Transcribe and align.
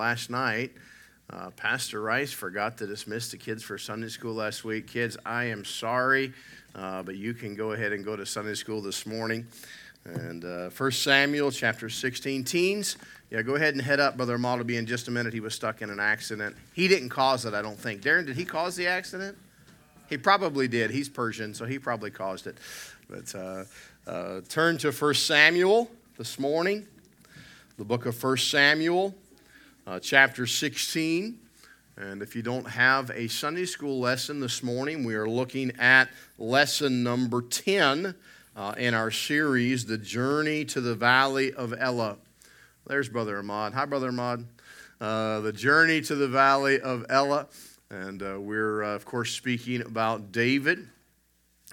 last 0.00 0.30
night. 0.30 0.72
Uh, 1.28 1.50
Pastor 1.50 2.00
Rice 2.00 2.32
forgot 2.32 2.78
to 2.78 2.86
dismiss 2.86 3.30
the 3.30 3.36
kids 3.36 3.62
for 3.62 3.76
Sunday 3.76 4.08
school 4.08 4.32
last 4.32 4.64
week. 4.64 4.86
Kids, 4.86 5.18
I 5.26 5.44
am 5.44 5.62
sorry, 5.62 6.32
uh, 6.74 7.02
but 7.02 7.16
you 7.16 7.34
can 7.34 7.54
go 7.54 7.72
ahead 7.72 7.92
and 7.92 8.02
go 8.02 8.16
to 8.16 8.24
Sunday 8.24 8.54
school 8.54 8.80
this 8.80 9.04
morning. 9.04 9.46
And 10.06 10.42
uh, 10.42 10.70
1 10.70 10.92
Samuel 10.92 11.50
chapter 11.50 11.90
16. 11.90 12.44
Teens, 12.44 12.96
yeah, 13.30 13.42
go 13.42 13.56
ahead 13.56 13.74
and 13.74 13.82
head 13.82 14.00
up. 14.00 14.16
Brother 14.16 14.36
Amal 14.36 14.56
will 14.56 14.64
be 14.64 14.78
in 14.78 14.86
just 14.86 15.06
a 15.08 15.10
minute. 15.10 15.34
He 15.34 15.40
was 15.40 15.54
stuck 15.54 15.82
in 15.82 15.90
an 15.90 16.00
accident. 16.00 16.56
He 16.72 16.88
didn't 16.88 17.10
cause 17.10 17.44
it, 17.44 17.52
I 17.52 17.60
don't 17.60 17.78
think. 17.78 18.00
Darren, 18.00 18.24
did 18.24 18.36
he 18.36 18.46
cause 18.46 18.76
the 18.76 18.86
accident? 18.86 19.36
He 20.08 20.16
probably 20.16 20.66
did. 20.66 20.90
He's 20.90 21.10
Persian, 21.10 21.52
so 21.52 21.66
he 21.66 21.78
probably 21.78 22.10
caused 22.10 22.46
it. 22.46 22.56
But 23.10 23.34
uh, 23.34 23.64
uh, 24.06 24.40
turn 24.48 24.78
to 24.78 24.92
1 24.92 25.14
Samuel 25.14 25.90
this 26.16 26.38
morning, 26.38 26.86
the 27.76 27.84
book 27.84 28.06
of 28.06 28.20
1 28.24 28.38
Samuel 28.38 29.14
uh, 29.90 29.98
chapter 29.98 30.46
16. 30.46 31.36
And 31.96 32.22
if 32.22 32.36
you 32.36 32.42
don't 32.42 32.68
have 32.68 33.10
a 33.10 33.26
Sunday 33.26 33.64
school 33.64 33.98
lesson 33.98 34.38
this 34.38 34.62
morning, 34.62 35.02
we 35.02 35.16
are 35.16 35.28
looking 35.28 35.72
at 35.80 36.08
lesson 36.38 37.02
number 37.02 37.42
10 37.42 38.14
uh, 38.54 38.74
in 38.78 38.94
our 38.94 39.10
series, 39.10 39.86
The 39.86 39.98
Journey 39.98 40.64
to 40.66 40.80
the 40.80 40.94
Valley 40.94 41.52
of 41.52 41.74
Elah. 41.76 42.18
There's 42.86 43.08
Brother 43.08 43.38
Ahmad. 43.38 43.74
Hi, 43.74 43.84
Brother 43.84 44.10
Ahmad. 44.10 44.46
Uh, 45.00 45.40
the 45.40 45.52
Journey 45.52 46.00
to 46.02 46.14
the 46.14 46.28
Valley 46.28 46.80
of 46.80 47.04
Elah. 47.10 47.48
And 47.90 48.22
uh, 48.22 48.40
we're, 48.40 48.84
uh, 48.84 48.94
of 48.94 49.04
course, 49.04 49.32
speaking 49.32 49.82
about 49.82 50.30
David. 50.30 50.86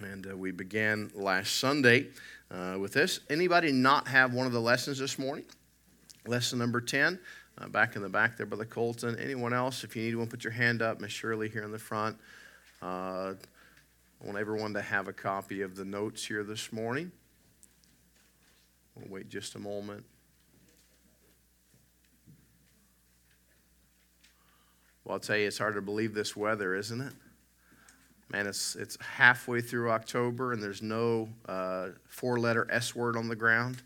And 0.01 0.25
uh, 0.25 0.35
we 0.35 0.49
began 0.49 1.11
last 1.13 1.57
Sunday 1.57 2.07
uh, 2.49 2.77
with 2.79 2.93
this. 2.93 3.19
Anybody 3.29 3.71
not 3.71 4.07
have 4.07 4.33
one 4.33 4.47
of 4.47 4.53
the 4.53 4.61
lessons 4.61 4.97
this 4.97 5.19
morning? 5.19 5.45
Lesson 6.27 6.59
number 6.59 6.81
10. 6.81 7.19
Uh, 7.57 7.67
back 7.69 7.95
in 7.95 8.01
the 8.01 8.09
back 8.09 8.37
there, 8.37 8.45
Brother 8.45 8.65
Colton. 8.65 9.17
Anyone 9.17 9.53
else? 9.53 9.83
If 9.83 9.95
you 9.95 10.03
need 10.03 10.15
one, 10.15 10.27
put 10.27 10.43
your 10.43 10.51
hand 10.51 10.81
up. 10.81 10.99
Miss 10.99 11.11
Shirley 11.11 11.49
here 11.49 11.63
in 11.63 11.71
the 11.71 11.79
front. 11.79 12.17
Uh, 12.81 13.33
I 14.21 14.25
want 14.25 14.37
everyone 14.37 14.73
to 14.73 14.81
have 14.81 15.07
a 15.07 15.13
copy 15.13 15.61
of 15.61 15.75
the 15.75 15.85
notes 15.85 16.25
here 16.25 16.43
this 16.43 16.73
morning. 16.73 17.11
We'll 18.95 19.09
wait 19.09 19.29
just 19.29 19.55
a 19.55 19.59
moment. 19.59 20.03
Well, 25.03 25.13
I'll 25.13 25.19
tell 25.19 25.37
you, 25.37 25.47
it's 25.47 25.57
hard 25.57 25.75
to 25.75 25.81
believe 25.81 26.13
this 26.13 26.35
weather, 26.35 26.75
isn't 26.75 26.99
it? 26.99 27.13
Man, 28.29 28.45
it's, 28.45 28.75
it's 28.75 28.97
halfway 28.99 29.61
through 29.61 29.91
October 29.91 30.51
and 30.51 30.61
there's 30.61 30.81
no 30.81 31.29
uh, 31.47 31.89
four 32.09 32.37
letter 32.37 32.67
S 32.69 32.93
word 32.93 33.15
on 33.15 33.29
the 33.29 33.35
ground. 33.35 33.81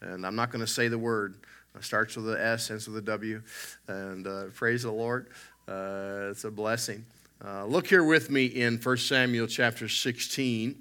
And 0.00 0.26
I'm 0.26 0.34
not 0.34 0.50
going 0.50 0.64
to 0.64 0.70
say 0.70 0.88
the 0.88 0.98
word. 0.98 1.36
It 1.76 1.84
starts 1.84 2.16
with 2.16 2.28
an 2.28 2.40
S, 2.40 2.70
ends 2.70 2.88
with 2.88 2.96
a 2.96 3.02
W. 3.02 3.42
And 3.86 4.26
uh, 4.26 4.44
praise 4.54 4.84
the 4.84 4.90
Lord. 4.90 5.28
Uh, 5.68 6.28
it's 6.30 6.44
a 6.44 6.50
blessing. 6.50 7.04
Uh, 7.44 7.66
look 7.66 7.86
here 7.86 8.04
with 8.04 8.30
me 8.30 8.46
in 8.46 8.78
1 8.78 8.96
Samuel 8.96 9.46
chapter 9.46 9.88
16. 9.88 10.74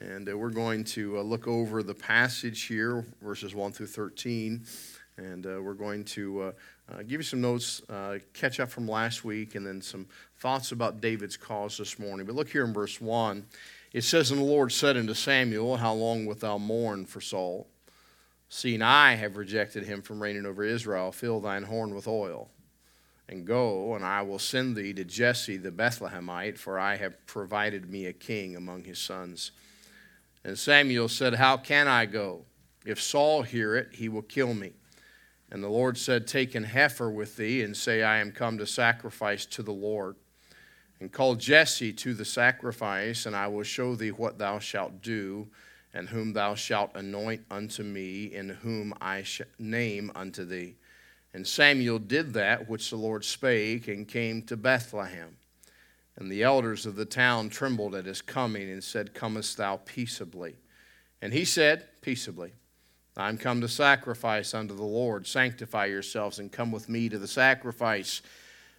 And 0.00 0.28
uh, 0.28 0.38
we're 0.38 0.50
going 0.50 0.84
to 0.84 1.18
uh, 1.18 1.22
look 1.22 1.48
over 1.48 1.82
the 1.82 1.94
passage 1.94 2.62
here, 2.62 3.04
verses 3.20 3.54
1 3.54 3.72
through 3.72 3.88
13. 3.88 4.64
And 5.16 5.44
we're 5.44 5.74
going 5.74 6.04
to 6.04 6.54
give 7.08 7.18
you 7.18 7.24
some 7.24 7.40
notes, 7.40 7.82
catch 8.34 8.60
up 8.60 8.68
from 8.68 8.86
last 8.86 9.24
week, 9.24 9.56
and 9.56 9.66
then 9.66 9.82
some 9.82 10.06
thoughts 10.38 10.70
about 10.70 11.00
David's 11.00 11.36
cause 11.36 11.76
this 11.76 11.98
morning. 11.98 12.24
But 12.24 12.36
look 12.36 12.48
here 12.48 12.64
in 12.64 12.72
verse 12.72 13.00
1. 13.00 13.44
It 13.92 14.04
says, 14.04 14.30
And 14.30 14.38
the 14.38 14.44
Lord 14.44 14.70
said 14.70 14.96
unto 14.96 15.14
Samuel, 15.14 15.78
How 15.78 15.92
long 15.92 16.24
wilt 16.24 16.38
thou 16.38 16.56
mourn 16.56 17.04
for 17.04 17.20
Saul? 17.20 17.66
Seeing 18.48 18.80
I 18.80 19.14
have 19.14 19.36
rejected 19.36 19.84
him 19.84 20.00
from 20.00 20.22
reigning 20.22 20.46
over 20.46 20.64
Israel, 20.64 21.12
fill 21.12 21.40
thine 21.40 21.64
horn 21.64 21.94
with 21.94 22.08
oil. 22.08 22.50
And 23.28 23.46
go, 23.46 23.94
and 23.94 24.04
I 24.04 24.22
will 24.22 24.38
send 24.38 24.74
thee 24.74 24.94
to 24.94 25.04
Jesse 25.04 25.58
the 25.58 25.70
Bethlehemite, 25.70 26.56
for 26.56 26.78
I 26.78 26.96
have 26.96 27.26
provided 27.26 27.90
me 27.90 28.06
a 28.06 28.12
king 28.14 28.56
among 28.56 28.84
his 28.84 28.98
sons. 28.98 29.52
And 30.44 30.58
Samuel 30.58 31.08
said, 31.08 31.34
How 31.34 31.58
can 31.58 31.88
I 31.88 32.06
go? 32.06 32.46
If 32.86 33.02
Saul 33.02 33.42
hear 33.42 33.76
it, 33.76 33.88
he 33.92 34.08
will 34.08 34.22
kill 34.22 34.54
me. 34.54 34.72
And 35.50 35.62
the 35.62 35.68
Lord 35.68 35.98
said, 35.98 36.26
Take 36.26 36.54
an 36.54 36.64
heifer 36.64 37.10
with 37.10 37.36
thee, 37.36 37.62
and 37.62 37.76
say, 37.76 38.02
I 38.02 38.18
am 38.18 38.32
come 38.32 38.56
to 38.56 38.66
sacrifice 38.66 39.44
to 39.46 39.62
the 39.62 39.72
Lord. 39.72 40.16
And 40.98 41.12
call 41.12 41.34
Jesse 41.34 41.92
to 41.92 42.14
the 42.14 42.24
sacrifice, 42.24 43.26
and 43.26 43.36
I 43.36 43.48
will 43.48 43.62
show 43.62 43.94
thee 43.94 44.10
what 44.10 44.38
thou 44.38 44.58
shalt 44.58 45.02
do 45.02 45.48
and 45.94 46.08
whom 46.08 46.32
thou 46.32 46.54
shalt 46.54 46.90
anoint 46.94 47.44
unto 47.50 47.82
me, 47.82 48.24
in 48.26 48.48
whom 48.48 48.94
I 49.00 49.22
sh- 49.22 49.42
name 49.58 50.12
unto 50.14 50.44
thee. 50.44 50.76
And 51.32 51.46
Samuel 51.46 51.98
did 51.98 52.32
that 52.34 52.68
which 52.68 52.90
the 52.90 52.96
Lord 52.96 53.24
spake, 53.24 53.88
and 53.88 54.06
came 54.06 54.42
to 54.42 54.56
Bethlehem. 54.56 55.36
And 56.16 56.30
the 56.30 56.42
elders 56.42 56.84
of 56.84 56.96
the 56.96 57.04
town 57.04 57.48
trembled 57.48 57.94
at 57.94 58.06
his 58.06 58.22
coming, 58.22 58.70
and 58.70 58.82
said, 58.82 59.14
Comest 59.14 59.56
thou 59.56 59.76
peaceably? 59.76 60.56
And 61.22 61.32
he 61.32 61.44
said, 61.44 61.86
Peaceably. 62.00 62.52
I 63.16 63.28
am 63.28 63.38
come 63.38 63.60
to 63.62 63.68
sacrifice 63.68 64.54
unto 64.54 64.76
the 64.76 64.84
Lord. 64.84 65.26
Sanctify 65.26 65.86
yourselves, 65.86 66.38
and 66.38 66.52
come 66.52 66.70
with 66.70 66.88
me 66.88 67.08
to 67.08 67.18
the 67.18 67.28
sacrifice. 67.28 68.22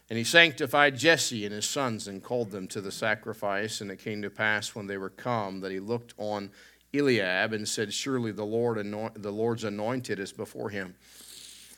And 0.10 0.18
he 0.18 0.24
sanctified 0.24 0.98
Jesse 0.98 1.46
and 1.46 1.54
his 1.54 1.66
sons, 1.66 2.08
and 2.08 2.24
called 2.24 2.52
them 2.52 2.68
to 2.70 2.82
the 2.82 2.92
sacrifice. 2.92 3.82
And 3.82 3.92
it 3.92 4.00
came 4.00 4.22
to 4.22 4.30
pass 4.30 4.74
when 4.74 4.88
they 4.88 4.98
were 4.98 5.10
come 5.10 5.60
that 5.60 5.72
he 5.72 5.80
looked 5.80 6.14
on 6.18 6.52
Eliab 6.94 7.54
and 7.54 7.68
said, 7.68 7.94
Surely 7.94 8.32
the, 8.32 8.46
Lord 8.46 8.78
anoint, 8.78 9.22
the 9.22 9.32
Lord's 9.32 9.64
anointed 9.64 10.20
is 10.20 10.32
before 10.32 10.70
him. 10.70 10.96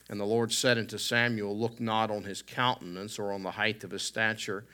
And 0.10 0.20
the 0.20 0.26
Lord 0.26 0.52
said 0.52 0.78
unto 0.78 0.98
Samuel, 0.98 1.58
Look 1.58 1.80
not 1.80 2.12
on 2.12 2.24
his 2.24 2.42
countenance 2.42 3.18
or 3.18 3.32
on 3.32 3.44
the 3.44 3.52
height 3.52 3.84
of 3.84 3.92
his 3.92 4.04
stature, 4.04 4.66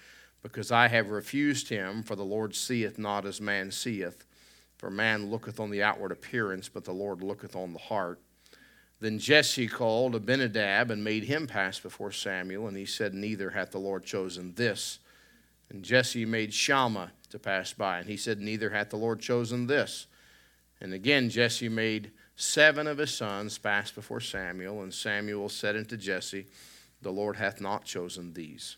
because 0.41 0.71
I 0.71 0.87
have 0.87 1.09
refused 1.09 1.69
him, 1.69 2.03
for 2.03 2.15
the 2.15 2.23
Lord 2.23 2.55
seeth 2.55 2.97
not 2.97 3.25
as 3.25 3.41
man 3.41 3.71
seeth. 3.71 4.25
For 4.77 4.91
man 4.91 5.29
looketh 5.29 5.59
on 5.59 5.71
the 5.71 5.81
outward 5.83 6.11
appearance, 6.11 6.69
but 6.69 6.85
the 6.85 6.93
Lord 6.93 7.23
looketh 7.23 7.55
on 7.55 7.73
the 7.73 7.79
heart. 7.79 8.19
Then 8.99 9.19
Jesse 9.19 9.67
called 9.67 10.15
Abinadab 10.15 10.89
and 10.89 11.03
made 11.03 11.23
him 11.23 11.47
pass 11.47 11.79
before 11.79 12.11
Samuel, 12.11 12.67
and 12.67 12.77
he 12.77 12.85
said, 12.85 13.13
Neither 13.13 13.51
hath 13.51 13.71
the 13.71 13.79
Lord 13.79 14.03
chosen 14.03 14.53
this. 14.55 14.99
And 15.69 15.83
Jesse 15.83 16.25
made 16.25 16.53
Shammah 16.53 17.11
to 17.29 17.39
pass 17.39 17.73
by, 17.73 17.99
and 17.99 18.09
he 18.09 18.17
said, 18.17 18.39
Neither 18.39 18.69
hath 18.69 18.89
the 18.89 18.97
Lord 18.97 19.19
chosen 19.19 19.67
this. 19.67 20.07
And 20.79 20.93
again, 20.93 21.29
Jesse 21.29 21.69
made 21.69 22.11
seven 22.35 22.87
of 22.87 22.99
his 22.99 23.13
sons 23.13 23.57
pass 23.57 23.91
before 23.91 24.19
Samuel, 24.19 24.81
and 24.81 24.93
Samuel 24.93 25.49
said 25.49 25.75
unto 25.75 25.97
Jesse, 25.97 26.45
The 27.01 27.11
Lord 27.11 27.35
hath 27.35 27.59
not 27.59 27.85
chosen 27.85 28.33
these. 28.33 28.77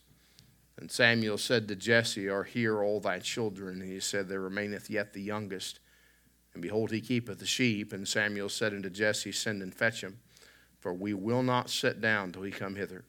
And 0.79 0.89
Samuel 0.89 1.37
said 1.37 1.67
to 1.67 1.75
Jesse, 1.75 2.29
Are 2.29 2.45
here 2.45 2.81
all 2.81 3.01
thy 3.01 3.19
children? 3.19 3.81
And 3.81 3.91
he 3.91 3.99
said, 3.99 4.29
There 4.29 4.39
remaineth 4.39 4.89
yet 4.89 5.11
the 5.11 5.21
youngest. 5.21 5.79
And 6.53 6.61
behold, 6.61 6.91
he 6.91 7.01
keepeth 7.01 7.39
the 7.39 7.45
sheep. 7.45 7.91
And 7.91 8.07
Samuel 8.07 8.47
said 8.47 8.73
unto 8.73 8.89
Jesse, 8.89 9.33
Send 9.33 9.61
and 9.61 9.75
fetch 9.75 10.01
him, 10.01 10.19
for 10.79 10.93
we 10.93 11.13
will 11.13 11.43
not 11.43 11.69
sit 11.69 11.99
down 11.99 12.31
till 12.31 12.43
he 12.43 12.51
come 12.51 12.75
hither. 12.75 13.03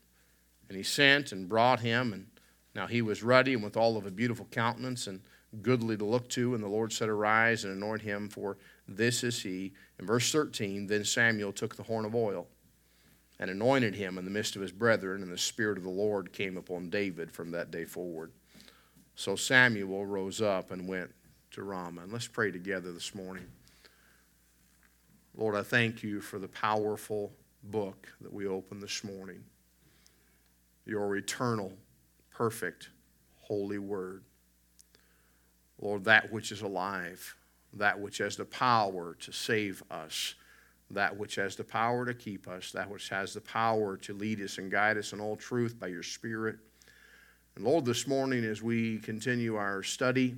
And 0.69 0.77
he 0.77 0.83
sent 0.83 1.31
and 1.31 1.49
brought 1.49 1.81
him, 1.81 2.13
and 2.13 2.27
now 2.75 2.89
he 2.89 3.03
was 3.03 3.23
ruddy 3.23 3.55
and 3.55 3.63
with 3.63 3.77
all 3.77 3.97
of 3.97 4.05
a 4.05 4.11
beautiful 4.11 4.47
countenance 4.51 5.07
and 5.07 5.21
goodly 5.63 5.97
to 5.97 6.05
look 6.05 6.29
to. 6.31 6.55
And 6.55 6.63
the 6.63 6.69
Lord 6.69 6.93
said, 6.93 7.09
Arise 7.09 7.65
and 7.65 7.75
anoint 7.75 8.03
him, 8.03 8.29
for 8.29 8.57
this 8.87 9.25
is 9.25 9.43
he. 9.43 9.73
In 9.99 10.07
verse 10.07 10.31
13, 10.33 10.87
then 10.87 11.05
Samuel 11.05 11.53
took 11.53 11.77
the 11.77 11.83
horn 11.83 12.05
of 12.05 12.15
oil 12.15 12.47
and 13.39 13.51
anointed 13.51 13.95
him 13.95 14.19
in 14.19 14.25
the 14.25 14.31
midst 14.31 14.55
of 14.55 14.63
his 14.63 14.73
brethren, 14.73 15.23
and 15.23 15.33
the 15.33 15.39
Spirit 15.39 15.79
of 15.79 15.85
the 15.85 15.91
Lord 15.91 16.33
came 16.33 16.57
upon 16.57 16.91
David 16.91 17.33
from 17.33 17.51
that 17.53 17.71
day 17.71 17.85
forward. 17.85 18.33
So 19.15 19.35
Samuel 19.35 20.07
rose 20.07 20.41
up 20.41 20.71
and 20.71 20.87
went 20.87 21.11
to 21.53 21.63
Ramah. 21.63 22.03
And 22.03 22.13
let's 22.13 22.27
pray 22.27 22.51
together 22.51 22.93
this 22.93 23.15
morning. 23.15 23.47
Lord, 25.37 25.55
I 25.55 25.63
thank 25.63 26.03
you 26.03 26.21
for 26.21 26.39
the 26.39 26.49
powerful 26.49 27.33
book 27.65 28.09
that 28.21 28.33
we 28.33 28.47
opened 28.47 28.83
this 28.83 29.05
morning. 29.05 29.43
Your 30.85 31.17
eternal, 31.17 31.73
perfect, 32.31 32.91
holy 33.39 33.79
word. 33.79 34.23
Lord, 35.81 36.05
that 36.05 36.31
which 36.33 36.53
is 36.53 36.63
alive 36.63 37.37
that 37.75 38.01
which 38.01 38.19
has 38.19 38.37
the 38.37 38.45
power 38.45 39.17
to 39.21 39.33
save 39.33 39.83
us, 39.91 40.35
that 40.91 41.17
which 41.17 41.37
has 41.37 41.57
the 41.57 41.65
power 41.65 42.05
to 42.05 42.15
keep 42.15 42.49
us, 42.49 42.73
that 42.73 42.91
which 42.91 43.09
has 43.09 43.35
the 43.35 43.41
power 43.41 43.97
to 43.99 44.13
lead 44.13 44.41
us 44.41 44.59
and 44.59 44.71
guide 44.71 44.99
us 44.99 45.13
in 45.13 45.21
all 45.21 45.37
truth 45.37 45.79
by 45.79 45.87
your 45.87 46.03
Spirit. 46.03 46.57
And 47.55 47.65
Lord, 47.65 47.85
this 47.85 48.07
morning 48.07 48.45
as 48.45 48.63
we 48.63 48.99
continue 48.99 49.57
our 49.57 49.83
study 49.83 50.37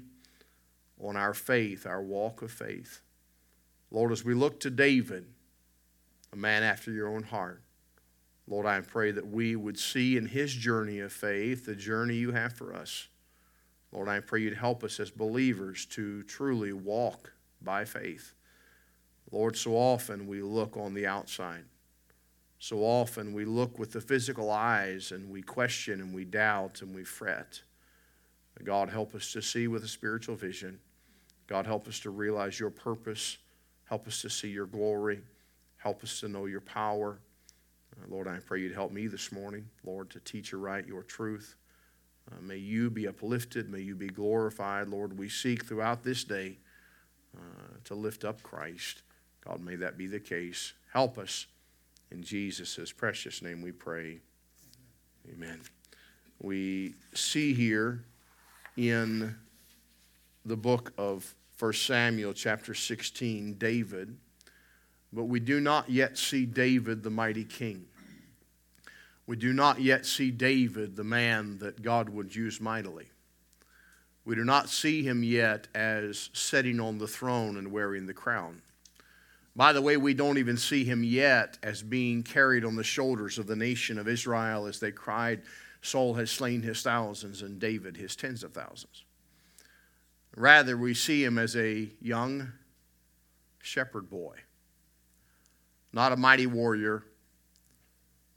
on 1.03 1.17
our 1.17 1.35
faith, 1.35 1.87
our 1.87 2.03
walk 2.03 2.43
of 2.43 2.51
faith, 2.51 3.01
Lord, 3.91 4.13
as 4.13 4.25
we 4.25 4.35
look 4.35 4.61
to 4.61 4.71
David, 4.71 5.27
a 6.33 6.37
man 6.37 6.63
after 6.63 6.91
your 6.91 7.09
own 7.09 7.23
heart, 7.23 7.63
Lord, 8.47 8.67
I 8.67 8.81
pray 8.81 9.11
that 9.13 9.27
we 9.27 9.57
would 9.57 9.79
see 9.79 10.17
in 10.17 10.27
his 10.27 10.53
journey 10.53 10.99
of 11.01 11.13
faith 11.13 11.65
the 11.65 11.77
journey 11.77 12.17
you 12.17 12.33
have 12.33 12.53
for 12.53 12.75
us. 12.75 13.09
Lord, 13.93 14.09
I 14.09 14.21
pray 14.21 14.41
you'd 14.41 14.57
help 14.57 14.83
us 14.83 14.99
as 14.99 15.11
believers 15.11 15.85
to 15.87 16.23
truly 16.25 16.73
walk 16.73 17.33
by 17.61 17.85
faith. 17.85 18.35
Lord, 19.31 19.57
so 19.57 19.77
often 19.77 20.27
we 20.27 20.43
look 20.43 20.77
on 20.77 20.95
the 20.95 21.07
outside. 21.07 21.65
So 22.59 22.79
often 22.79 23.33
we 23.33 23.45
look 23.45 23.79
with 23.79 23.93
the 23.93 24.01
physical 24.01 24.51
eyes 24.51 25.11
and 25.11 25.31
we 25.31 25.43
question 25.43 26.01
and 26.01 26.15
we 26.15 26.25
doubt 26.25 26.81
and 26.81 26.95
we 26.95 27.05
fret. 27.05 27.61
God, 28.65 28.89
help 28.89 29.15
us 29.15 29.33
to 29.33 29.43
see 29.43 29.67
with 29.67 29.83
a 29.83 29.89
spiritual 29.89 30.37
vision. 30.37 30.79
God, 31.49 31.67
help 31.67 31.89
us 31.89 31.99
to 32.01 32.11
realize 32.11 32.61
your 32.61 32.71
purpose. 32.71 33.39
Help 33.87 34.07
us 34.07 34.23
to 34.23 34.31
see 34.31 34.49
your 34.49 34.67
glory. 34.67 35.21
Help 35.77 36.05
us 36.05 36.21
to 36.21 36.29
know 36.29 36.47
your 36.47 36.61
power. 36.61 37.19
Uh, 37.97 38.07
Lord, 38.09 38.29
I 38.29 38.39
pray 38.39 38.61
you'd 38.61 38.75
help 38.75 38.93
me 38.93 39.09
this 39.09 39.33
morning, 39.33 39.69
Lord, 39.85 40.11
to 40.11 40.21
teach 40.21 40.55
aright 40.55 40.87
your 40.87 41.03
truth. 41.03 41.57
Uh, 42.33 42.41
may 42.43 42.57
you 42.57 42.91
be 42.91 43.07
uplifted. 43.09 43.71
May 43.71 43.81
you 43.81 43.95
be 43.95 44.09
glorified. 44.09 44.89
Lord, 44.89 45.19
we 45.19 45.29
seek 45.29 45.65
throughout 45.65 46.03
this 46.03 46.25
day 46.25 46.57
uh, 47.37 47.41
to 47.85 47.95
lift 47.95 48.25
up 48.25 48.43
Christ. 48.43 49.03
God, 49.45 49.61
may 49.61 49.77
that 49.77 49.99
be 49.99 50.07
the 50.07 50.21
case. 50.21 50.73
Help 50.93 51.19
us. 51.19 51.47
In 52.11 52.23
Jesus' 52.23 52.93
precious 52.93 53.43
name 53.43 53.63
we 53.63 53.73
pray. 53.73 54.19
Amen. 55.33 55.61
We 56.41 56.95
see 57.15 57.55
here 57.55 58.05
in 58.77 59.35
the 60.45 60.57
book 60.57 60.93
of 60.99 61.35
1 61.59 61.73
Samuel, 61.75 62.33
chapter 62.33 62.75
16, 62.75 63.55
David, 63.55 64.17
but 65.13 65.25
we 65.25 65.41
do 65.41 65.61
not 65.61 65.89
yet 65.89 66.19
see 66.19 66.45
David, 66.45 67.03
the 67.03 67.11
mighty 67.11 67.45
king. 67.45 67.87
We 69.27 69.37
do 69.37 69.53
not 69.53 69.81
yet 69.81 70.05
see 70.05 70.31
David, 70.31 70.97
the 70.97 71.05
man 71.05 71.59
that 71.59 71.83
God 71.83 72.09
would 72.09 72.35
use 72.35 72.61
mightily. 72.61 73.09
We 74.25 74.35
do 74.35 74.45
not 74.45 74.69
see 74.69 75.03
him 75.03 75.23
yet 75.23 75.69
as 75.75 76.31
sitting 76.33 76.81
on 76.81 76.99
the 76.99 77.09
throne 77.09 77.57
and 77.57 77.73
wearing 77.73 78.07
the 78.07 78.15
crown. 78.15 78.63
By 79.55 79.73
the 79.73 79.83
way, 79.83 79.97
we 79.97 80.15
don't 80.15 80.39
even 80.39 80.57
see 80.57 80.85
him 80.85 81.05
yet 81.05 81.59
as 81.63 81.83
being 81.83 82.23
carried 82.23 82.65
on 82.65 82.77
the 82.77 82.85
shoulders 82.85 83.39
of 83.39 83.47
the 83.47 83.57
nation 83.57 83.99
of 83.99 84.09
Israel 84.09 84.67
as 84.67 84.81
they 84.81 84.93
cried, 84.93 85.43
Saul 85.83 86.15
has 86.15 86.31
slain 86.31 86.63
his 86.63 86.83
thousands 86.83 87.43
and 87.43 87.59
David 87.59 87.97
his 87.97 88.17
tens 88.17 88.45
of 88.45 88.53
thousands. 88.53 89.05
Rather, 90.37 90.77
we 90.77 90.95
see 90.95 91.23
him 91.23 91.37
as 91.37 91.57
a 91.57 91.91
young 92.01 92.53
shepherd 93.61 94.09
boy, 94.09 94.37
not 95.93 96.13
a 96.13 96.17
mighty 96.17 96.47
warrior, 96.47 97.05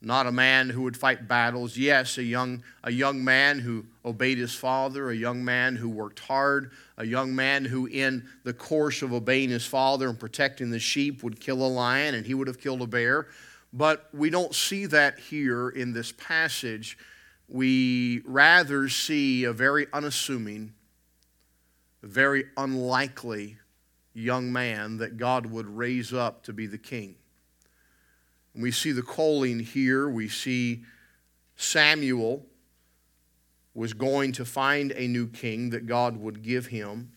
not 0.02 0.28
a 0.28 0.32
man 0.32 0.70
who 0.70 0.84
would 0.84 0.98
fight 0.98 1.28
battles. 1.28 1.78
Yes, 1.78 2.18
a 2.18 2.24
young, 2.24 2.64
a 2.84 2.92
young 2.92 3.24
man 3.24 3.60
who 3.60 3.86
obeyed 4.04 4.38
his 4.38 4.54
father, 4.54 5.10
a 5.10 5.16
young 5.16 5.44
man 5.44 5.76
who 5.76 5.90
worked 5.90 6.20
hard, 6.20 6.72
a 6.98 7.06
young 7.06 7.36
man 7.36 7.66
who, 7.66 7.88
in 7.88 8.28
the 8.44 8.54
course 8.54 9.02
of 9.02 9.14
obeying 9.14 9.50
his 9.50 9.66
father 9.66 10.10
and 10.10 10.20
protecting 10.20 10.70
the 10.70 10.80
sheep, 10.80 11.24
would 11.24 11.40
kill 11.40 11.66
a 11.66 11.68
lion 11.68 12.16
and 12.16 12.26
he 12.26 12.34
would 12.34 12.48
have 12.48 12.60
killed 12.60 12.82
a 12.82 12.88
bear. 12.88 13.28
But 13.74 14.08
we 14.14 14.30
don't 14.30 14.54
see 14.54 14.86
that 14.86 15.20
here 15.20 15.70
in 15.70 15.94
this 15.94 16.12
passage 16.12 16.98
we 17.48 18.22
rather 18.26 18.90
see 18.90 19.44
a 19.44 19.54
very 19.54 19.88
unassuming, 19.94 20.74
very 22.02 22.46
unlikely 22.58 23.58
young 24.14 24.52
man 24.52 24.98
that 24.98 25.18
God 25.18 25.46
would 25.48 25.68
raise 25.68 26.14
up 26.14 26.44
to 26.44 26.54
be 26.54 26.68
the 26.68 26.78
king. 26.78 27.16
And 28.56 28.64
we 28.64 28.72
see 28.72 28.94
the 28.94 29.04
calling 29.04 29.60
here. 29.60 30.10
We 30.10 30.30
see 30.30 30.84
Samuel 31.58 32.46
was 33.74 33.94
going 33.94 34.32
to 34.32 34.46
find 34.46 34.94
a 34.94 35.08
new 35.08 35.28
king 35.28 35.70
that 35.72 35.86
God 35.86 36.18
would 36.18 36.42
give 36.42 36.68
him. 36.68 37.12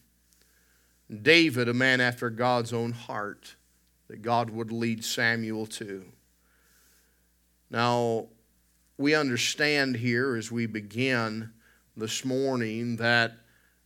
David, 1.22 1.68
a 1.68 1.74
man 1.74 2.00
after 2.00 2.28
God's 2.28 2.72
own 2.72 2.92
heart, 2.92 3.54
that 4.08 4.20
God 4.20 4.50
would 4.50 4.72
lead 4.72 5.04
Samuel 5.04 5.66
to. 5.66 6.04
Now, 7.70 8.26
we 8.98 9.14
understand 9.14 9.96
here 9.96 10.34
as 10.34 10.50
we 10.50 10.66
begin 10.66 11.52
this 11.96 12.24
morning 12.24 12.96
that 12.96 13.36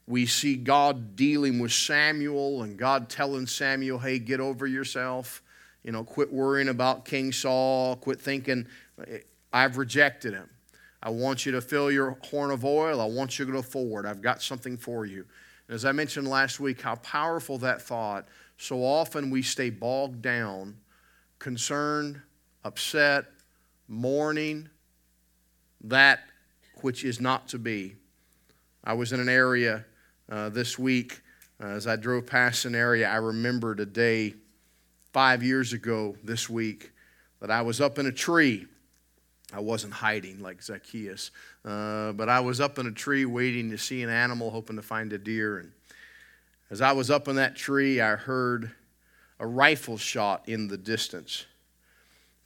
we 0.06 0.24
see 0.24 0.56
God 0.56 1.16
dealing 1.16 1.58
with 1.58 1.72
Samuel 1.72 2.62
and 2.62 2.78
God 2.78 3.10
telling 3.10 3.46
Samuel, 3.46 3.98
hey, 3.98 4.18
get 4.18 4.40
over 4.40 4.66
yourself. 4.66 5.42
You 5.82 5.92
know, 5.92 6.04
quit 6.04 6.32
worrying 6.32 6.68
about 6.68 7.04
King 7.04 7.32
Saul. 7.32 7.96
Quit 7.96 8.20
thinking, 8.20 8.66
I've 9.52 9.76
rejected 9.76 10.32
him. 10.32 10.48
I 11.02 11.10
want 11.10 11.44
you 11.44 11.52
to 11.52 11.60
fill 11.60 11.90
your 11.90 12.16
horn 12.22 12.50
of 12.50 12.64
oil. 12.64 13.00
I 13.00 13.06
want 13.06 13.38
you 13.38 13.44
to 13.44 13.52
go 13.52 13.62
forward. 13.62 14.06
I've 14.06 14.22
got 14.22 14.40
something 14.40 14.76
for 14.76 15.04
you. 15.04 15.26
And 15.66 15.74
as 15.74 15.84
I 15.84 15.92
mentioned 15.92 16.28
last 16.28 16.60
week, 16.60 16.80
how 16.80 16.94
powerful 16.96 17.58
that 17.58 17.82
thought. 17.82 18.26
So 18.56 18.84
often 18.84 19.30
we 19.30 19.42
stay 19.42 19.70
bogged 19.70 20.22
down, 20.22 20.76
concerned, 21.40 22.20
upset, 22.64 23.26
mourning, 23.88 24.68
that 25.82 26.20
which 26.82 27.04
is 27.04 27.20
not 27.20 27.48
to 27.48 27.58
be. 27.58 27.96
I 28.84 28.92
was 28.94 29.12
in 29.12 29.18
an 29.18 29.28
area 29.28 29.84
uh, 30.30 30.48
this 30.48 30.78
week. 30.78 31.20
Uh, 31.60 31.66
as 31.66 31.86
I 31.86 31.96
drove 31.96 32.26
past 32.26 32.64
an 32.64 32.74
area, 32.74 33.08
I 33.08 33.16
remembered 33.16 33.80
a 33.80 33.86
day 33.86 34.34
five 35.12 35.42
years 35.42 35.72
ago 35.72 36.16
this 36.24 36.48
week 36.48 36.92
that 37.40 37.50
I 37.50 37.62
was 37.62 37.80
up 37.80 37.98
in 37.98 38.06
a 38.06 38.12
tree. 38.12 38.66
I 39.52 39.60
wasn't 39.60 39.92
hiding 39.92 40.40
like 40.40 40.62
Zacchaeus, 40.62 41.30
uh, 41.64 42.12
but 42.12 42.30
I 42.30 42.40
was 42.40 42.60
up 42.60 42.78
in 42.78 42.86
a 42.86 42.92
tree 42.92 43.26
waiting 43.26 43.70
to 43.70 43.78
see 43.78 44.02
an 44.02 44.08
animal, 44.08 44.50
hoping 44.50 44.76
to 44.76 44.82
find 44.82 45.12
a 45.12 45.18
deer. 45.18 45.58
And 45.58 45.72
as 46.70 46.80
I 46.80 46.92
was 46.92 47.10
up 47.10 47.28
in 47.28 47.36
that 47.36 47.54
tree, 47.54 48.00
I 48.00 48.16
heard 48.16 48.72
a 49.38 49.46
rifle 49.46 49.98
shot 49.98 50.48
in 50.48 50.68
the 50.68 50.78
distance, 50.78 51.44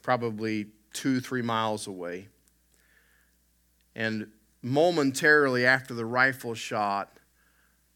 probably 0.02 0.66
two, 0.92 1.20
three 1.20 1.42
miles 1.42 1.86
away. 1.86 2.26
And 3.94 4.32
momentarily 4.62 5.64
after 5.64 5.94
the 5.94 6.04
rifle 6.04 6.54
shot, 6.54 7.16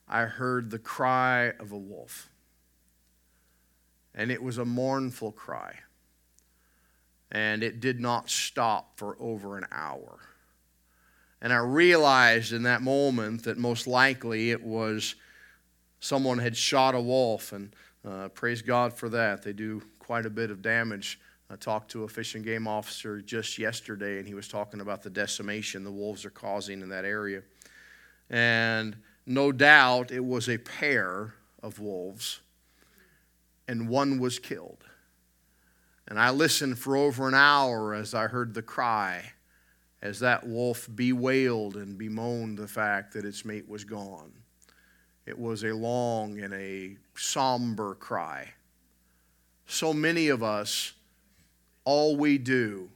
I 0.07 0.23
heard 0.23 0.71
the 0.71 0.79
cry 0.79 1.53
of 1.59 1.73
a 1.73 1.79
wolf. 1.79 2.30
And 4.15 4.31
it 4.31 4.43
was 4.43 4.59
a 4.59 4.65
mournful 4.65 5.33
cry. 5.33 5.75
And 7.31 7.63
it 7.63 7.81
did 7.81 8.01
not 8.01 8.29
stop 8.29 8.99
for 8.99 9.17
over 9.21 9.57
an 9.57 9.67
hour. 9.71 10.19
And 11.41 11.53
I 11.53 11.59
realized 11.59 12.53
in 12.53 12.65
that 12.65 12.83
moment 12.83 13.45
that 13.45 13.57
most 13.57 13.87
likely 13.87 14.51
it 14.51 14.63
was 14.63 15.15
someone 16.01 16.39
had 16.39 16.57
shot 16.57 16.95
a 16.95 17.01
wolf. 17.01 17.53
And 17.53 17.75
uh, 18.07 18.29
praise 18.29 18.63
God 18.63 18.93
for 18.93 19.09
that. 19.11 19.43
They 19.43 19.53
do 19.53 19.83
quite 19.99 20.27
a 20.27 20.31
bit 20.31 20.51
of 20.51 20.61
damage 20.61 21.21
I 21.53 21.57
talked 21.57 21.91
to 21.91 22.05
a 22.05 22.09
fish 22.09 22.37
and 22.37 22.45
game 22.45 22.69
officer 22.69 23.21
just 23.21 23.59
yesterday, 23.59 24.19
and 24.19 24.29
he 24.29 24.35
was 24.35 24.47
talking 24.47 24.81
about 24.81 25.03
the 25.03 25.11
decimation 25.11 25.83
the 25.83 25.91
wolves 25.91 26.25
are 26.25 26.31
causing 26.31 26.81
in 26.81 26.89
that 26.91 27.05
area. 27.05 27.43
And 28.31 28.97
no 29.27 29.51
doubt 29.51 30.13
it 30.13 30.25
was 30.25 30.49
a 30.49 30.59
pair 30.59 31.35
of 31.61 31.81
wolves, 31.81 32.39
and 33.71 33.89
one 33.89 34.19
was 34.19 34.41
killed. 34.41 34.83
And 36.09 36.19
I 36.19 36.31
listened 36.31 36.77
for 36.77 36.97
over 36.97 37.29
an 37.29 37.35
hour 37.35 37.95
as 37.95 38.15
I 38.15 38.27
heard 38.27 38.53
the 38.53 38.63
cry, 38.63 39.23
as 40.03 40.19
that 40.19 40.45
wolf 40.45 40.89
bewailed 40.93 41.77
and 41.77 41.97
bemoaned 41.97 42.59
the 42.59 42.67
fact 42.67 43.13
that 43.13 43.25
its 43.25 43.45
mate 43.45 43.69
was 43.69 43.85
gone. 43.85 44.33
It 45.25 45.39
was 45.39 45.63
a 45.63 45.73
long 45.73 46.41
and 46.41 46.53
a 46.53 46.97
somber 47.15 47.95
cry. 47.95 48.49
So 49.67 49.95
many 49.95 50.31
of 50.31 50.43
us 50.43 50.95
all 51.85 52.17
we 52.17 52.39
do 52.39 52.89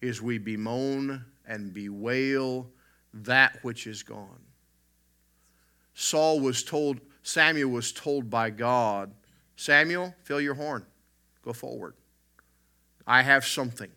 is 0.00 0.22
we 0.22 0.38
bemoan 0.38 1.26
and 1.46 1.74
bewail 1.74 2.70
that 3.12 3.62
which 3.62 3.86
is 3.86 4.02
gone. 4.02 4.40
Saul 5.92 6.40
was 6.40 6.64
told, 6.64 7.02
Samuel 7.22 7.70
was 7.70 7.92
told 7.92 8.30
by 8.30 8.48
God, 8.48 9.12
Samuel, 9.60 10.14
fill 10.24 10.40
your 10.40 10.54
horn, 10.54 10.86
go 11.44 11.52
forward. 11.52 11.92
I 13.06 13.20
have 13.20 13.44
something. 13.44 13.90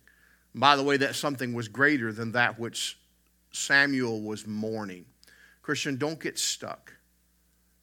By 0.54 0.76
the 0.76 0.84
way, 0.84 0.98
that 0.98 1.16
something 1.16 1.54
was 1.54 1.70
greater 1.70 2.12
than 2.12 2.34
that 2.34 2.60
which 2.60 3.00
Samuel 3.54 4.22
was 4.22 4.46
mourning. 4.46 5.06
Christian, 5.62 5.96
don't 5.96 6.20
get 6.20 6.38
stuck. 6.38 6.92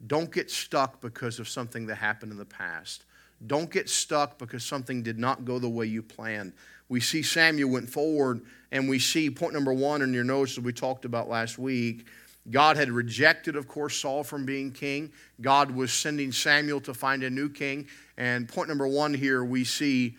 Don't 0.07 0.31
get 0.31 0.51
stuck 0.51 1.01
because 1.01 1.39
of 1.39 1.49
something 1.49 1.87
that 1.87 1.95
happened 1.95 2.33
in 2.33 2.37
the 2.37 2.45
past. 2.45 3.07
Don't 3.47 3.71
get 3.71 3.89
stuck 3.89 4.37
because 4.37 4.63
something 4.63 5.03
did 5.03 5.19
not 5.19 5.47
go 5.47 5.59
the 5.59 5.67
way 5.67 5.87
you 5.87 6.03
planned. 6.03 6.53
We 6.91 7.01
see 7.01 7.23
Samuel 7.23 7.71
went 7.71 7.89
forward, 7.89 8.43
and 8.71 8.91
we 8.91 8.99
see 8.99 9.31
point 9.31 9.55
number 9.55 9.73
one 9.73 10.03
in 10.03 10.13
your 10.13 10.25
notes 10.25 10.55
that 10.57 10.65
we 10.65 10.75
talked 10.75 11.07
about 11.07 11.31
last 11.31 11.59
week. 11.59 12.07
God 12.49 12.77
had 12.77 12.91
rejected, 12.91 13.57
of 13.57 13.69
course, 13.69 13.97
Saul 13.97 14.25
from 14.25 14.47
being 14.47 14.73
king. 14.73 15.13
God 15.41 15.71
was 15.71 15.93
sending 15.93 16.33
Samuel 16.33 16.81
to 16.83 16.95
find 16.95 17.23
a 17.23 17.31
new 17.31 17.49
king. 17.49 17.87
And 18.17 18.49
point 18.49 18.69
number 18.69 18.89
one 18.89 19.13
here, 19.13 19.45
we 19.45 19.65
see 19.65 20.17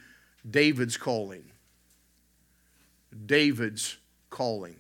David's 0.50 0.98
calling. 0.98 1.44
David's 3.26 3.98
calling. 4.30 4.76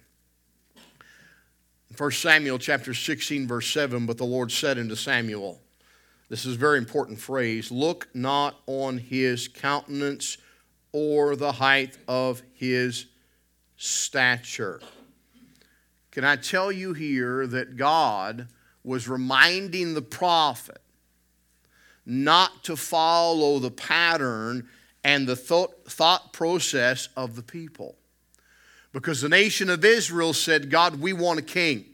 1 1.97 2.11
Samuel 2.11 2.59
chapter 2.59 2.93
16, 2.93 3.47
verse 3.47 3.67
7 3.73 4.05
But 4.05 4.17
the 4.17 4.23
Lord 4.23 4.51
said 4.51 4.77
unto 4.77 4.95
Samuel, 4.95 5.59
this 6.31 6.45
is 6.45 6.55
a 6.55 6.59
very 6.59 6.77
important 6.77 7.19
phrase. 7.19 7.71
Look 7.71 8.07
not 8.13 8.55
on 8.65 8.97
his 8.97 9.49
countenance 9.49 10.37
or 10.93 11.35
the 11.35 11.51
height 11.51 11.97
of 12.07 12.41
his 12.53 13.07
stature. 13.75 14.79
Can 16.11 16.25
I 16.25 16.35
tell 16.35 16.71
you 16.71 16.93
here 16.93 17.47
that 17.47 17.77
God 17.77 18.47
was 18.83 19.07
reminding 19.07 19.93
the 19.93 20.01
prophet 20.01 20.81
not 22.05 22.63
to 22.65 22.75
follow 22.75 23.59
the 23.59 23.71
pattern 23.71 24.67
and 25.03 25.27
the 25.27 25.35
thought, 25.35 25.85
thought 25.87 26.33
process 26.33 27.07
of 27.15 27.35
the 27.35 27.43
people? 27.43 27.95
Because 28.93 29.21
the 29.21 29.29
nation 29.29 29.69
of 29.69 29.85
Israel 29.85 30.33
said, 30.33 30.69
God, 30.69 30.99
we 30.99 31.13
want 31.13 31.39
a 31.39 31.43
king. 31.43 31.85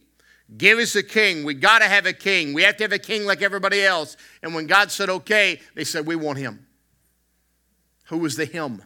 Give 0.57 0.79
us 0.79 0.95
a 0.95 1.03
king. 1.03 1.43
We 1.43 1.53
got 1.53 1.79
to 1.79 1.85
have 1.85 2.05
a 2.05 2.13
king. 2.13 2.53
We 2.53 2.63
have 2.63 2.77
to 2.77 2.83
have 2.85 2.93
a 2.93 2.99
king 2.99 3.25
like 3.25 3.41
everybody 3.41 3.83
else. 3.83 4.17
And 4.41 4.55
when 4.55 4.65
God 4.65 4.91
said, 4.91 5.09
okay, 5.09 5.59
they 5.75 5.83
said, 5.83 6.07
we 6.07 6.15
want 6.15 6.39
him. 6.39 6.65
Who 8.05 8.17
was 8.17 8.35
the 8.35 8.45
him? 8.45 8.81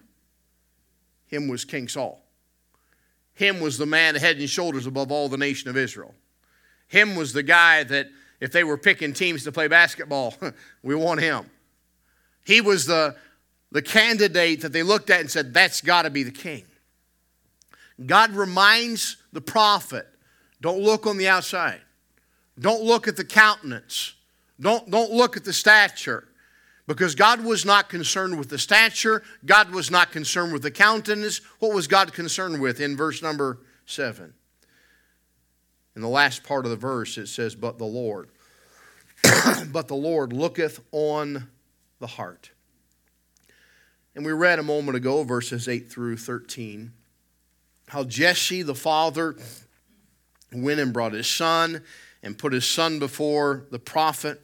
Him 1.27 1.47
was 1.47 1.63
King 1.63 1.87
Saul. 1.87 2.21
Him 3.33 3.59
was 3.59 3.77
the 3.77 3.85
man 3.85 4.15
head 4.15 4.37
and 4.37 4.49
shoulders 4.49 4.85
above 4.85 5.11
all 5.11 5.29
the 5.29 5.37
nation 5.37 5.69
of 5.69 5.77
Israel. 5.77 6.13
Him 6.87 7.15
was 7.15 7.33
the 7.33 7.43
guy 7.43 7.83
that, 7.85 8.07
if 8.39 8.51
they 8.51 8.63
were 8.63 8.77
picking 8.77 9.13
teams 9.13 9.43
to 9.45 9.51
play 9.51 9.67
basketball, 9.67 10.35
we 10.83 10.95
want 10.95 11.21
him. 11.21 11.49
He 12.43 12.61
was 12.61 12.85
the, 12.85 13.15
the 13.71 13.81
candidate 13.81 14.61
that 14.61 14.73
they 14.73 14.83
looked 14.83 15.09
at 15.09 15.21
and 15.21 15.31
said, 15.31 15.53
that's 15.53 15.81
got 15.81 16.03
to 16.03 16.09
be 16.09 16.23
the 16.23 16.31
king. 16.31 16.65
God 18.05 18.31
reminds 18.31 19.17
the 19.31 19.41
prophet 19.41 20.07
don't 20.61 20.79
look 20.79 21.07
on 21.07 21.17
the 21.17 21.27
outside. 21.27 21.81
Don't 22.59 22.83
look 22.83 23.07
at 23.07 23.17
the 23.17 23.25
countenance. 23.25 24.13
Don't, 24.59 24.91
don't 24.91 25.11
look 25.11 25.35
at 25.35 25.43
the 25.43 25.53
stature. 25.53 26.27
Because 26.93 27.15
God 27.15 27.45
was 27.45 27.65
not 27.65 27.87
concerned 27.87 28.37
with 28.37 28.49
the 28.49 28.57
stature, 28.57 29.23
God 29.45 29.71
was 29.71 29.89
not 29.89 30.11
concerned 30.11 30.51
with 30.51 30.61
the 30.61 30.71
countenance. 30.71 31.39
What 31.59 31.73
was 31.73 31.87
God 31.87 32.11
concerned 32.11 32.61
with 32.61 32.81
in 32.81 32.97
verse 32.97 33.21
number 33.21 33.59
7? 33.85 34.33
In 35.95 36.01
the 36.01 36.09
last 36.09 36.43
part 36.43 36.65
of 36.65 36.71
the 36.71 36.77
verse, 36.77 37.17
it 37.17 37.27
says, 37.27 37.55
But 37.55 37.77
the 37.77 37.85
Lord. 37.85 38.29
but 39.71 39.87
the 39.87 39.95
Lord 39.95 40.33
looketh 40.33 40.81
on 40.91 41.47
the 41.99 42.07
heart. 42.07 42.51
And 44.13 44.25
we 44.25 44.33
read 44.33 44.59
a 44.59 44.63
moment 44.63 44.97
ago, 44.97 45.23
verses 45.23 45.69
8 45.69 45.89
through 45.89 46.17
13, 46.17 46.91
how 47.87 48.03
Jesse, 48.03 48.63
the 48.63 48.75
father, 48.75 49.37
went 50.51 50.81
and 50.81 50.91
brought 50.91 51.13
his 51.13 51.27
son 51.27 51.83
and 52.21 52.37
put 52.37 52.51
his 52.51 52.65
son 52.65 52.99
before 52.99 53.65
the 53.71 53.79
prophet 53.79 54.41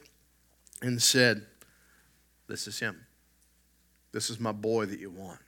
and 0.80 1.02
said, 1.02 1.44
This 2.48 2.66
is 2.66 2.78
him. 2.78 3.06
This 4.12 4.30
is 4.30 4.40
my 4.40 4.52
boy 4.52 4.86
that 4.86 4.98
you 4.98 5.10
want. 5.10 5.40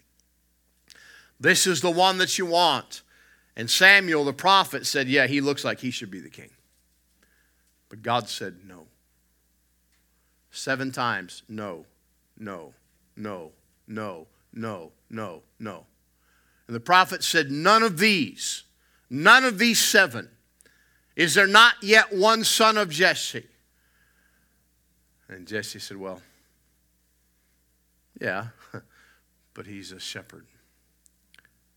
This 1.38 1.66
is 1.66 1.80
the 1.80 1.90
one 1.90 2.18
that 2.18 2.38
you 2.38 2.46
want. 2.46 3.02
And 3.56 3.70
Samuel, 3.70 4.24
the 4.24 4.32
prophet, 4.32 4.86
said, 4.86 5.08
Yeah, 5.08 5.26
he 5.26 5.40
looks 5.40 5.64
like 5.64 5.80
he 5.80 5.90
should 5.90 6.10
be 6.10 6.20
the 6.20 6.28
king. 6.28 6.50
But 7.88 8.02
God 8.02 8.28
said, 8.28 8.58
No. 8.66 8.86
Seven 10.50 10.92
times, 10.92 11.42
no, 11.48 11.86
no, 12.38 12.74
no, 13.16 13.52
no, 13.86 14.26
no, 14.52 14.92
no, 15.08 15.42
no. 15.58 15.86
And 16.66 16.76
the 16.76 16.80
prophet 16.80 17.24
said, 17.24 17.50
None 17.50 17.82
of 17.82 17.98
these, 17.98 18.64
none 19.08 19.44
of 19.44 19.58
these 19.58 19.78
seven 19.80 20.28
is 21.20 21.34
there 21.34 21.46
not 21.46 21.74
yet 21.82 22.14
one 22.14 22.44
son 22.44 22.78
of 22.78 22.88
Jesse? 22.88 23.46
And 25.28 25.46
Jesse 25.46 25.78
said, 25.78 25.98
Well, 25.98 26.22
yeah, 28.20 28.48
but 29.54 29.66
he's 29.66 29.92
a 29.92 30.00
shepherd. 30.00 30.46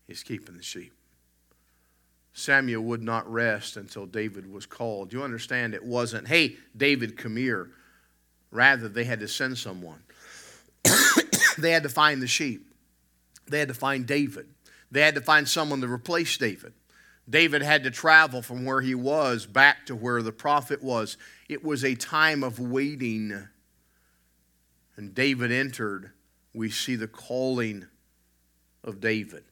He's 0.06 0.22
keeping 0.22 0.56
the 0.56 0.62
sheep. 0.62 0.92
Samuel 2.34 2.82
would 2.82 3.02
not 3.02 3.30
rest 3.32 3.76
until 3.76 4.06
David 4.06 4.52
was 4.52 4.66
called. 4.66 5.12
You 5.12 5.22
understand 5.22 5.72
it 5.72 5.84
wasn't, 5.84 6.26
hey, 6.26 6.56
David, 6.76 7.16
come 7.16 7.36
here. 7.36 7.70
Rather, 8.50 8.88
they 8.88 9.04
had 9.04 9.20
to 9.20 9.28
send 9.28 9.56
someone. 9.56 10.02
they 11.58 11.70
had 11.70 11.84
to 11.84 11.88
find 11.88 12.20
the 12.20 12.26
sheep. 12.26 12.66
They 13.46 13.60
had 13.60 13.68
to 13.68 13.74
find 13.74 14.06
David. 14.06 14.48
They 14.90 15.00
had 15.00 15.14
to 15.14 15.20
find 15.20 15.48
someone 15.48 15.80
to 15.80 15.88
replace 15.88 16.36
David. 16.36 16.72
David 17.28 17.62
had 17.62 17.84
to 17.84 17.90
travel 17.90 18.42
from 18.42 18.64
where 18.64 18.80
he 18.80 18.94
was 18.94 19.46
back 19.46 19.86
to 19.86 19.96
where 19.96 20.20
the 20.20 20.32
prophet 20.32 20.82
was. 20.82 21.16
It 21.48 21.64
was 21.64 21.84
a 21.84 21.94
time 21.94 22.42
of 22.42 22.58
waiting. 22.58 23.48
And 24.96 25.14
David 25.14 25.50
entered. 25.50 26.10
We 26.54 26.70
see 26.70 26.96
the 26.96 27.08
calling 27.08 27.86
of 28.82 29.00
David. 29.00 29.44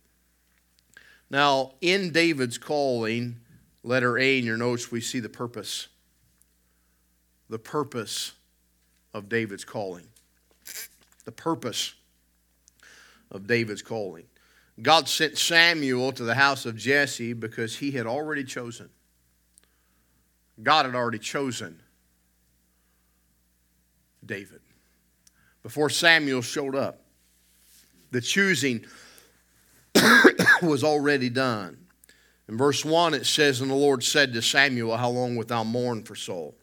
Now, 1.30 1.72
in 1.80 2.12
David's 2.12 2.58
calling, 2.58 3.40
letter 3.82 4.18
A 4.18 4.38
in 4.38 4.44
your 4.44 4.56
notes, 4.56 4.90
we 4.92 5.00
see 5.00 5.18
the 5.18 5.28
purpose. 5.28 5.88
The 7.48 7.58
purpose 7.58 8.32
of 9.12 9.28
David's 9.28 9.64
calling. 9.64 10.06
The 11.24 11.32
purpose 11.32 11.94
of 13.30 13.46
David's 13.46 13.82
calling. 13.82 14.24
God 14.80 15.08
sent 15.08 15.38
Samuel 15.38 16.12
to 16.12 16.24
the 16.24 16.34
house 16.34 16.64
of 16.66 16.76
Jesse 16.76 17.32
because 17.32 17.76
he 17.76 17.90
had 17.92 18.06
already 18.06 18.44
chosen. 18.44 18.88
God 20.62 20.86
had 20.86 20.94
already 20.94 21.18
chosen 21.18 21.80
David. 24.24 24.60
Before 25.62 25.90
Samuel 25.90 26.42
showed 26.42 26.74
up, 26.74 27.00
the 28.10 28.20
choosing 28.20 28.84
was 30.62 30.84
already 30.84 31.30
done. 31.30 31.78
In 32.48 32.58
verse 32.58 32.84
1, 32.84 33.14
it 33.14 33.26
says, 33.26 33.60
And 33.60 33.70
the 33.70 33.74
Lord 33.74 34.02
said 34.02 34.32
to 34.32 34.42
Samuel, 34.42 34.96
How 34.96 35.08
long 35.08 35.36
wilt 35.36 35.48
thou 35.48 35.64
mourn 35.64 36.02
for 36.02 36.14
Saul? 36.14 36.54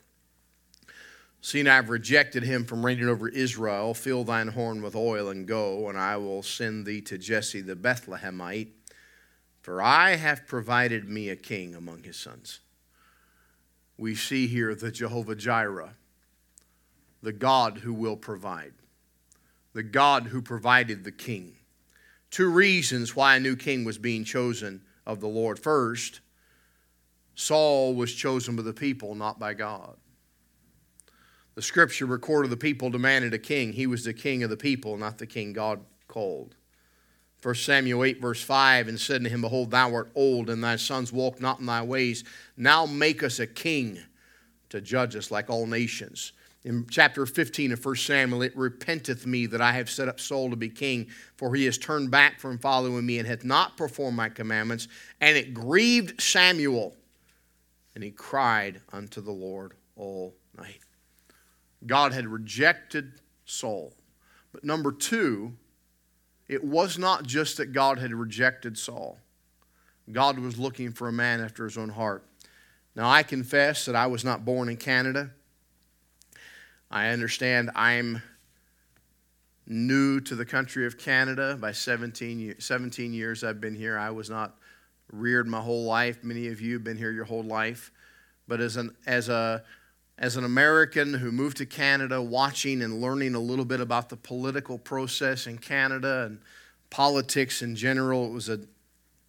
Seeing 1.41 1.67
I 1.67 1.75
have 1.75 1.89
rejected 1.89 2.43
him 2.43 2.65
from 2.65 2.85
reigning 2.85 3.07
over 3.07 3.29
Israel, 3.29 3.93
fill 3.93 4.25
thine 4.25 4.49
horn 4.49 4.81
with 4.81 4.95
oil 4.95 5.29
and 5.29 5.47
go, 5.47 5.87
and 5.87 5.97
I 5.97 6.17
will 6.17 6.43
send 6.43 6.85
thee 6.85 7.01
to 7.01 7.17
Jesse 7.17 7.61
the 7.61 7.77
Bethlehemite, 7.77 8.71
for 9.61 9.81
I 9.81 10.15
have 10.15 10.45
provided 10.47 11.07
me 11.07 11.29
a 11.29 11.37
king 11.37 11.75
among 11.75 12.03
his 12.03 12.17
sons. 12.17 12.59
We 13.97 14.15
see 14.15 14.47
here 14.47 14.75
the 14.75 14.91
Jehovah 14.91 15.35
Jireh, 15.35 15.95
the 17.21 17.33
God 17.33 17.79
who 17.79 17.93
will 17.93 18.17
provide, 18.17 18.73
the 19.79 19.83
God 19.83 20.27
who 20.27 20.41
provided 20.41 21.05
the 21.05 21.11
king. 21.13 21.55
Two 22.31 22.49
reasons 22.49 23.15
why 23.15 23.37
a 23.37 23.39
new 23.39 23.55
king 23.55 23.85
was 23.85 23.97
being 23.97 24.25
chosen 24.25 24.81
of 25.05 25.21
the 25.21 25.27
Lord. 25.29 25.57
First, 25.57 26.19
Saul 27.33 27.95
was 27.95 28.13
chosen 28.13 28.57
by 28.57 28.63
the 28.63 28.73
people, 28.73 29.15
not 29.15 29.39
by 29.39 29.53
God. 29.53 29.95
The 31.55 31.61
scripture 31.61 32.05
recorded 32.05 32.51
the 32.51 32.57
people 32.57 32.89
demanded 32.89 33.33
a 33.33 33.39
king. 33.39 33.71
He 33.71 33.87
was 33.87 34.03
the 34.03 34.13
king 34.13 34.43
of 34.43 34.49
the 34.49 34.57
people, 34.57 34.97
not 34.97 35.17
the 35.17 35.25
king 35.25 35.53
God 35.53 35.79
called. 36.09 36.55
1 37.41 37.55
Samuel 37.55 38.03
8, 38.03 38.19
verse 38.19 38.43
5, 38.43 38.89
and 38.89 38.99
said 38.99 39.23
to 39.23 39.29
him, 39.29 39.39
Behold, 39.39 39.71
thou 39.71 39.93
art 39.93 40.11
old, 40.13 40.49
and 40.49 40.61
thy 40.61 40.75
sons 40.75 41.13
walk 41.13 41.39
not 41.39 41.61
in 41.61 41.67
thy 41.67 41.83
ways. 41.83 42.25
Now 42.57 42.85
make 42.85 43.23
us 43.23 43.39
a 43.39 43.47
king 43.47 43.99
to 44.71 44.81
judge 44.81 45.15
us 45.15 45.31
like 45.31 45.49
all 45.49 45.65
nations. 45.65 46.33
In 46.65 46.87
chapter 46.89 47.25
15 47.25 47.71
of 47.71 47.85
1 47.85 47.95
Samuel, 47.95 48.41
it 48.41 48.55
repenteth 48.55 49.25
me 49.25 49.45
that 49.45 49.61
I 49.61 49.71
have 49.73 49.89
set 49.89 50.09
up 50.09 50.19
Saul 50.19 50.49
to 50.49 50.57
be 50.57 50.69
king, 50.69 51.07
for 51.37 51.55
he 51.55 51.65
has 51.65 51.77
turned 51.77 52.11
back 52.11 52.39
from 52.39 52.57
following 52.57 53.05
me 53.05 53.17
and 53.17 53.27
hath 53.27 53.45
not 53.45 53.77
performed 53.77 54.17
my 54.17 54.27
commandments. 54.27 54.89
And 55.21 55.37
it 55.37 55.53
grieved 55.53 56.21
Samuel, 56.21 56.97
and 57.95 58.03
he 58.03 58.11
cried 58.11 58.81
unto 58.91 59.21
the 59.21 59.31
Lord 59.31 59.73
all 59.95 60.35
night. 60.57 60.79
God 61.85 62.11
had 62.13 62.27
rejected 62.27 63.13
Saul. 63.45 63.93
But 64.51 64.65
number 64.65 64.91
two, 64.91 65.53
it 66.49 66.63
was 66.63 66.97
not 66.97 67.23
just 67.25 67.57
that 67.57 67.71
God 67.71 67.99
had 67.99 68.13
rejected 68.13 68.77
Saul, 68.77 69.17
God 70.11 70.39
was 70.39 70.57
looking 70.57 70.91
for 70.91 71.07
a 71.07 71.13
man 71.13 71.39
after 71.39 71.63
his 71.63 71.77
own 71.77 71.89
heart. 71.89 72.25
Now, 72.95 73.09
I 73.09 73.23
confess 73.23 73.85
that 73.85 73.95
I 73.95 74.07
was 74.07 74.25
not 74.25 74.43
born 74.43 74.67
in 74.67 74.75
Canada. 74.75 75.31
I 76.91 77.09
understand 77.09 77.71
I'm 77.75 78.21
new 79.67 80.19
to 80.21 80.35
the 80.35 80.45
country 80.45 80.85
of 80.87 80.97
Canada. 80.97 81.57
By 81.59 81.71
17, 81.71 82.55
17 82.59 83.13
years 83.13 83.43
I've 83.43 83.61
been 83.61 83.75
here. 83.75 83.97
I 83.97 84.09
was 84.09 84.29
not 84.29 84.55
reared 85.11 85.47
my 85.47 85.61
whole 85.61 85.85
life. 85.85 86.23
Many 86.23 86.47
of 86.47 86.61
you 86.61 86.73
have 86.73 86.83
been 86.83 86.97
here 86.97 87.11
your 87.11 87.25
whole 87.25 87.43
life. 87.43 87.91
But 88.47 88.59
as, 88.59 88.77
an, 88.77 88.95
as 89.05 89.29
a 89.29 89.63
as 90.17 90.35
an 90.35 90.43
American 90.43 91.13
who 91.13 91.31
moved 91.31 91.57
to 91.57 91.65
Canada, 91.65 92.21
watching 92.21 92.81
and 92.81 93.01
learning 93.01 93.35
a 93.35 93.39
little 93.39 93.63
bit 93.63 93.79
about 93.79 94.09
the 94.09 94.17
political 94.17 94.77
process 94.77 95.47
in 95.47 95.57
Canada 95.57 96.25
and 96.25 96.39
politics 96.89 97.61
in 97.61 97.75
general, 97.75 98.25
it 98.25 98.31
was 98.31 98.49
a 98.49 98.59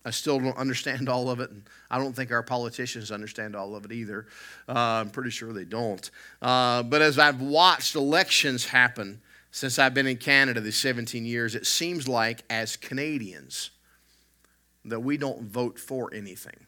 I 0.05 0.11
still 0.11 0.39
don't 0.39 0.57
understand 0.57 1.09
all 1.09 1.31
of 1.31 1.41
it, 1.41 1.51
and 1.51 1.63
I 1.91 1.99
don't 1.99 2.15
think 2.15 2.33
our 2.33 2.43
politicians 2.43 3.11
understand 3.11 3.55
all 3.55 3.77
of 3.77 3.85
it 3.85 3.93
either. 3.93 4.27
Uh, 4.69 4.73
I'm 4.73 5.11
pretty 5.11 5.31
sure 5.31 5.53
they 5.53 5.65
don't. 5.65 6.11
Uh, 6.41 6.83
but 6.83 7.03
as 7.03 7.19
I've 7.19 7.41
watched 7.41 7.95
elections 7.95 8.67
happen, 8.67 9.21
since 9.51 9.79
I've 9.79 9.95
been 9.95 10.07
in 10.07 10.17
Canada 10.17 10.61
these 10.61 10.77
17 10.77 11.25
years, 11.25 11.55
it 11.55 11.67
seems 11.67 12.09
like 12.09 12.45
as 12.49 12.77
Canadians 12.77 13.71
that 14.85 15.01
we 15.01 15.17
don't 15.17 15.43
vote 15.43 15.79
for 15.79 16.13
anything. 16.15 16.67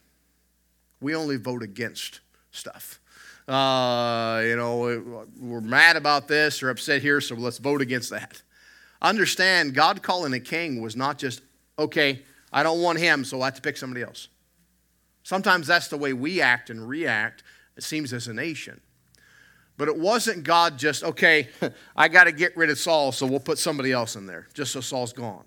We 1.00 1.14
only 1.14 1.36
vote 1.36 1.62
against 1.62 2.20
stuff. 2.50 3.00
Uh, 3.48 4.42
you 4.44 4.56
know, 4.56 5.26
we're 5.40 5.60
mad 5.60 5.96
about 5.96 6.28
this 6.28 6.62
or 6.62 6.70
upset 6.70 7.02
here, 7.02 7.20
so 7.20 7.34
let's 7.34 7.58
vote 7.58 7.80
against 7.80 8.10
that. 8.10 8.42
Understand, 9.00 9.74
God 9.74 10.02
calling 10.02 10.32
a 10.32 10.40
king 10.40 10.80
was 10.80 10.94
not 10.94 11.18
just, 11.18 11.40
okay, 11.78 12.22
I 12.52 12.62
don't 12.62 12.82
want 12.82 12.98
him, 12.98 13.24
so 13.24 13.40
I 13.40 13.46
have 13.46 13.54
to 13.54 13.62
pick 13.62 13.76
somebody 13.76 14.02
else. 14.02 14.28
Sometimes 15.22 15.66
that's 15.66 15.88
the 15.88 15.96
way 15.96 16.12
we 16.12 16.40
act 16.40 16.68
and 16.68 16.86
react, 16.86 17.42
it 17.76 17.82
seems, 17.82 18.12
as 18.12 18.28
a 18.28 18.34
nation. 18.34 18.80
But 19.78 19.88
it 19.88 19.96
wasn't 19.96 20.44
God 20.44 20.78
just, 20.78 21.02
okay, 21.02 21.48
I 21.96 22.08
got 22.08 22.24
to 22.24 22.32
get 22.32 22.56
rid 22.56 22.70
of 22.70 22.78
Saul, 22.78 23.12
so 23.12 23.26
we'll 23.26 23.40
put 23.40 23.58
somebody 23.58 23.92
else 23.92 24.16
in 24.16 24.26
there, 24.26 24.48
just 24.52 24.72
so 24.72 24.80
Saul's 24.80 25.12
gone. 25.12 25.44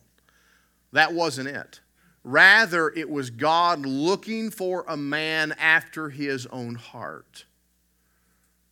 That 0.94 1.14
wasn't 1.14 1.50
it. 1.50 1.82
Rather, 2.24 2.90
it 2.90 3.10
was 3.10 3.30
God 3.30 3.86
looking 3.86 4.50
for 4.50 4.84
a 4.88 4.98
man 4.98 5.54
after 5.60 6.10
his 6.10 6.48
own 6.48 6.76
heart. 6.76 7.46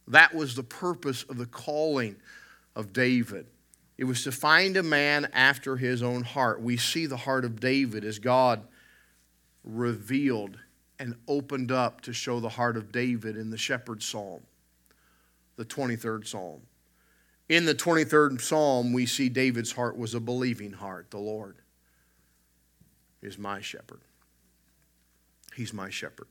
That 0.08 0.34
was 0.34 0.56
the 0.56 0.64
purpose 0.64 1.24
of 1.24 1.38
the 1.38 1.46
calling 1.46 2.16
of 2.76 2.94
David. 2.94 3.46
It 4.04 4.08
was 4.08 4.26
to 4.26 4.34
find 4.34 4.76
a 4.76 4.84
man 4.84 5.30
after 5.32 5.78
his 5.78 6.04
own 6.04 6.24
heart. 6.24 6.62
We 6.62 6.76
see 6.76 7.06
the 7.06 7.16
heart 7.16 7.46
of 7.46 7.62
David 7.62 8.04
as 8.04 8.20
God 8.20 8.68
revealed 9.64 10.60
and 11.00 11.16
opened 11.26 11.72
up 11.72 12.02
to 12.02 12.12
show 12.12 12.42
the 12.42 12.50
heart 12.50 12.76
of 12.76 12.92
David 12.92 13.38
in 13.38 13.50
the 13.50 13.58
shepherd's 13.58 14.04
psalm, 14.04 14.42
the 15.56 15.64
23rd 15.64 16.28
psalm. 16.28 16.64
In 17.48 17.64
the 17.64 17.74
23rd 17.74 18.42
psalm, 18.42 18.92
we 18.92 19.06
see 19.06 19.30
David's 19.30 19.72
heart 19.72 19.98
was 19.98 20.14
a 20.14 20.20
believing 20.20 20.74
heart. 20.74 21.10
The 21.10 21.20
Lord 21.20 21.56
is 23.22 23.38
my 23.38 23.62
shepherd. 23.62 24.02
He's 25.56 25.72
my 25.72 25.90
shepherd. 25.90 26.28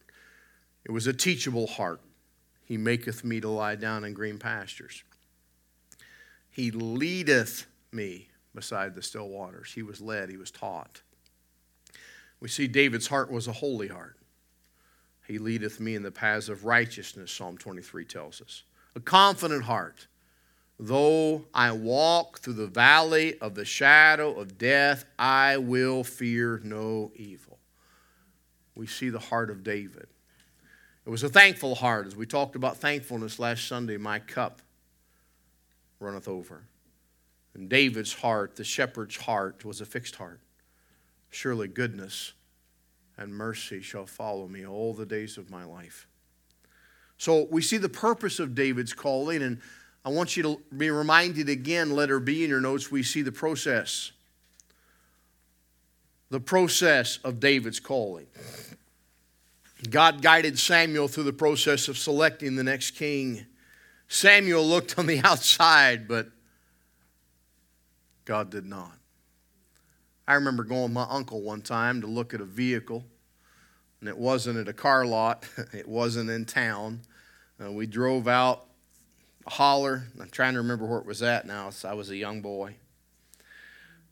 It 0.84 0.90
was 0.90 1.06
a 1.06 1.14
teachable 1.14 1.68
heart. 1.68 2.02
He 2.66 2.76
maketh 2.76 3.24
me 3.24 3.40
to 3.40 3.48
lie 3.48 3.76
down 3.76 4.04
in 4.04 4.12
green 4.12 4.36
pastures. 4.36 5.04
He 6.52 6.70
leadeth 6.70 7.66
me 7.90 8.28
beside 8.54 8.94
the 8.94 9.02
still 9.02 9.28
waters. 9.28 9.72
He 9.74 9.82
was 9.82 10.00
led, 10.00 10.28
he 10.28 10.36
was 10.36 10.50
taught. 10.50 11.00
We 12.40 12.48
see 12.48 12.68
David's 12.68 13.06
heart 13.06 13.30
was 13.30 13.48
a 13.48 13.52
holy 13.52 13.88
heart. 13.88 14.16
He 15.26 15.38
leadeth 15.38 15.80
me 15.80 15.94
in 15.94 16.02
the 16.02 16.10
paths 16.10 16.48
of 16.48 16.64
righteousness, 16.64 17.32
Psalm 17.32 17.56
23 17.56 18.04
tells 18.04 18.42
us. 18.42 18.64
A 18.94 19.00
confident 19.00 19.64
heart. 19.64 20.06
Though 20.78 21.44
I 21.54 21.72
walk 21.72 22.40
through 22.40 22.54
the 22.54 22.66
valley 22.66 23.38
of 23.38 23.54
the 23.54 23.64
shadow 23.64 24.32
of 24.32 24.58
death, 24.58 25.04
I 25.18 25.56
will 25.56 26.04
fear 26.04 26.60
no 26.62 27.12
evil. 27.14 27.58
We 28.74 28.86
see 28.86 29.08
the 29.08 29.18
heart 29.18 29.48
of 29.48 29.62
David. 29.62 30.08
It 31.06 31.10
was 31.10 31.22
a 31.22 31.28
thankful 31.28 31.76
heart. 31.76 32.06
As 32.06 32.16
we 32.16 32.26
talked 32.26 32.56
about 32.56 32.76
thankfulness 32.76 33.38
last 33.38 33.66
Sunday, 33.66 33.96
my 33.96 34.18
cup 34.18 34.60
runneth 36.02 36.28
over. 36.28 36.64
And 37.54 37.68
David's 37.68 38.12
heart, 38.12 38.56
the 38.56 38.64
shepherd's 38.64 39.16
heart, 39.16 39.64
was 39.64 39.80
a 39.80 39.86
fixed 39.86 40.16
heart. 40.16 40.40
Surely 41.30 41.68
goodness 41.68 42.32
and 43.16 43.34
mercy 43.34 43.80
shall 43.80 44.06
follow 44.06 44.48
me 44.48 44.66
all 44.66 44.94
the 44.94 45.06
days 45.06 45.38
of 45.38 45.50
my 45.50 45.64
life. 45.64 46.06
So 47.18 47.46
we 47.50 47.62
see 47.62 47.76
the 47.76 47.88
purpose 47.88 48.38
of 48.38 48.54
David's 48.54 48.92
calling, 48.92 49.42
and 49.42 49.60
I 50.04 50.08
want 50.08 50.36
you 50.36 50.42
to 50.42 50.62
be 50.76 50.90
reminded 50.90 51.48
again, 51.48 51.92
letter 51.92 52.18
B 52.18 52.42
in 52.42 52.50
your 52.50 52.60
notes, 52.60 52.90
we 52.90 53.02
see 53.02 53.22
the 53.22 53.32
process. 53.32 54.12
The 56.30 56.40
process 56.40 57.18
of 57.22 57.38
David's 57.38 57.78
calling. 57.78 58.26
God 59.90 60.22
guided 60.22 60.58
Samuel 60.58 61.08
through 61.08 61.24
the 61.24 61.32
process 61.32 61.88
of 61.88 61.98
selecting 61.98 62.56
the 62.56 62.64
next 62.64 62.92
king. 62.92 63.46
Samuel 64.12 64.66
looked 64.66 64.98
on 64.98 65.06
the 65.06 65.20
outside, 65.24 66.06
but 66.06 66.28
God 68.26 68.50
did 68.50 68.66
not. 68.66 68.92
I 70.28 70.34
remember 70.34 70.64
going 70.64 70.82
with 70.82 70.92
my 70.92 71.06
uncle 71.08 71.40
one 71.40 71.62
time 71.62 72.02
to 72.02 72.06
look 72.06 72.34
at 72.34 72.42
a 72.42 72.44
vehicle, 72.44 73.04
and 74.00 74.10
it 74.10 74.16
wasn't 74.16 74.58
at 74.58 74.68
a 74.68 74.74
car 74.74 75.06
lot, 75.06 75.48
it 75.72 75.88
wasn't 75.88 76.28
in 76.28 76.44
town. 76.44 77.00
Uh, 77.58 77.72
we 77.72 77.86
drove 77.86 78.28
out 78.28 78.66
a 79.46 79.50
holler. 79.50 80.04
I'm 80.20 80.28
trying 80.28 80.52
to 80.52 80.60
remember 80.60 80.84
where 80.84 80.98
it 80.98 81.06
was 81.06 81.22
at 81.22 81.46
now. 81.46 81.70
So 81.70 81.88
I 81.88 81.94
was 81.94 82.10
a 82.10 82.16
young 82.16 82.42
boy. 82.42 82.76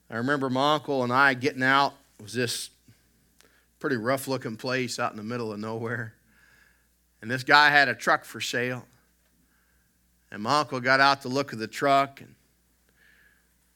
I 0.08 0.16
remember 0.16 0.48
my 0.48 0.76
uncle 0.76 1.04
and 1.04 1.12
I 1.12 1.34
getting 1.34 1.62
out. 1.62 1.92
It 2.18 2.22
was 2.22 2.32
this 2.32 2.70
pretty 3.78 3.96
rough 3.96 4.28
looking 4.28 4.56
place 4.56 4.98
out 4.98 5.10
in 5.10 5.18
the 5.18 5.22
middle 5.22 5.52
of 5.52 5.58
nowhere. 5.60 6.14
And 7.20 7.30
this 7.30 7.44
guy 7.44 7.68
had 7.68 7.88
a 7.88 7.94
truck 7.94 8.24
for 8.24 8.40
sale. 8.40 8.86
And 10.30 10.42
my 10.42 10.60
uncle 10.60 10.80
got 10.80 11.00
out 11.00 11.22
to 11.22 11.28
look 11.28 11.52
at 11.52 11.58
the 11.58 11.66
truck, 11.66 12.20
and 12.20 12.34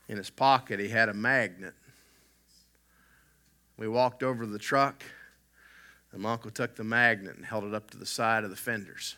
in 0.09 0.17
his 0.17 0.31
pocket 0.31 0.79
he 0.81 0.89
had 0.89 1.09
a 1.09 1.15
magnet. 1.15 1.75
We 3.77 3.89
walked 3.89 4.23
over 4.23 4.45
to 4.45 4.51
the 4.51 4.59
truck, 4.59 5.03
and 6.13 6.23
my 6.23 6.33
uncle 6.33 6.51
took 6.51 6.77
the 6.77 6.85
magnet 6.85 7.37
and 7.37 7.45
held 7.45 7.65
it 7.65 7.75
up 7.75 7.91
to 7.91 7.97
the 7.97 8.07
side 8.07 8.45
of 8.45 8.51
the 8.51 8.57
fenders. 8.57 9.17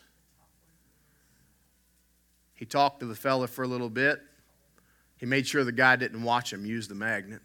He 2.55 2.65
talked 2.65 3.01
to 3.01 3.05
the 3.05 3.15
fella 3.15 3.47
for 3.47 3.63
a 3.63 3.67
little 3.67 3.89
bit. 3.89 4.19
He 5.17 5.27
made 5.27 5.47
sure 5.47 5.63
the 5.63 5.71
guy 5.71 5.95
didn't 5.95 6.23
watch 6.23 6.51
him 6.51 6.65
use 6.65 6.87
the 6.87 6.95
magnet. 6.95 7.41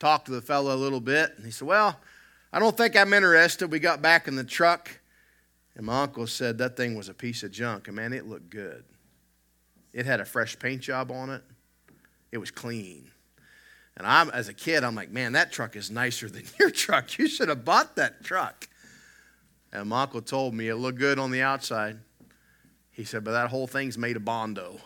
Talked 0.00 0.26
to 0.26 0.32
the 0.32 0.40
fella 0.40 0.74
a 0.74 0.76
little 0.76 1.00
bit, 1.00 1.32
and 1.36 1.44
he 1.44 1.52
said, 1.52 1.68
Well, 1.68 2.00
I 2.52 2.58
don't 2.58 2.76
think 2.76 2.96
I'm 2.96 3.12
interested. 3.12 3.70
We 3.70 3.78
got 3.78 4.02
back 4.02 4.26
in 4.26 4.34
the 4.34 4.42
truck, 4.42 4.99
and 5.76 5.86
my 5.86 6.02
uncle 6.02 6.26
said 6.26 6.58
that 6.58 6.76
thing 6.76 6.94
was 6.94 7.08
a 7.08 7.14
piece 7.14 7.42
of 7.42 7.52
junk. 7.52 7.86
And 7.86 7.96
man, 7.96 8.12
it 8.12 8.26
looked 8.26 8.50
good. 8.50 8.84
It 9.92 10.06
had 10.06 10.20
a 10.20 10.24
fresh 10.24 10.58
paint 10.58 10.82
job 10.82 11.10
on 11.10 11.30
it, 11.30 11.42
it 12.32 12.38
was 12.38 12.50
clean. 12.50 13.10
And 13.96 14.06
I'm, 14.06 14.30
as 14.30 14.48
a 14.48 14.54
kid, 14.54 14.82
I'm 14.82 14.94
like, 14.94 15.10
man, 15.10 15.32
that 15.32 15.52
truck 15.52 15.76
is 15.76 15.90
nicer 15.90 16.28
than 16.28 16.44
your 16.58 16.70
truck. 16.70 17.18
You 17.18 17.28
should 17.28 17.48
have 17.48 17.64
bought 17.64 17.96
that 17.96 18.24
truck. 18.24 18.68
And 19.72 19.88
my 19.88 20.02
uncle 20.02 20.22
told 20.22 20.54
me 20.54 20.68
it 20.68 20.76
looked 20.76 20.98
good 20.98 21.18
on 21.18 21.30
the 21.30 21.42
outside. 21.42 21.98
He 22.90 23.04
said, 23.04 23.24
but 23.24 23.32
that 23.32 23.50
whole 23.50 23.66
thing's 23.66 23.98
made 23.98 24.16
of 24.16 24.24
Bondo. 24.24 24.80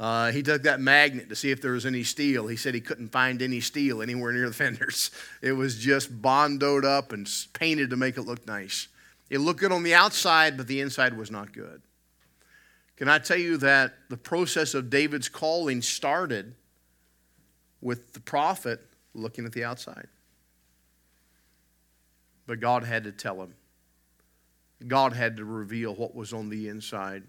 Uh, 0.00 0.30
he 0.30 0.42
took 0.42 0.62
that 0.62 0.80
magnet 0.80 1.28
to 1.28 1.36
see 1.36 1.50
if 1.50 1.60
there 1.60 1.72
was 1.72 1.86
any 1.86 2.04
steel. 2.04 2.46
He 2.46 2.56
said 2.56 2.74
he 2.74 2.80
couldn't 2.80 3.08
find 3.08 3.42
any 3.42 3.60
steel 3.60 4.00
anywhere 4.00 4.32
near 4.32 4.48
the 4.48 4.54
fenders. 4.54 5.10
It 5.42 5.52
was 5.52 5.76
just 5.76 6.20
bondoed 6.20 6.84
up 6.84 7.12
and 7.12 7.28
painted 7.52 7.90
to 7.90 7.96
make 7.96 8.16
it 8.16 8.22
look 8.22 8.46
nice. 8.46 8.88
It 9.30 9.38
looked 9.38 9.60
good 9.60 9.72
on 9.72 9.82
the 9.82 9.94
outside, 9.94 10.56
but 10.56 10.66
the 10.66 10.80
inside 10.80 11.16
was 11.16 11.30
not 11.30 11.52
good. 11.52 11.82
Can 12.96 13.08
I 13.08 13.18
tell 13.18 13.38
you 13.38 13.58
that 13.58 13.94
the 14.08 14.16
process 14.16 14.74
of 14.74 14.90
David's 14.90 15.28
calling 15.28 15.82
started 15.82 16.54
with 17.80 18.12
the 18.12 18.20
prophet 18.20 18.80
looking 19.14 19.44
at 19.44 19.52
the 19.52 19.64
outside? 19.64 20.08
But 22.46 22.60
God 22.60 22.82
had 22.82 23.04
to 23.04 23.12
tell 23.12 23.40
him. 23.42 23.54
God 24.86 25.12
had 25.12 25.36
to 25.36 25.44
reveal 25.44 25.94
what 25.94 26.14
was 26.14 26.32
on 26.32 26.48
the 26.48 26.68
inside. 26.68 27.22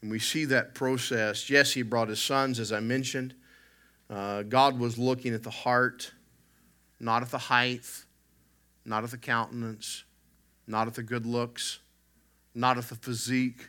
And 0.00 0.10
we 0.10 0.18
see 0.18 0.46
that 0.46 0.74
process. 0.74 1.50
Yes, 1.50 1.72
he 1.72 1.82
brought 1.82 2.08
his 2.08 2.20
sons, 2.20 2.58
as 2.58 2.72
I 2.72 2.80
mentioned. 2.80 3.34
Uh, 4.10 4.42
God 4.42 4.78
was 4.78 4.98
looking 4.98 5.34
at 5.34 5.42
the 5.42 5.50
heart, 5.50 6.12
not 6.98 7.22
at 7.22 7.30
the 7.30 7.38
height, 7.38 7.86
not 8.84 9.04
at 9.04 9.10
the 9.10 9.18
countenance, 9.18 10.04
not 10.66 10.86
at 10.86 10.94
the 10.94 11.02
good 11.02 11.26
looks, 11.26 11.80
not 12.54 12.78
at 12.78 12.88
the 12.88 12.94
physique. 12.94 13.68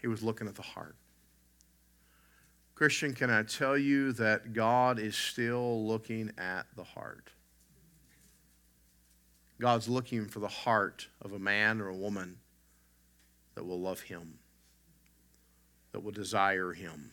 He 0.00 0.06
was 0.08 0.22
looking 0.22 0.48
at 0.48 0.54
the 0.54 0.62
heart. 0.62 0.96
Christian, 2.74 3.14
can 3.14 3.30
I 3.30 3.42
tell 3.44 3.78
you 3.78 4.12
that 4.14 4.52
God 4.52 4.98
is 4.98 5.16
still 5.16 5.86
looking 5.86 6.32
at 6.36 6.66
the 6.74 6.84
heart? 6.84 7.30
God's 9.60 9.88
looking 9.88 10.26
for 10.26 10.40
the 10.40 10.48
heart 10.48 11.06
of 11.20 11.32
a 11.32 11.38
man 11.38 11.80
or 11.80 11.88
a 11.88 11.96
woman 11.96 12.38
that 13.54 13.64
will 13.64 13.80
love 13.80 14.00
Him 14.00 14.38
that 15.92 16.00
will 16.00 16.10
desire 16.10 16.72
him, 16.72 17.12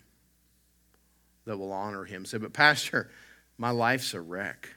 that 1.45 1.58
will 1.58 1.72
honor 1.72 2.06
him. 2.06 2.26
Say, 2.26 2.38
but 2.38 2.54
Pastor, 2.54 3.12
my 3.58 3.69
life's 3.69 4.13
a 4.13 4.22
wreck. 4.22 4.69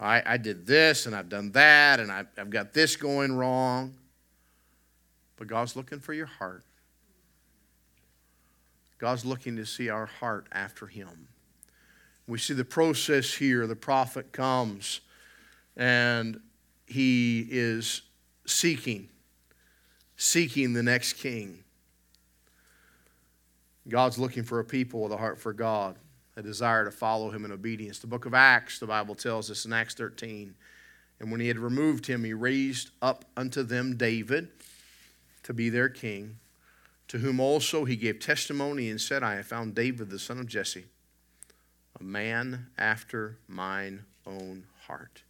I, 0.00 0.22
I 0.24 0.36
did 0.36 0.66
this 0.66 1.06
and 1.06 1.14
I've 1.14 1.28
done 1.28 1.52
that 1.52 2.00
and 2.00 2.10
I've, 2.10 2.28
I've 2.36 2.50
got 2.50 2.72
this 2.72 2.96
going 2.96 3.32
wrong. 3.32 3.94
But 5.36 5.46
God's 5.46 5.76
looking 5.76 6.00
for 6.00 6.12
your 6.12 6.26
heart. 6.26 6.64
God's 8.98 9.24
looking 9.24 9.56
to 9.56 9.64
see 9.64 9.88
our 9.88 10.06
heart 10.06 10.46
after 10.50 10.86
Him. 10.86 11.28
We 12.26 12.38
see 12.38 12.54
the 12.54 12.64
process 12.64 13.34
here. 13.34 13.66
The 13.66 13.76
prophet 13.76 14.32
comes 14.32 15.00
and 15.78 16.40
he 16.88 17.46
is 17.50 18.02
seeking, 18.44 19.08
seeking 20.16 20.72
the 20.72 20.82
next 20.82 21.14
king. 21.14 21.62
God's 23.88 24.18
looking 24.18 24.42
for 24.42 24.58
a 24.58 24.64
people 24.64 25.00
with 25.02 25.12
a 25.12 25.16
heart 25.16 25.38
for 25.38 25.52
God, 25.52 25.96
a 26.38 26.42
desire 26.42 26.84
to 26.84 26.90
follow 26.92 27.30
him 27.30 27.44
in 27.44 27.50
obedience. 27.50 27.98
The 27.98 28.06
book 28.06 28.24
of 28.24 28.32
Acts, 28.32 28.78
the 28.78 28.86
Bible 28.86 29.16
tells 29.16 29.50
us 29.50 29.64
in 29.64 29.72
Acts 29.72 29.94
13, 29.94 30.54
and 31.18 31.32
when 31.32 31.40
he 31.40 31.48
had 31.48 31.58
removed 31.58 32.06
him, 32.06 32.22
he 32.22 32.32
raised 32.32 32.90
up 33.02 33.24
unto 33.36 33.64
them 33.64 33.96
David 33.96 34.48
to 35.42 35.52
be 35.52 35.68
their 35.68 35.88
king, 35.88 36.38
to 37.08 37.18
whom 37.18 37.40
also 37.40 37.84
he 37.84 37.96
gave 37.96 38.20
testimony 38.20 38.88
and 38.88 39.00
said, 39.00 39.24
I 39.24 39.34
have 39.34 39.46
found 39.46 39.74
David 39.74 40.10
the 40.10 40.18
son 40.20 40.38
of 40.38 40.46
Jesse, 40.46 40.84
a 41.98 42.04
man 42.04 42.68
after 42.78 43.38
mine 43.48 44.04
own 44.24 44.64
heart, 44.86 45.22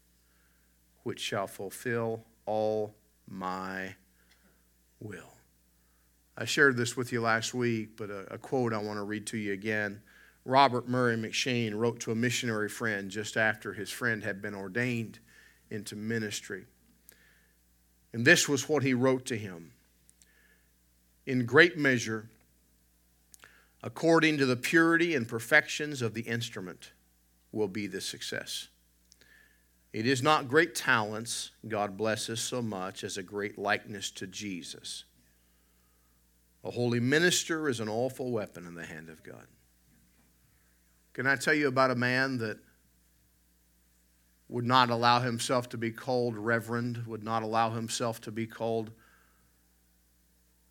which 1.04 1.20
shall 1.20 1.46
fulfill 1.46 2.22
all 2.44 2.94
my 3.26 3.94
will. 5.00 5.32
I 6.36 6.44
shared 6.44 6.76
this 6.76 6.98
with 6.98 7.12
you 7.12 7.22
last 7.22 7.54
week, 7.54 7.96
but 7.96 8.10
a, 8.10 8.34
a 8.34 8.38
quote 8.38 8.74
I 8.74 8.78
want 8.78 8.98
to 8.98 9.04
read 9.04 9.26
to 9.28 9.38
you 9.38 9.54
again. 9.54 10.02
Robert 10.48 10.88
Murray 10.88 11.14
M'Cheyne 11.14 11.74
wrote 11.74 12.00
to 12.00 12.10
a 12.10 12.14
missionary 12.14 12.70
friend 12.70 13.10
just 13.10 13.36
after 13.36 13.74
his 13.74 13.90
friend 13.90 14.24
had 14.24 14.40
been 14.40 14.54
ordained 14.54 15.18
into 15.68 15.94
ministry. 15.94 16.64
And 18.14 18.24
this 18.24 18.48
was 18.48 18.66
what 18.66 18.82
he 18.82 18.94
wrote 18.94 19.26
to 19.26 19.36
him 19.36 19.72
In 21.26 21.44
great 21.44 21.76
measure, 21.76 22.30
according 23.82 24.38
to 24.38 24.46
the 24.46 24.56
purity 24.56 25.14
and 25.14 25.28
perfections 25.28 26.00
of 26.00 26.14
the 26.14 26.22
instrument, 26.22 26.92
will 27.52 27.68
be 27.68 27.86
the 27.86 28.00
success. 28.00 28.68
It 29.92 30.06
is 30.06 30.22
not 30.22 30.48
great 30.48 30.74
talents 30.74 31.50
God 31.66 31.98
blesses 31.98 32.40
so 32.40 32.62
much 32.62 33.04
as 33.04 33.18
a 33.18 33.22
great 33.22 33.58
likeness 33.58 34.10
to 34.12 34.26
Jesus. 34.26 35.04
A 36.64 36.70
holy 36.70 37.00
minister 37.00 37.68
is 37.68 37.80
an 37.80 37.88
awful 37.90 38.30
weapon 38.30 38.66
in 38.66 38.74
the 38.74 38.86
hand 38.86 39.10
of 39.10 39.22
God. 39.22 39.46
Can 41.18 41.26
I 41.26 41.34
tell 41.34 41.52
you 41.52 41.66
about 41.66 41.90
a 41.90 41.96
man 41.96 42.38
that 42.38 42.58
would 44.48 44.64
not 44.64 44.88
allow 44.88 45.18
himself 45.18 45.68
to 45.70 45.76
be 45.76 45.90
called 45.90 46.36
reverend, 46.36 47.08
would 47.08 47.24
not 47.24 47.42
allow 47.42 47.70
himself 47.70 48.20
to 48.20 48.30
be 48.30 48.46
called 48.46 48.92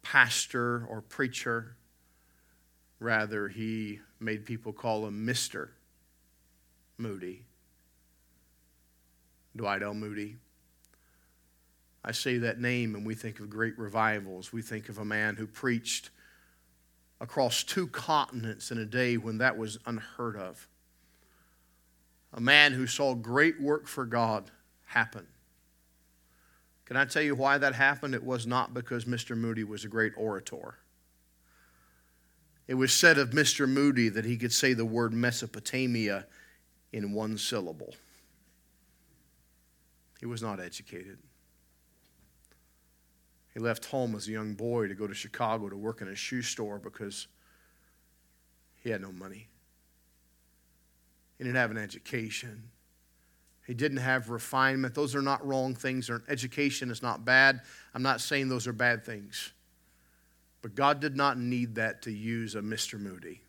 pastor 0.04 0.86
or 0.90 1.02
preacher? 1.02 1.76
Rather, 3.02 3.50
he 3.50 4.00
made 4.22 4.46
people 4.46 4.72
call 4.72 5.06
him 5.06 5.28
Mr. 5.28 5.72
Moody. 6.98 7.44
Dwight 9.54 9.84
L. 9.84 9.94
Moody. 9.94 10.38
I 12.06 12.14
say 12.14 12.38
that 12.38 12.62
name 12.62 12.96
and 12.96 13.06
we 13.06 13.16
think 13.16 13.42
of 13.42 13.50
great 13.50 13.78
revivals. 13.78 14.54
We 14.54 14.62
think 14.62 14.88
of 14.88 14.98
a 14.98 15.04
man 15.04 15.36
who 15.36 15.46
preached 15.46 16.10
across 17.20 17.64
two 17.64 17.88
continents 17.88 18.72
in 18.72 18.78
a 18.78 18.86
day 18.86 19.18
when 19.18 19.40
that 19.40 19.58
was 19.58 19.80
unheard 19.86 20.36
of. 20.36 20.68
A 22.34 22.42
man 22.42 22.74
who 22.74 22.86
saw 22.86 23.16
great 23.16 23.60
work 23.60 23.88
for 23.88 24.06
God 24.06 24.52
happen. 24.86 25.26
Can 26.86 26.96
I 26.96 27.06
tell 27.06 27.22
you 27.22 27.36
why 27.36 27.58
that 27.58 27.76
happened? 27.76 28.14
It 28.14 28.24
was 28.24 28.46
not 28.46 28.74
because 28.74 29.06
Mr. 29.06 29.36
Moody 29.36 29.64
was 29.64 29.84
a 29.84 29.90
great 29.90 30.14
orator. 30.16 30.76
It 32.68 32.76
was 32.76 32.94
said 32.94 33.18
of 33.18 33.32
Mr. 33.32 33.68
Moody 33.68 34.10
that 34.10 34.26
he 34.26 34.38
could 34.38 34.54
say 34.54 34.74
the 34.74 34.86
word 34.86 35.14
Mesopotamia 35.14 36.28
in 36.94 37.14
one 37.14 37.38
syllable. 37.38 37.94
He 40.20 40.26
was 40.26 40.42
not 40.42 40.60
educated. 40.60 41.18
He 43.58 43.64
left 43.64 43.86
home 43.86 44.14
as 44.14 44.28
a 44.28 44.32
young 44.32 44.54
boy 44.54 44.88
to 44.88 44.94
go 44.94 45.08
to 45.08 45.16
Chicago 45.16 45.68
to 45.68 45.76
work 45.76 46.04
in 46.04 46.08
a 46.08 46.16
shoe 46.16 46.44
store 46.44 46.78
because 46.78 47.26
he 48.84 48.92
had 48.92 49.02
no 49.02 49.12
money. 49.12 49.48
He 51.40 51.44
didn't 51.44 51.56
have 51.56 51.72
an 51.72 51.80
education. 51.80 52.70
He 53.66 53.74
didn't 53.74 53.98
have 53.98 54.30
refinement. 54.30 54.94
Those 54.94 55.16
are 55.16 55.24
not 55.24 55.44
wrong 55.44 55.74
things. 55.74 56.08
Education 56.30 56.92
is 56.92 57.02
not 57.02 57.26
bad. 57.26 57.62
I'm 57.96 58.04
not 58.04 58.22
saying 58.22 58.48
those 58.48 58.68
are 58.68 58.74
bad 58.74 59.04
things. 59.04 59.54
But 60.62 60.76
God 60.76 61.00
did 61.00 61.16
not 61.16 61.40
need 61.40 61.74
that 61.76 62.04
to 62.04 62.12
use 62.12 62.54
a 62.54 62.62
Mr. 62.62 63.00
Moody. 63.00 63.42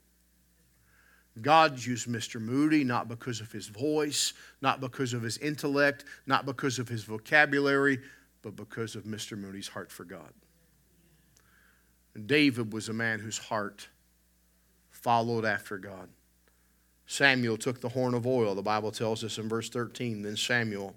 God 1.42 1.84
used 1.84 2.08
Mr. 2.08 2.40
Moody 2.40 2.82
not 2.82 3.08
because 3.08 3.42
of 3.42 3.52
his 3.52 3.68
voice, 3.68 4.32
not 4.62 4.80
because 4.80 5.12
of 5.12 5.20
his 5.20 5.36
intellect, 5.36 6.06
not 6.24 6.46
because 6.46 6.78
of 6.78 6.88
his 6.88 7.04
vocabulary, 7.04 8.00
but 8.42 8.56
because 8.56 8.94
of 8.94 9.04
Mr. 9.04 9.36
Moody's 9.36 9.68
heart 9.68 9.90
for 9.90 10.04
God. 10.04 10.32
And 12.14 12.26
David 12.26 12.72
was 12.72 12.88
a 12.88 12.92
man 12.92 13.20
whose 13.20 13.38
heart 13.38 13.88
followed 14.90 15.44
after 15.44 15.78
God. 15.78 16.08
Samuel 17.06 17.56
took 17.56 17.80
the 17.80 17.88
horn 17.88 18.14
of 18.14 18.26
oil, 18.26 18.54
the 18.54 18.62
Bible 18.62 18.90
tells 18.90 19.24
us 19.24 19.38
in 19.38 19.48
verse 19.48 19.70
13. 19.70 20.22
Then 20.22 20.36
Samuel 20.36 20.94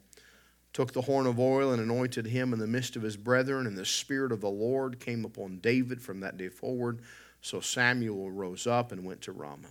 took 0.73 0.93
the 0.93 1.01
horn 1.01 1.27
of 1.27 1.39
oil 1.39 1.71
and 1.71 1.82
anointed 1.82 2.25
him 2.25 2.54
in 2.54 2.60
the 2.60 2.67
midst 2.67 2.95
of 2.95 3.01
his 3.01 3.17
brethren, 3.17 3.67
and 3.67 3.77
the 3.77 3.86
Spirit 3.86 4.32
of 4.32 4.41
the 4.41 4.49
Lord 4.49 4.99
came 4.99 5.25
upon 5.25 5.60
David 5.60 6.01
from 6.01 6.19
that 6.21 6.38
day 6.38 6.49
forward. 6.49 7.01
So 7.41 7.60
Samuel 7.60 8.32
rose 8.32 8.67
up 8.67 8.91
and 8.91 9.06
went 9.06 9.21
to 9.21 9.32
Ramah. 9.32 9.67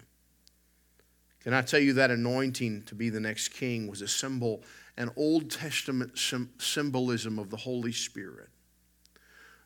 Can 1.43 1.55
I 1.55 1.63
tell 1.63 1.81
you 1.81 1.95
that 1.95 2.11
anointing 2.11 2.83
to 2.83 2.95
be 2.95 3.09
the 3.09 3.21
next 3.21 3.49
king 3.49 3.89
was 3.89 4.03
a 4.03 4.09
symbol, 4.09 4.63
an 5.01 5.11
Old 5.17 5.51
Testament 5.51 6.19
symbolism 6.59 7.39
of 7.39 7.49
the 7.49 7.57
Holy 7.57 7.91
Spirit, 7.91 8.51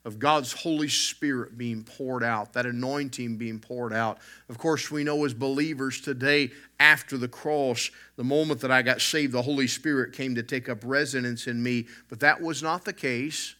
of 0.05 0.21
God's 0.21 0.53
Holy 0.53 0.87
Spirit 0.87 1.59
being 1.59 1.83
poured 1.83 2.23
out, 2.23 2.53
that 2.53 2.67
anointing 2.67 3.37
being 3.37 3.59
poured 3.59 3.93
out. 3.93 4.19
Of 4.49 4.59
course, 4.59 4.93
we 4.93 5.03
know 5.03 5.25
as 5.25 5.35
believers 5.35 6.01
today, 6.01 6.53
after 6.79 7.19
the 7.19 7.27
cross, 7.27 7.91
the 8.15 8.23
moment 8.23 8.61
that 8.61 8.71
I 8.71 8.83
got 8.83 9.01
saved, 9.01 9.33
the 9.33 9.43
Holy 9.43 9.67
Spirit 9.67 10.13
came 10.13 10.37
to 10.37 10.43
take 10.45 10.69
up 10.69 10.79
residence 10.85 11.49
in 11.49 11.61
me, 11.61 11.89
but 12.09 12.21
that 12.21 12.41
was 12.41 12.63
not 12.63 12.85
the 12.85 12.93
case 12.93 13.57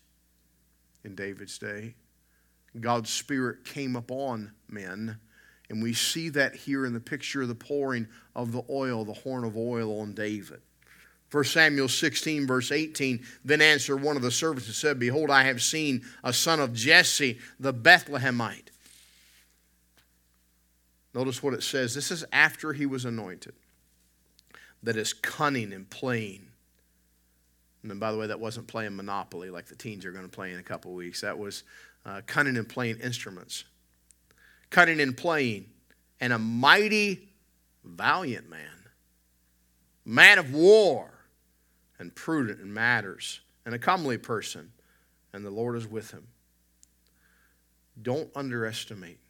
in 1.03 1.17
David's 1.17 1.59
day. 1.59 1.97
God's 2.79 3.11
Spirit 3.11 3.65
came 3.65 3.97
upon 3.97 4.53
men 4.69 5.19
and 5.71 5.83
we 5.83 5.93
see 5.93 6.29
that 6.29 6.55
here 6.55 6.87
in 6.87 6.93
the 6.93 7.01
picture 7.01 7.43
of 7.43 7.49
the 7.49 7.55
pouring 7.55 8.07
of 8.37 8.53
the 8.53 8.63
oil, 8.69 9.05
the 9.05 9.13
horn 9.13 9.45
of 9.45 9.57
oil 9.57 10.01
on 10.01 10.13
David. 10.13 10.61
1 11.35 11.45
Samuel 11.45 11.89
16, 11.89 12.47
verse 12.47 12.71
18 12.71 13.25
Then 13.45 13.61
answered 13.61 13.97
one 13.99 14.17
of 14.17 14.23
the 14.23 14.31
servants 14.31 14.67
and 14.67 14.75
said, 14.75 14.99
Behold, 14.99 15.31
I 15.31 15.45
have 15.45 15.63
seen 15.63 16.03
a 16.23 16.33
son 16.33 16.61
of 16.61 16.73
Jesse, 16.73 17.39
the 17.59 17.75
Bethlehemite. 17.75 18.69
Notice 21.15 21.43
what 21.43 21.55
it 21.55 21.63
says. 21.63 21.95
This 21.95 22.11
is 22.11 22.25
after 22.33 22.73
he 22.73 22.87
was 22.87 23.05
anointed. 23.05 23.55
That 24.83 24.97
is 24.97 25.13
cunning 25.13 25.73
and 25.73 25.89
playing. 25.89 26.47
And 27.83 27.99
by 27.99 28.13
the 28.13 28.19
way, 28.19 28.27
that 28.27 28.41
wasn't 28.41 28.67
playing 28.67 28.97
Monopoly 28.97 29.51
like 29.51 29.67
the 29.67 29.77
teens 29.77 30.05
are 30.05 30.13
going 30.13 30.25
to 30.25 30.31
play 30.31 30.53
in 30.53 30.59
a 30.59 30.63
couple 30.63 30.93
weeks. 30.93 31.21
That 31.23 31.39
was 31.39 31.63
uh, 32.05 32.21
cunning 32.27 32.57
and 32.57 32.69
playing 32.69 32.99
instruments 32.99 33.65
cutting 34.75 35.01
and 35.01 35.17
playing, 35.17 35.67
and 36.21 36.33
a 36.33 36.39
mighty, 36.39 37.29
valiant 37.85 38.51
man, 38.51 38.91
man 40.05 40.37
of 40.39 40.53
war, 40.53 41.14
and 41.99 42.15
prudent 42.15 42.61
in 42.61 42.73
matters, 42.73 43.41
and 43.65 43.75
a 43.75 43.79
comely 43.79 44.19
person, 44.19 44.73
and 45.33 45.45
the 45.45 45.51
Lord 45.51 45.77
is 45.77 45.87
with 45.87 46.11
him. 46.11 46.27
Don't 48.01 48.31
underestimate 48.35 49.21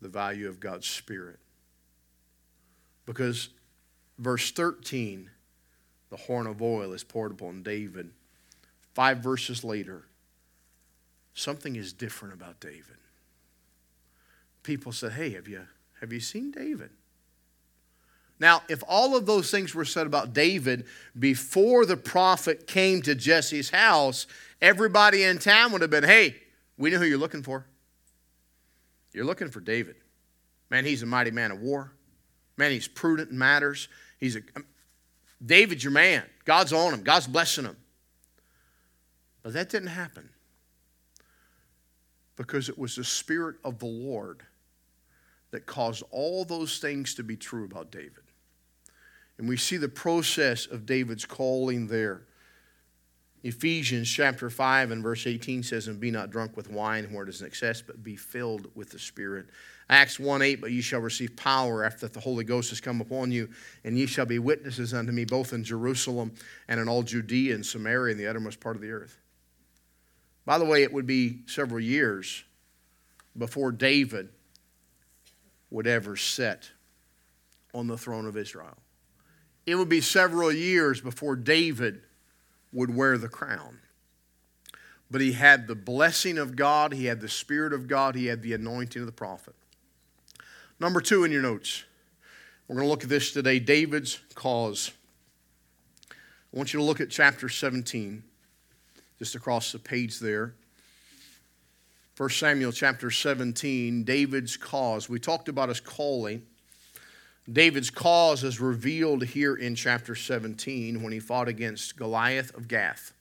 the 0.00 0.08
value 0.08 0.48
of 0.48 0.60
God's 0.60 0.86
Spirit. 0.86 1.38
Because 3.04 3.50
verse 4.18 4.50
13, 4.50 5.30
the 6.10 6.16
horn 6.16 6.46
of 6.46 6.62
oil 6.62 6.92
is 6.92 7.04
poured 7.04 7.32
upon 7.32 7.62
David. 7.62 8.10
Five 8.94 9.18
verses 9.18 9.62
later, 9.62 10.04
something 11.34 11.76
is 11.76 11.92
different 11.92 12.34
about 12.34 12.60
David 12.60 12.96
people 14.66 14.92
said, 14.92 15.12
Hey, 15.12 15.30
have 15.30 15.48
you, 15.48 15.62
have 16.00 16.12
you 16.12 16.20
seen 16.20 16.50
David? 16.50 16.90
Now, 18.38 18.62
if 18.68 18.82
all 18.86 19.16
of 19.16 19.24
those 19.24 19.50
things 19.50 19.74
were 19.74 19.84
said 19.84 20.06
about 20.06 20.34
David 20.34 20.86
before 21.18 21.86
the 21.86 21.96
prophet 21.96 22.66
came 22.66 23.00
to 23.02 23.14
Jesse's 23.14 23.70
house, 23.70 24.26
everybody 24.60 25.22
in 25.22 25.38
town 25.38 25.72
would 25.72 25.80
have 25.80 25.90
been, 25.90 26.04
Hey, 26.04 26.36
we 26.76 26.90
know 26.90 26.98
who 26.98 27.04
you're 27.06 27.18
looking 27.18 27.42
for. 27.42 27.66
You're 29.12 29.24
looking 29.24 29.50
for 29.50 29.60
David. 29.60 29.96
Man, 30.68 30.84
he's 30.84 31.02
a 31.02 31.06
mighty 31.06 31.30
man 31.30 31.50
of 31.50 31.60
war. 31.60 31.92
Man, 32.58 32.70
he's 32.70 32.88
prudent 32.88 33.30
in 33.30 33.38
matters. 33.38 33.88
He's 34.18 34.36
a 34.36 34.40
um, 34.54 34.66
David's 35.44 35.84
your 35.84 35.92
man. 35.92 36.22
God's 36.44 36.72
on 36.72 36.94
him. 36.94 37.02
God's 37.02 37.26
blessing 37.26 37.64
him. 37.64 37.76
But 39.42 39.52
that 39.52 39.68
didn't 39.68 39.88
happen 39.88 40.28
because 42.36 42.68
it 42.68 42.78
was 42.78 42.96
the 42.96 43.04
Spirit 43.04 43.56
of 43.64 43.78
the 43.78 43.86
Lord 43.86 44.42
that 45.50 45.66
caused 45.66 46.02
all 46.10 46.44
those 46.44 46.78
things 46.78 47.14
to 47.14 47.22
be 47.22 47.36
true 47.36 47.64
about 47.64 47.90
David. 47.90 48.25
And 49.38 49.48
we 49.48 49.56
see 49.56 49.76
the 49.76 49.88
process 49.88 50.66
of 50.66 50.86
David's 50.86 51.24
calling 51.24 51.86
there. 51.86 52.22
Ephesians 53.42 54.10
chapter 54.10 54.50
5 54.50 54.90
and 54.90 55.02
verse 55.02 55.26
18 55.26 55.62
says, 55.62 55.86
And 55.86 56.00
be 56.00 56.10
not 56.10 56.30
drunk 56.30 56.56
with 56.56 56.70
wine 56.70 57.12
where 57.12 57.22
it 57.22 57.28
is 57.28 57.42
an 57.42 57.46
excess, 57.46 57.80
but 57.80 58.02
be 58.02 58.16
filled 58.16 58.68
with 58.74 58.90
the 58.90 58.98
Spirit. 58.98 59.46
Acts 59.88 60.18
1 60.18 60.42
8, 60.42 60.60
but 60.60 60.72
ye 60.72 60.80
shall 60.80 61.00
receive 61.00 61.36
power 61.36 61.84
after 61.84 62.00
that 62.00 62.12
the 62.12 62.20
Holy 62.20 62.44
Ghost 62.44 62.70
has 62.70 62.80
come 62.80 63.00
upon 63.00 63.30
you, 63.30 63.48
and 63.84 63.96
ye 63.96 64.06
shall 64.06 64.26
be 64.26 64.40
witnesses 64.40 64.92
unto 64.92 65.12
me 65.12 65.24
both 65.24 65.52
in 65.52 65.62
Jerusalem 65.62 66.32
and 66.66 66.80
in 66.80 66.88
all 66.88 67.04
Judea 67.04 67.54
and 67.54 67.64
Samaria 67.64 68.12
and 68.12 68.20
the 68.20 68.26
uttermost 68.26 68.58
part 68.58 68.74
of 68.74 68.82
the 68.82 68.90
earth. 68.90 69.18
By 70.44 70.58
the 70.58 70.64
way, 70.64 70.82
it 70.82 70.92
would 70.92 71.06
be 71.06 71.42
several 71.46 71.80
years 71.80 72.42
before 73.38 73.70
David 73.70 74.30
would 75.70 75.86
ever 75.86 76.16
sit 76.16 76.70
on 77.74 77.86
the 77.86 77.98
throne 77.98 78.26
of 78.26 78.36
Israel. 78.36 78.76
It 79.66 79.74
would 79.74 79.88
be 79.88 80.00
several 80.00 80.52
years 80.52 81.00
before 81.00 81.34
David 81.34 82.00
would 82.72 82.94
wear 82.94 83.18
the 83.18 83.28
crown. 83.28 83.78
But 85.10 85.20
he 85.20 85.32
had 85.32 85.66
the 85.66 85.74
blessing 85.74 86.38
of 86.38 86.56
God, 86.56 86.92
he 86.92 87.06
had 87.06 87.20
the 87.20 87.28
Spirit 87.28 87.72
of 87.72 87.88
God, 87.88 88.14
he 88.14 88.26
had 88.26 88.42
the 88.42 88.52
anointing 88.54 89.02
of 89.02 89.06
the 89.06 89.12
prophet. 89.12 89.54
Number 90.78 91.00
two 91.00 91.24
in 91.24 91.32
your 91.32 91.42
notes, 91.42 91.84
we're 92.66 92.76
going 92.76 92.86
to 92.86 92.90
look 92.90 93.04
at 93.04 93.08
this 93.08 93.32
today 93.32 93.58
David's 93.58 94.20
cause. 94.34 94.90
I 96.10 96.56
want 96.56 96.72
you 96.72 96.80
to 96.80 96.84
look 96.84 97.00
at 97.00 97.10
chapter 97.10 97.48
17, 97.48 98.22
just 99.18 99.34
across 99.34 99.72
the 99.72 99.78
page 99.78 100.18
there. 100.18 100.54
1 102.16 102.30
Samuel 102.30 102.72
chapter 102.72 103.10
17, 103.10 104.04
David's 104.04 104.56
cause. 104.56 105.08
We 105.08 105.18
talked 105.18 105.48
about 105.48 105.68
his 105.68 105.80
calling. 105.80 106.42
David's 107.50 107.90
cause 107.90 108.42
is 108.42 108.60
revealed 108.60 109.24
here 109.24 109.54
in 109.54 109.74
chapter 109.74 110.14
17 110.14 111.02
when 111.02 111.12
he 111.12 111.20
fought 111.20 111.48
against 111.48 111.96
Goliath 111.96 112.54
of 112.56 112.66
Gath. 112.66 113.12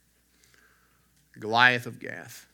Goliath 1.39 1.85
of 1.85 1.99
Gath. 1.99 2.47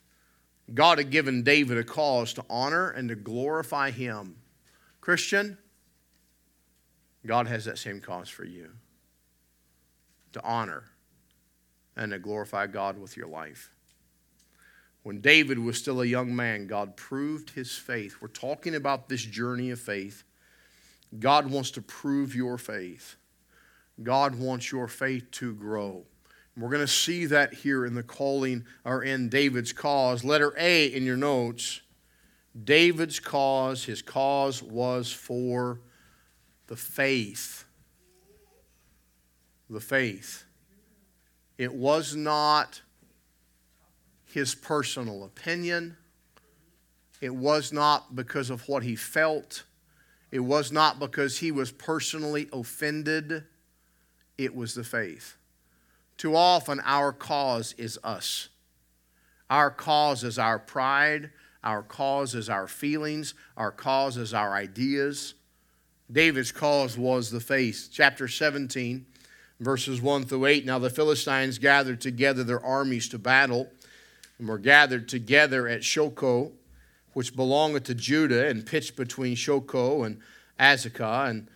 God 0.74 0.98
had 0.98 1.12
given 1.12 1.44
David 1.44 1.78
a 1.78 1.84
cause 1.84 2.34
to 2.34 2.46
honor 2.50 2.90
and 2.90 3.10
to 3.10 3.16
glorify 3.16 3.92
him. 3.92 4.36
Christian, 5.00 5.58
God 7.26 7.48
has 7.48 7.66
that 7.66 7.78
same 7.78 8.02
cause 8.02 8.30
for 8.30 8.46
you 8.46 8.72
to 10.34 10.44
honor 10.44 10.84
and 11.96 12.12
to 12.12 12.20
glorify 12.20 12.68
God 12.68 13.00
with 13.00 13.18
your 13.18 13.28
life. 13.28 13.70
When 15.04 15.20
David 15.20 15.58
was 15.60 15.78
still 15.78 16.02
a 16.02 16.06
young 16.06 16.36
man, 16.36 16.68
God 16.68 16.96
proved 16.96 17.52
his 17.52 17.76
faith. 17.76 18.18
We're 18.22 18.28
talking 18.28 18.76
about 18.76 19.10
this 19.10 19.24
journey 19.24 19.72
of 19.72 19.80
faith. 19.80 20.24
God 21.20 21.50
wants 21.50 21.72
to 21.72 21.82
prove 21.82 22.36
your 22.36 22.58
faith. 22.58 23.16
God 24.02 24.36
wants 24.36 24.72
your 24.72 24.88
faith 24.88 25.30
to 25.32 25.54
grow. 25.54 26.06
We're 26.58 26.70
going 26.70 26.82
to 26.82 26.88
see 26.88 27.26
that 27.28 27.54
here 27.54 27.86
in 27.86 27.94
the 27.94 28.04
calling 28.04 28.66
or 28.84 29.04
in 29.04 29.30
David's 29.30 29.74
cause. 29.74 30.24
Letter 30.24 30.54
A 30.58 30.88
in 30.88 31.06
your 31.06 31.18
notes 31.18 31.82
David's 32.64 33.20
cause, 33.20 33.86
his 33.86 34.02
cause 34.02 34.62
was 34.62 35.12
for 35.12 35.80
the 36.68 36.76
faith. 36.76 37.66
The 39.70 39.80
faith. 39.80 40.44
It 41.58 41.74
was 41.74 42.16
not 42.16 42.82
his 44.26 44.54
personal 44.54 45.24
opinion. 45.24 45.96
It 47.22 47.34
was 47.34 47.72
not 47.72 48.16
because 48.16 48.50
of 48.50 48.68
what 48.68 48.84
he 48.84 48.96
felt. 48.96 49.64
It 50.32 50.40
was 50.40 50.72
not 50.72 51.00
because 51.00 51.40
he 51.40 51.52
was 51.52 51.72
personally 51.72 52.48
offended. 52.54 53.44
It 54.38 54.56
was 54.56 54.74
the 54.74 54.84
faith. 54.84 55.38
Too 56.18 56.36
often, 56.36 56.82
our 56.86 57.12
cause 57.12 57.74
is 57.78 58.00
us. 58.04 58.50
Our 59.50 59.70
cause 59.70 60.24
is 60.24 60.40
our 60.40 60.60
pride. 60.60 61.32
Our 61.64 61.84
cause 61.84 62.34
is 62.34 62.50
our 62.50 62.68
feelings. 62.68 63.34
Our 63.58 63.72
cause 63.72 64.18
is 64.18 64.34
our 64.34 64.54
ideas. 64.54 65.34
David's 66.12 66.52
cause 66.52 66.98
was 66.98 67.32
the 67.32 67.40
faith. 67.40 67.90
Chapter 67.92 68.28
17, 68.28 69.06
verses 69.60 70.02
1 70.02 70.26
through 70.26 70.46
8. 70.46 70.66
Now 70.66 70.80
the 70.80 70.90
Philistines 70.90 71.58
gathered 71.58 72.02
together 72.02 72.44
their 72.44 72.64
armies 72.64 73.10
to 73.10 73.20
battle 73.20 73.70
and 74.40 74.48
were 74.48 74.58
gathered 74.58 75.08
together 75.08 75.68
at 75.68 75.82
Shochoh, 75.82 76.52
which 77.14 77.36
belongeth 77.36 77.84
to 77.86 77.96
Judah, 77.96 78.48
and 78.48 78.66
pitched 78.66 78.96
between 78.96 79.36
Shochoh 79.36 80.06
and 80.06 80.20
Azekah 80.60 81.30
and 81.30 81.48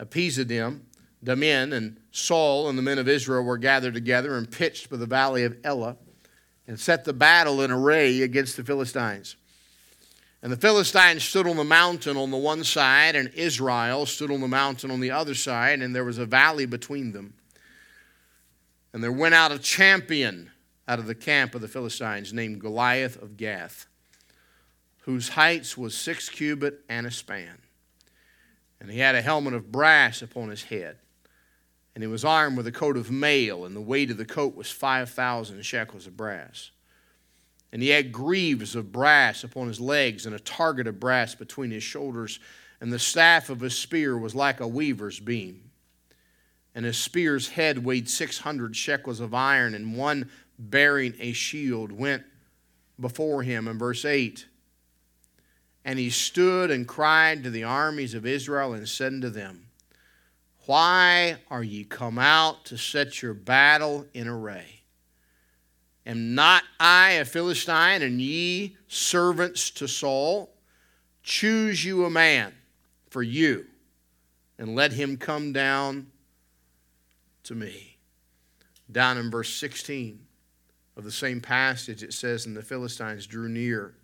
Ephesdammim. 0.00 0.80
Damin 1.24 1.72
and 1.72 1.98
Saul 2.10 2.68
and 2.68 2.76
the 2.76 2.82
men 2.82 2.98
of 2.98 3.08
Israel 3.08 3.42
were 3.42 3.56
gathered 3.56 3.94
together 3.94 4.36
and 4.36 4.50
pitched 4.50 4.90
by 4.90 4.98
the 4.98 5.06
valley 5.06 5.44
of 5.44 5.56
Elah 5.64 5.96
and 6.66 6.78
set 6.78 7.04
the 7.04 7.12
battle 7.12 7.62
in 7.62 7.70
array 7.70 8.22
against 8.22 8.56
the 8.56 8.64
Philistines. 8.64 9.36
And 10.42 10.52
the 10.52 10.58
Philistines 10.58 11.24
stood 11.24 11.46
on 11.46 11.56
the 11.56 11.64
mountain 11.64 12.18
on 12.18 12.30
the 12.30 12.36
one 12.36 12.64
side, 12.64 13.16
and 13.16 13.30
Israel 13.34 14.04
stood 14.04 14.30
on 14.30 14.42
the 14.42 14.48
mountain 14.48 14.90
on 14.90 15.00
the 15.00 15.10
other 15.10 15.34
side, 15.34 15.80
and 15.80 15.96
there 15.96 16.04
was 16.04 16.18
a 16.18 16.26
valley 16.26 16.66
between 16.66 17.12
them. 17.12 17.32
And 18.92 19.02
there 19.02 19.10
went 19.10 19.34
out 19.34 19.52
a 19.52 19.58
champion 19.58 20.50
out 20.86 20.98
of 20.98 21.06
the 21.06 21.14
camp 21.14 21.54
of 21.54 21.62
the 21.62 21.68
Philistines 21.68 22.34
named 22.34 22.60
Goliath 22.60 23.20
of 23.20 23.38
Gath, 23.38 23.86
whose 25.04 25.30
heights 25.30 25.76
was 25.76 25.94
six 25.94 26.30
cubit 26.30 26.80
and 26.88 27.06
a 27.06 27.10
span. 27.10 27.58
And 28.80 28.90
he 28.90 29.00
had 29.00 29.14
a 29.14 29.20
helmet 29.20 29.52
of 29.52 29.70
brass 29.70 30.22
upon 30.22 30.48
his 30.48 30.64
head. 30.64 30.96
And 31.94 32.02
he 32.02 32.08
was 32.08 32.24
armed 32.24 32.56
with 32.56 32.66
a 32.66 32.72
coat 32.72 32.96
of 32.96 33.10
mail, 33.10 33.66
and 33.66 33.76
the 33.76 33.82
weight 33.82 34.10
of 34.10 34.16
the 34.16 34.24
coat 34.24 34.56
was 34.56 34.70
5,000 34.70 35.62
shekels 35.62 36.06
of 36.06 36.16
brass. 36.16 36.70
And 37.70 37.82
he 37.82 37.90
had 37.90 38.12
greaves 38.12 38.74
of 38.74 38.92
brass 38.92 39.44
upon 39.44 39.68
his 39.68 39.78
legs, 39.78 40.24
and 40.24 40.34
a 40.34 40.40
target 40.40 40.86
of 40.86 41.00
brass 41.00 41.34
between 41.34 41.70
his 41.70 41.82
shoulders. 41.82 42.40
And 42.80 42.90
the 42.90 42.98
staff 42.98 43.50
of 43.50 43.60
his 43.60 43.76
spear 43.76 44.16
was 44.16 44.34
like 44.34 44.60
a 44.60 44.66
weaver's 44.66 45.20
beam. 45.20 45.70
And 46.74 46.86
his 46.86 46.96
spear's 46.96 47.50
head 47.50 47.84
weighed 47.84 48.08
600 48.08 48.74
shekels 48.74 49.20
of 49.20 49.34
iron, 49.34 49.74
and 49.74 49.98
one 49.98 50.30
bearing 50.58 51.14
a 51.20 51.32
shield, 51.32 51.92
went 51.92 52.22
before 52.98 53.42
him. 53.42 53.68
In 53.68 53.78
verse 53.78 54.06
8, 54.06 54.46
and 55.84 55.98
he 55.98 56.10
stood 56.10 56.70
and 56.70 56.88
cried 56.88 57.44
to 57.44 57.50
the 57.50 57.64
armies 57.64 58.14
of 58.14 58.24
Israel 58.24 58.72
and 58.72 58.88
said 58.88 59.12
unto 59.12 59.28
them, 59.28 59.66
Why 60.66 61.36
are 61.50 61.62
ye 61.62 61.84
come 61.84 62.18
out 62.18 62.64
to 62.66 62.78
set 62.78 63.22
your 63.22 63.34
battle 63.34 64.06
in 64.14 64.26
array? 64.26 64.80
Am 66.06 66.34
not 66.34 66.62
I 66.80 67.12
a 67.12 67.24
Philistine, 67.24 68.02
and 68.02 68.20
ye 68.20 68.76
servants 68.88 69.70
to 69.72 69.88
Saul? 69.88 70.50
Choose 71.22 71.84
you 71.84 72.04
a 72.04 72.10
man 72.10 72.52
for 73.08 73.22
you, 73.22 73.66
and 74.58 74.74
let 74.74 74.92
him 74.92 75.16
come 75.16 75.52
down 75.52 76.08
to 77.44 77.54
me. 77.54 77.96
Down 78.92 79.16
in 79.16 79.30
verse 79.30 79.54
16 79.54 80.20
of 80.96 81.04
the 81.04 81.12
same 81.12 81.40
passage, 81.40 82.02
it 82.02 82.12
says, 82.12 82.44
And 82.44 82.54
the 82.54 82.62
Philistines 82.62 83.26
drew 83.26 83.48
near 83.48 83.94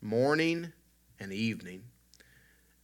morning 0.00 0.72
and 1.18 1.32
evening 1.32 1.82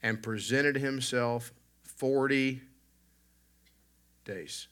and 0.02 0.22
presented 0.22 0.76
himself 0.76 1.52
40 1.82 2.60
days. 4.24 4.68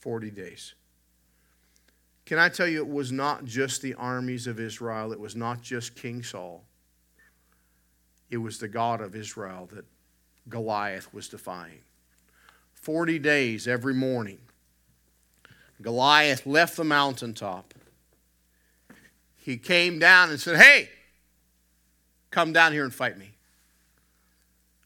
40 0.00 0.30
days. 0.30 0.74
Can 2.26 2.38
I 2.38 2.48
tell 2.48 2.66
you, 2.66 2.78
it 2.78 2.88
was 2.88 3.12
not 3.12 3.44
just 3.44 3.82
the 3.82 3.94
armies 3.94 4.46
of 4.46 4.58
Israel, 4.58 5.12
it 5.12 5.20
was 5.20 5.36
not 5.36 5.62
just 5.62 5.94
King 5.94 6.22
Saul. 6.22 6.64
It 8.30 8.38
was 8.38 8.58
the 8.58 8.68
God 8.68 9.00
of 9.00 9.14
Israel 9.14 9.68
that 9.72 9.84
Goliath 10.48 11.12
was 11.12 11.28
defying. 11.28 11.80
40 12.72 13.18
days 13.18 13.68
every 13.68 13.94
morning 13.94 14.38
Goliath 15.82 16.46
left 16.46 16.76
the 16.76 16.84
mountaintop. 16.84 17.74
He 19.36 19.56
came 19.58 19.98
down 19.98 20.30
and 20.30 20.40
said, 20.40 20.56
Hey, 20.56 20.88
come 22.34 22.52
down 22.52 22.72
here 22.72 22.82
and 22.82 22.92
fight 22.92 23.16
me. 23.16 23.30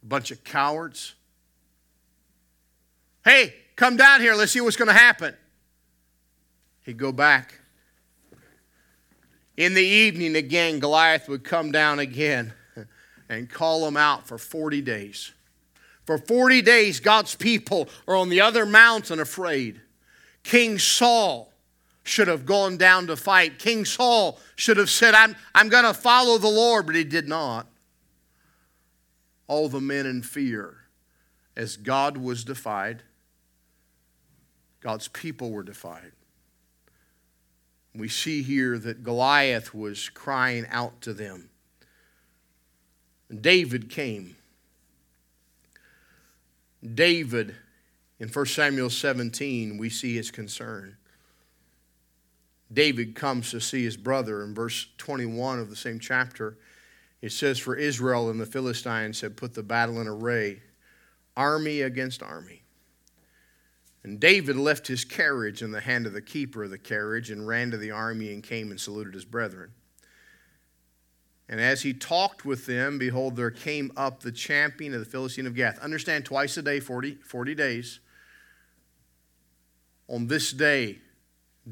A 0.02 0.06
bunch 0.06 0.30
of 0.30 0.44
cowards. 0.44 1.14
Hey, 3.24 3.54
come 3.74 3.96
down 3.96 4.20
here. 4.20 4.34
Let's 4.34 4.52
see 4.52 4.60
what's 4.60 4.76
going 4.76 4.88
to 4.88 4.94
happen. 4.94 5.34
He'd 6.82 6.98
go 6.98 7.10
back. 7.10 7.54
In 9.56 9.72
the 9.72 9.82
evening, 9.82 10.36
again, 10.36 10.78
Goliath 10.78 11.26
would 11.26 11.42
come 11.42 11.72
down 11.72 11.98
again 11.98 12.52
and 13.30 13.48
call 13.48 13.86
them 13.86 13.96
out 13.96 14.28
for 14.28 14.36
40 14.36 14.82
days. 14.82 15.32
For 16.04 16.18
40 16.18 16.60
days, 16.60 17.00
God's 17.00 17.34
people 17.34 17.88
are 18.06 18.14
on 18.14 18.28
the 18.28 18.42
other 18.42 18.66
mountain 18.66 19.20
afraid. 19.20 19.80
King 20.42 20.78
Saul 20.78 21.47
should 22.08 22.28
have 22.28 22.46
gone 22.46 22.76
down 22.76 23.06
to 23.06 23.16
fight. 23.16 23.58
King 23.58 23.84
Saul 23.84 24.40
should 24.56 24.76
have 24.76 24.90
said, 24.90 25.14
I'm, 25.14 25.36
I'm 25.54 25.68
going 25.68 25.84
to 25.84 25.94
follow 25.94 26.38
the 26.38 26.48
Lord, 26.48 26.86
but 26.86 26.94
he 26.94 27.04
did 27.04 27.28
not. 27.28 27.66
All 29.46 29.68
the 29.68 29.80
men 29.80 30.06
in 30.06 30.22
fear 30.22 30.76
as 31.56 31.76
God 31.76 32.16
was 32.16 32.44
defied, 32.44 33.02
God's 34.80 35.08
people 35.08 35.50
were 35.50 35.62
defied. 35.62 36.12
We 37.94 38.08
see 38.08 38.42
here 38.42 38.78
that 38.78 39.02
Goliath 39.02 39.74
was 39.74 40.08
crying 40.08 40.66
out 40.70 41.00
to 41.02 41.12
them. 41.12 41.50
And 43.28 43.42
David 43.42 43.90
came. 43.90 44.36
David, 46.94 47.56
in 48.20 48.28
1 48.28 48.46
Samuel 48.46 48.90
17, 48.90 49.78
we 49.78 49.90
see 49.90 50.14
his 50.14 50.30
concern. 50.30 50.96
David 52.72 53.14
comes 53.14 53.50
to 53.50 53.60
see 53.60 53.82
his 53.82 53.96
brother 53.96 54.42
in 54.42 54.54
verse 54.54 54.88
21 54.98 55.58
of 55.58 55.70
the 55.70 55.76
same 55.76 55.98
chapter. 55.98 56.58
It 57.22 57.32
says, 57.32 57.58
For 57.58 57.74
Israel 57.74 58.30
and 58.30 58.40
the 58.40 58.46
Philistines 58.46 59.20
had 59.20 59.36
put 59.36 59.54
the 59.54 59.62
battle 59.62 60.00
in 60.00 60.06
array, 60.06 60.62
army 61.36 61.80
against 61.80 62.22
army. 62.22 62.62
And 64.04 64.20
David 64.20 64.56
left 64.56 64.86
his 64.86 65.04
carriage 65.04 65.62
in 65.62 65.70
the 65.70 65.80
hand 65.80 66.06
of 66.06 66.12
the 66.12 66.22
keeper 66.22 66.64
of 66.64 66.70
the 66.70 66.78
carriage 66.78 67.30
and 67.30 67.46
ran 67.46 67.70
to 67.70 67.76
the 67.76 67.90
army 67.90 68.32
and 68.32 68.42
came 68.42 68.70
and 68.70 68.80
saluted 68.80 69.14
his 69.14 69.24
brethren. 69.24 69.72
And 71.48 71.60
as 71.60 71.82
he 71.82 71.94
talked 71.94 72.44
with 72.44 72.66
them, 72.66 72.98
behold, 72.98 73.36
there 73.36 73.50
came 73.50 73.90
up 73.96 74.20
the 74.20 74.32
champion 74.32 74.92
of 74.92 75.00
the 75.00 75.06
Philistine 75.06 75.46
of 75.46 75.54
Gath. 75.54 75.78
Understand, 75.78 76.26
twice 76.26 76.56
a 76.58 76.62
day, 76.62 76.78
40, 76.78 77.14
40 77.16 77.54
days. 77.54 78.00
On 80.08 80.26
this 80.26 80.52
day, 80.52 80.98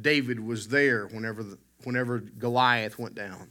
David 0.00 0.40
was 0.40 0.68
there 0.68 1.06
whenever, 1.06 1.42
the, 1.42 1.58
whenever 1.84 2.18
Goliath 2.18 2.98
went 2.98 3.14
down. 3.14 3.50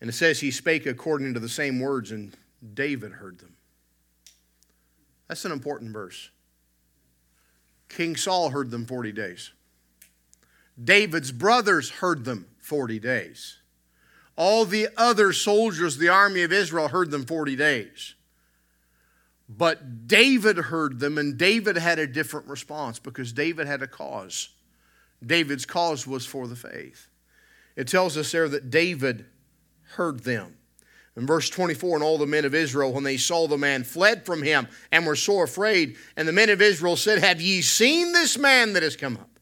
And 0.00 0.10
it 0.10 0.14
says 0.14 0.40
he 0.40 0.50
spake 0.50 0.86
according 0.86 1.34
to 1.34 1.40
the 1.40 1.48
same 1.48 1.80
words, 1.80 2.10
and 2.10 2.34
David 2.74 3.12
heard 3.12 3.38
them. 3.38 3.56
That's 5.28 5.44
an 5.44 5.52
important 5.52 5.92
verse. 5.92 6.30
King 7.88 8.16
Saul 8.16 8.50
heard 8.50 8.70
them 8.70 8.86
40 8.86 9.12
days. 9.12 9.52
David's 10.82 11.32
brothers 11.32 11.90
heard 11.90 12.24
them 12.24 12.46
40 12.58 12.98
days. 12.98 13.58
All 14.36 14.64
the 14.64 14.88
other 14.96 15.32
soldiers, 15.32 15.96
the 15.96 16.08
army 16.08 16.42
of 16.42 16.52
Israel, 16.52 16.88
heard 16.88 17.10
them 17.10 17.24
40 17.24 17.54
days. 17.54 18.13
But 19.48 20.06
David 20.06 20.56
heard 20.56 21.00
them, 21.00 21.18
and 21.18 21.36
David 21.36 21.76
had 21.76 21.98
a 21.98 22.06
different 22.06 22.48
response 22.48 22.98
because 22.98 23.32
David 23.32 23.66
had 23.66 23.82
a 23.82 23.86
cause. 23.86 24.48
David's 25.24 25.66
cause 25.66 26.06
was 26.06 26.24
for 26.24 26.46
the 26.46 26.56
faith. 26.56 27.08
It 27.76 27.88
tells 27.88 28.16
us 28.16 28.32
there 28.32 28.48
that 28.48 28.70
David 28.70 29.26
heard 29.94 30.20
them. 30.20 30.56
In 31.16 31.26
verse 31.26 31.48
24, 31.48 31.96
and 31.96 32.04
all 32.04 32.18
the 32.18 32.26
men 32.26 32.44
of 32.44 32.54
Israel, 32.54 32.92
when 32.92 33.04
they 33.04 33.16
saw 33.16 33.46
the 33.46 33.58
man, 33.58 33.84
fled 33.84 34.26
from 34.26 34.42
him 34.42 34.66
and 34.90 35.06
were 35.06 35.14
sore 35.14 35.44
afraid. 35.44 35.96
And 36.16 36.26
the 36.26 36.32
men 36.32 36.50
of 36.50 36.60
Israel 36.60 36.96
said, 36.96 37.20
Have 37.20 37.40
ye 37.40 37.62
seen 37.62 38.12
this 38.12 38.36
man 38.36 38.72
that 38.72 38.82
has 38.82 38.96
come 38.96 39.16
up? 39.16 39.33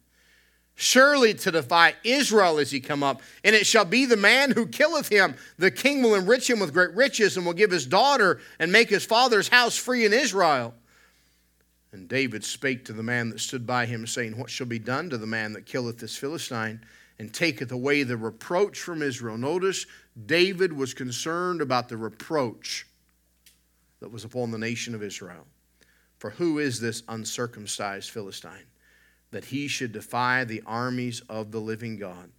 Surely 0.74 1.34
to 1.34 1.50
defy 1.50 1.94
Israel 2.02 2.58
as 2.58 2.70
he 2.70 2.80
come 2.80 3.02
up, 3.02 3.22
and 3.44 3.54
it 3.54 3.66
shall 3.66 3.84
be 3.84 4.06
the 4.06 4.16
man 4.16 4.50
who 4.50 4.66
killeth 4.66 5.08
him. 5.08 5.36
The 5.58 5.70
king 5.70 6.02
will 6.02 6.14
enrich 6.14 6.48
him 6.48 6.60
with 6.60 6.72
great 6.72 6.94
riches, 6.94 7.36
and 7.36 7.44
will 7.44 7.52
give 7.52 7.70
his 7.70 7.86
daughter, 7.86 8.40
and 8.58 8.72
make 8.72 8.88
his 8.88 9.04
father's 9.04 9.48
house 9.48 9.76
free 9.76 10.04
in 10.04 10.12
Israel. 10.12 10.74
And 11.92 12.08
David 12.08 12.42
spake 12.42 12.86
to 12.86 12.94
the 12.94 13.02
man 13.02 13.28
that 13.30 13.40
stood 13.40 13.66
by 13.66 13.84
him, 13.84 14.06
saying, 14.06 14.38
What 14.38 14.48
shall 14.48 14.66
be 14.66 14.78
done 14.78 15.10
to 15.10 15.18
the 15.18 15.26
man 15.26 15.52
that 15.52 15.66
killeth 15.66 15.98
this 15.98 16.16
Philistine, 16.16 16.80
and 17.18 17.32
taketh 17.32 17.70
away 17.70 18.02
the 18.02 18.16
reproach 18.16 18.80
from 18.80 19.02
Israel? 19.02 19.36
Notice 19.36 19.86
David 20.26 20.72
was 20.72 20.94
concerned 20.94 21.60
about 21.60 21.90
the 21.90 21.98
reproach 21.98 22.86
that 24.00 24.10
was 24.10 24.24
upon 24.24 24.50
the 24.50 24.58
nation 24.58 24.94
of 24.94 25.02
Israel. 25.02 25.46
For 26.18 26.30
who 26.30 26.58
is 26.58 26.80
this 26.80 27.02
uncircumcised 27.08 28.10
Philistine? 28.10 28.66
That 29.32 29.46
he 29.46 29.66
should 29.66 29.92
defy 29.92 30.44
the 30.44 30.62
armies 30.64 31.20
of 31.28 31.50
the 31.50 31.60
living 31.60 31.96
God. 31.96 32.30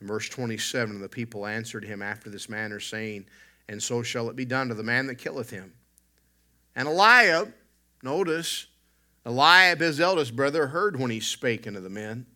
In 0.00 0.06
verse 0.06 0.28
27, 0.28 1.00
the 1.00 1.08
people 1.08 1.46
answered 1.46 1.84
him 1.84 2.02
after 2.02 2.28
this 2.28 2.48
manner, 2.48 2.78
saying, 2.78 3.26
And 3.68 3.82
so 3.82 4.02
shall 4.02 4.28
it 4.28 4.36
be 4.36 4.44
done 4.44 4.68
to 4.68 4.74
the 4.74 4.82
man 4.82 5.06
that 5.06 5.16
killeth 5.16 5.50
him. 5.50 5.72
And 6.76 6.86
Eliab, 6.86 7.54
notice, 8.02 8.66
Eliab, 9.24 9.80
his 9.80 10.00
eldest 10.00 10.36
brother, 10.36 10.68
heard 10.68 10.98
when 10.98 11.10
he 11.10 11.20
spake 11.20 11.66
unto 11.66 11.80
the 11.80 11.88
men. 11.88 12.26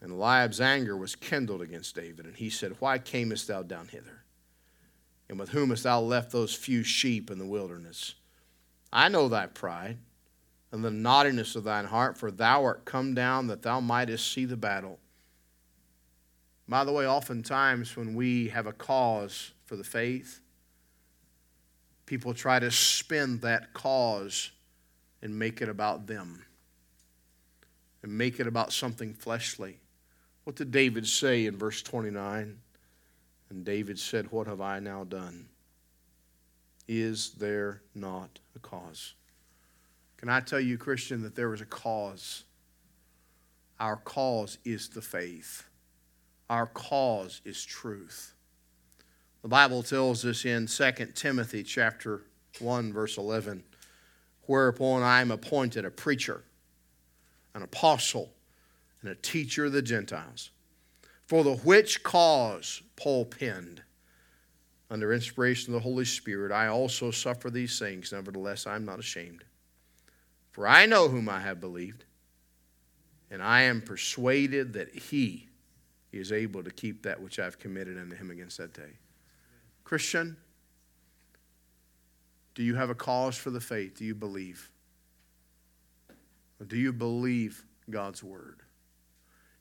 And 0.00 0.12
Eliab's 0.12 0.60
anger 0.60 0.96
was 0.96 1.14
kindled 1.14 1.62
against 1.62 1.94
David, 1.94 2.26
and 2.26 2.36
he 2.36 2.50
said, 2.50 2.76
Why 2.78 2.98
camest 2.98 3.48
thou 3.48 3.62
down 3.62 3.88
hither? 3.88 4.24
And 5.28 5.38
with 5.38 5.50
whom 5.50 5.70
hast 5.70 5.84
thou 5.84 6.00
left 6.00 6.32
those 6.32 6.54
few 6.54 6.82
sheep 6.82 7.30
in 7.30 7.38
the 7.38 7.46
wilderness? 7.46 8.14
I 8.92 9.08
know 9.08 9.28
thy 9.28 9.46
pride 9.46 9.98
and 10.72 10.82
the 10.82 10.90
naughtiness 10.90 11.54
of 11.54 11.64
thine 11.64 11.84
heart, 11.84 12.16
for 12.16 12.30
thou 12.30 12.64
art 12.64 12.84
come 12.86 13.14
down 13.14 13.46
that 13.48 13.62
thou 13.62 13.78
mightest 13.78 14.32
see 14.32 14.46
the 14.46 14.56
battle. 14.56 14.98
By 16.66 16.84
the 16.84 16.92
way, 16.92 17.06
oftentimes 17.06 17.96
when 17.96 18.14
we 18.14 18.48
have 18.48 18.66
a 18.66 18.72
cause 18.72 19.52
for 19.66 19.76
the 19.76 19.84
faith, 19.84 20.40
people 22.06 22.32
try 22.32 22.58
to 22.58 22.70
spin 22.70 23.38
that 23.40 23.74
cause 23.74 24.50
and 25.20 25.38
make 25.38 25.60
it 25.60 25.68
about 25.68 26.06
them 26.06 26.44
and 28.02 28.16
make 28.16 28.40
it 28.40 28.46
about 28.46 28.72
something 28.72 29.12
fleshly. 29.12 29.78
What 30.44 30.56
did 30.56 30.70
David 30.70 31.06
say 31.06 31.46
in 31.46 31.56
verse 31.56 31.82
29? 31.82 32.58
And 33.50 33.64
David 33.64 33.98
said, 33.98 34.32
What 34.32 34.46
have 34.46 34.60
I 34.60 34.78
now 34.80 35.04
done? 35.04 35.46
Is 36.88 37.32
there 37.32 37.82
not 37.94 38.40
a 38.56 38.58
cause? 38.58 39.14
Can 40.22 40.30
I 40.30 40.38
tell 40.38 40.60
you, 40.60 40.78
Christian, 40.78 41.22
that 41.22 41.34
there 41.34 41.52
is 41.52 41.60
a 41.60 41.66
cause? 41.66 42.44
Our 43.80 43.96
cause 43.96 44.56
is 44.64 44.88
the 44.88 45.02
faith, 45.02 45.64
our 46.48 46.66
cause 46.66 47.40
is 47.44 47.64
truth. 47.64 48.34
The 49.42 49.48
Bible 49.48 49.82
tells 49.82 50.24
us 50.24 50.44
in 50.44 50.68
2 50.68 50.92
Timothy 51.16 51.64
chapter 51.64 52.22
1 52.60 52.92
verse 52.92 53.18
11, 53.18 53.64
whereupon 54.42 55.02
I 55.02 55.22
am 55.22 55.32
appointed 55.32 55.84
a 55.84 55.90
preacher, 55.90 56.44
an 57.56 57.62
apostle, 57.64 58.32
and 59.00 59.10
a 59.10 59.16
teacher 59.16 59.64
of 59.64 59.72
the 59.72 59.82
Gentiles. 59.82 60.50
For 61.26 61.42
the 61.42 61.56
which 61.56 62.04
cause 62.04 62.80
Paul 62.94 63.24
penned 63.24 63.82
under 64.88 65.12
inspiration 65.12 65.74
of 65.74 65.82
the 65.82 65.88
Holy 65.88 66.04
Spirit, 66.04 66.52
I 66.52 66.68
also 66.68 67.10
suffer 67.10 67.50
these 67.50 67.76
things, 67.80 68.12
nevertheless 68.12 68.68
I 68.68 68.76
am 68.76 68.84
not 68.84 69.00
ashamed 69.00 69.42
for 70.52 70.68
I 70.68 70.86
know 70.86 71.08
whom 71.08 71.28
I 71.28 71.40
have 71.40 71.60
believed, 71.60 72.04
and 73.30 73.42
I 73.42 73.62
am 73.62 73.80
persuaded 73.80 74.74
that 74.74 74.94
he 74.94 75.48
is 76.12 76.30
able 76.30 76.62
to 76.62 76.70
keep 76.70 77.02
that 77.02 77.20
which 77.20 77.38
I've 77.38 77.58
committed 77.58 77.98
unto 77.98 78.14
him 78.14 78.30
against 78.30 78.58
that 78.58 78.74
day. 78.74 78.98
Christian, 79.82 80.36
do 82.54 82.62
you 82.62 82.74
have 82.74 82.90
a 82.90 82.94
cause 82.94 83.36
for 83.36 83.50
the 83.50 83.60
faith? 83.60 83.96
Do 83.96 84.04
you 84.04 84.14
believe? 84.14 84.70
Or 86.60 86.66
do 86.66 86.76
you 86.76 86.92
believe 86.92 87.64
God's 87.88 88.22
word? 88.22 88.60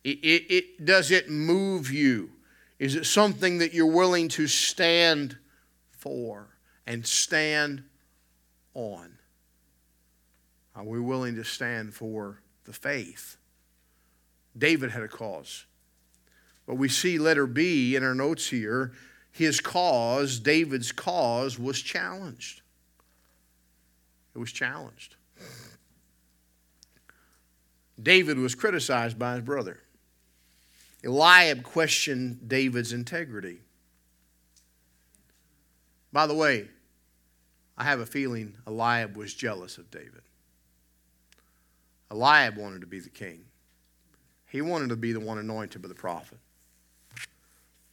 It, 0.03 0.19
it, 0.19 0.53
it, 0.53 0.85
does 0.85 1.09
it 1.09 1.29
move 1.29 1.91
you? 1.91 2.31
Is 2.79 2.95
it 2.95 3.05
something 3.05 3.59
that 3.59 3.73
you're 3.73 3.85
willing 3.85 4.27
to 4.29 4.47
stand 4.47 5.37
for 5.91 6.47
and 6.85 7.05
stand 7.05 7.83
on? 8.73 9.17
Are 10.75 10.83
we 10.83 10.99
willing 10.99 11.35
to 11.35 11.43
stand 11.43 11.93
for 11.93 12.41
the 12.65 12.73
faith? 12.73 13.37
David 14.57 14.91
had 14.91 15.03
a 15.03 15.07
cause. 15.07 15.65
But 16.65 16.75
we 16.75 16.89
see 16.89 17.17
letter 17.17 17.47
B 17.47 17.95
in 17.95 18.03
our 18.03 18.15
notes 18.15 18.49
here, 18.49 18.93
his 19.31 19.59
cause, 19.59 20.39
David's 20.39 20.91
cause, 20.91 21.57
was 21.57 21.81
challenged. 21.81 22.61
It 24.35 24.39
was 24.39 24.51
challenged. 24.51 25.15
David 28.01 28.37
was 28.37 28.55
criticized 28.55 29.19
by 29.19 29.35
his 29.35 29.43
brother. 29.43 29.79
Eliab 31.03 31.63
questioned 31.63 32.47
David's 32.47 32.93
integrity. 32.93 33.59
By 36.13 36.27
the 36.27 36.35
way, 36.35 36.67
I 37.77 37.83
have 37.83 37.99
a 37.99 38.05
feeling 38.05 38.55
Eliab 38.67 39.15
was 39.15 39.33
jealous 39.33 39.77
of 39.77 39.89
David. 39.89 40.21
Eliab 42.11 42.57
wanted 42.57 42.81
to 42.81 42.87
be 42.87 42.99
the 42.99 43.09
king. 43.09 43.45
He 44.47 44.61
wanted 44.61 44.89
to 44.89 44.97
be 44.97 45.13
the 45.13 45.19
one 45.21 45.37
anointed 45.37 45.81
by 45.81 45.87
the 45.87 45.95
prophet. 45.95 46.37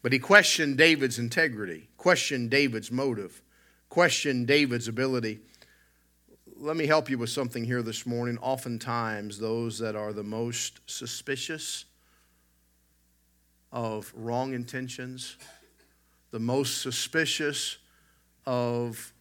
But 0.02 0.12
he 0.12 0.18
questioned 0.18 0.76
David's 0.76 1.18
integrity, 1.18 1.88
questioned 1.96 2.50
David's 2.50 2.90
motive, 2.90 3.40
questioned 3.88 4.48
David's 4.48 4.88
ability. 4.88 5.38
Let 6.56 6.76
me 6.76 6.86
help 6.86 7.08
you 7.08 7.18
with 7.18 7.30
something 7.30 7.64
here 7.64 7.82
this 7.82 8.06
morning. 8.06 8.38
Oftentimes, 8.38 9.38
those 9.38 9.78
that 9.78 9.94
are 9.94 10.12
the 10.12 10.24
most 10.24 10.80
suspicious 10.86 11.84
of 13.70 14.12
wrong 14.16 14.54
intentions, 14.54 15.36
the 16.32 16.40
most 16.40 16.82
suspicious 16.82 17.78
of 18.46 19.12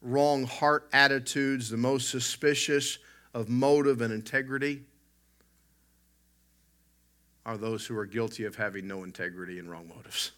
wrong 0.00 0.44
heart 0.44 0.88
attitudes, 0.92 1.68
the 1.68 1.76
most 1.76 2.08
suspicious 2.08 2.98
of 3.34 3.48
motive 3.48 4.00
and 4.00 4.12
integrity 4.12 4.82
are 7.46 7.56
those 7.56 7.86
who 7.86 7.96
are 7.96 8.06
guilty 8.06 8.44
of 8.44 8.56
having 8.56 8.86
no 8.86 9.04
integrity 9.04 9.58
and 9.58 9.70
wrong 9.70 9.88
motives. 9.88 10.32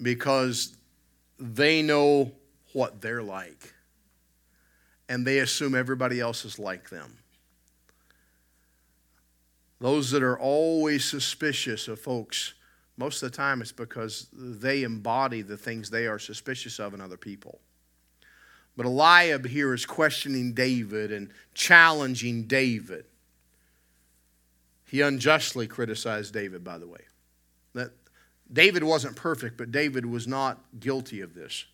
Because 0.00 0.76
they 1.38 1.82
know 1.82 2.32
what 2.72 3.00
they're 3.00 3.22
like, 3.22 3.74
and 5.08 5.26
they 5.26 5.38
assume 5.38 5.74
everybody 5.74 6.20
else 6.20 6.44
is 6.44 6.58
like 6.58 6.90
them. 6.90 7.18
Those 9.80 10.10
that 10.10 10.22
are 10.22 10.38
always 10.38 11.04
suspicious 11.04 11.88
of 11.88 12.00
folks, 12.00 12.54
most 12.96 13.22
of 13.22 13.30
the 13.30 13.36
time 13.36 13.62
it's 13.62 13.72
because 13.72 14.28
they 14.32 14.82
embody 14.82 15.42
the 15.42 15.56
things 15.56 15.88
they 15.88 16.06
are 16.06 16.18
suspicious 16.18 16.78
of 16.78 16.94
in 16.94 17.00
other 17.00 17.16
people. 17.16 17.60
But 18.78 18.86
Eliab 18.86 19.44
here 19.44 19.74
is 19.74 19.84
questioning 19.84 20.52
David 20.52 21.10
and 21.10 21.30
challenging 21.52 22.44
David. 22.44 23.06
He 24.84 25.00
unjustly 25.00 25.66
criticized 25.66 26.32
David, 26.32 26.62
by 26.62 26.78
the 26.78 26.86
way. 26.86 27.00
That 27.74 27.90
David 28.52 28.84
wasn't 28.84 29.16
perfect, 29.16 29.56
but 29.56 29.72
David 29.72 30.06
was 30.06 30.28
not 30.28 30.60
guilty 30.78 31.22
of 31.22 31.34
this. 31.34 31.64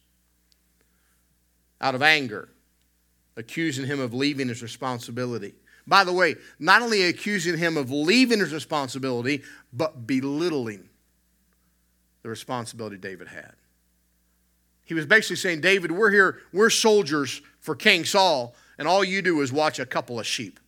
Out 1.78 1.94
of 1.94 2.00
anger, 2.00 2.48
accusing 3.36 3.84
him 3.84 4.00
of 4.00 4.14
leaving 4.14 4.48
his 4.48 4.62
responsibility. 4.62 5.52
By 5.86 6.04
the 6.04 6.12
way, 6.14 6.36
not 6.58 6.80
only 6.80 7.02
accusing 7.02 7.58
him 7.58 7.76
of 7.76 7.90
leaving 7.90 8.38
his 8.38 8.54
responsibility, 8.54 9.42
but 9.74 10.06
belittling 10.06 10.88
the 12.22 12.30
responsibility 12.30 12.96
David 12.96 13.28
had. 13.28 13.52
He 14.84 14.94
was 14.94 15.06
basically 15.06 15.36
saying, 15.36 15.60
David, 15.60 15.90
we're 15.90 16.10
here, 16.10 16.40
we're 16.52 16.70
soldiers 16.70 17.40
for 17.60 17.74
King 17.74 18.04
Saul, 18.04 18.54
and 18.78 18.86
all 18.86 19.02
you 19.02 19.22
do 19.22 19.40
is 19.40 19.52
watch 19.52 19.78
a 19.78 19.86
couple 19.86 20.20
of 20.20 20.26
sheep. 20.26 20.60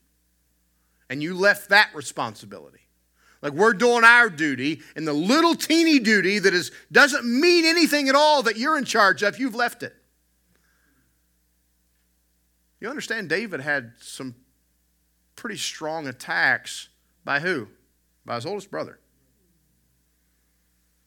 And 1.11 1.23
you 1.23 1.35
left 1.35 1.69
that 1.69 1.91
responsibility. 1.95 2.81
Like 3.43 3.53
we're 3.53 3.75
doing 3.75 4.05
our 4.05 4.31
duty, 4.31 4.81
and 4.97 5.07
the 5.07 5.13
little 5.13 5.55
teeny 5.55 5.99
duty 5.99 6.39
that 6.39 6.55
is, 6.55 6.73
doesn't 6.91 7.25
mean 7.25 7.65
anything 7.65 8.09
at 8.09 8.15
all 8.15 8.43
that 8.45 8.57
you're 8.57 8.79
in 8.79 8.85
charge 8.85 9.23
of, 9.23 9.39
you've 9.39 9.55
left 9.55 9.83
it. 9.83 9.95
You 12.81 12.89
understand, 12.89 13.29
David 13.29 13.61
had 13.61 13.93
some 14.01 14.35
pretty 15.35 15.57
strong 15.59 16.07
attacks 16.07 16.89
by 17.25 17.41
who? 17.41 17.69
By 18.25 18.37
his 18.37 18.47
oldest 18.47 18.71
brother. 18.71 18.99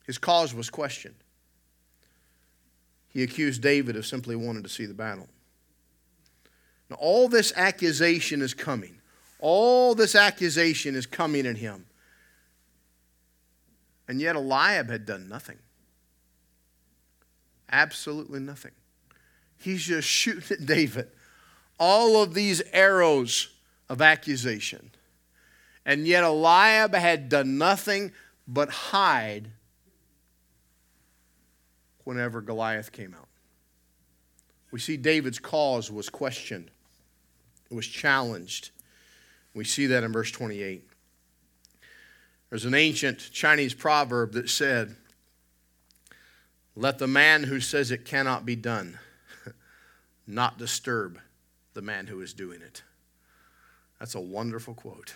His 0.06 0.18
cause 0.18 0.54
was 0.54 0.70
questioned. 0.70 1.16
He 3.10 3.24
accused 3.24 3.62
David 3.62 3.96
of 3.96 4.06
simply 4.06 4.36
wanting 4.36 4.64
to 4.64 4.70
see 4.70 4.86
the 4.86 4.94
battle. 4.94 5.28
Now, 6.90 6.98
all 7.00 7.28
this 7.28 7.52
accusation 7.56 8.42
is 8.42 8.54
coming. 8.54 9.00
All 9.40 9.96
this 9.96 10.16
accusation 10.16 10.96
is 10.96 11.06
coming 11.06 11.46
at 11.46 11.58
him. 11.58 11.86
And 14.08 14.20
yet, 14.20 14.36
Eliab 14.36 14.90
had 14.90 15.06
done 15.06 15.28
nothing. 15.30 15.60
Absolutely 17.72 18.40
nothing. 18.40 18.72
He's 19.58 19.84
just 19.84 20.08
shooting 20.08 20.58
at 20.58 20.66
David. 20.66 21.10
All 21.80 22.22
of 22.22 22.34
these 22.34 22.62
arrows 22.74 23.50
of 23.88 24.02
accusation. 24.02 24.92
And 25.86 26.08
yet 26.08 26.24
Eliab 26.24 26.94
had 26.94 27.30
done 27.30 27.58
nothing 27.58 28.12
but 28.48 28.70
hide 28.70 29.50
whenever 32.04 32.42
Goliath 32.42 32.92
came 32.92 33.14
out. 33.14 33.28
We 34.72 34.80
see 34.80 34.98
David's 34.98 35.40
cause 35.40 35.92
was 35.92 36.10
questioned, 36.10 36.72
it 37.70 37.76
was 37.76 37.88
challenged. 37.88 38.72
We 39.56 39.64
see 39.66 39.88
that 39.88 40.04
in 40.04 40.14
verse 40.14 40.32
28. 40.32 40.88
There's 42.50 42.66
an 42.66 42.76
ancient 42.76 43.32
Chinese 43.32 43.74
proverb 43.74 44.34
that 44.34 44.50
said, 44.50 44.96
Let 46.76 47.00
the 47.00 47.08
man 47.08 47.44
who 47.44 47.60
says 47.60 47.92
it 47.92 48.06
cannot 48.06 48.46
be 48.46 48.56
done 48.56 49.00
not 50.28 50.58
disturb 50.58 51.20
the 51.74 51.82
man 51.82 52.08
who 52.08 52.22
is 52.22 52.34
doing 52.34 52.62
it. 52.62 52.84
That's 54.00 54.16
a 54.16 54.22
wonderful 54.22 54.76
quote. 54.76 55.14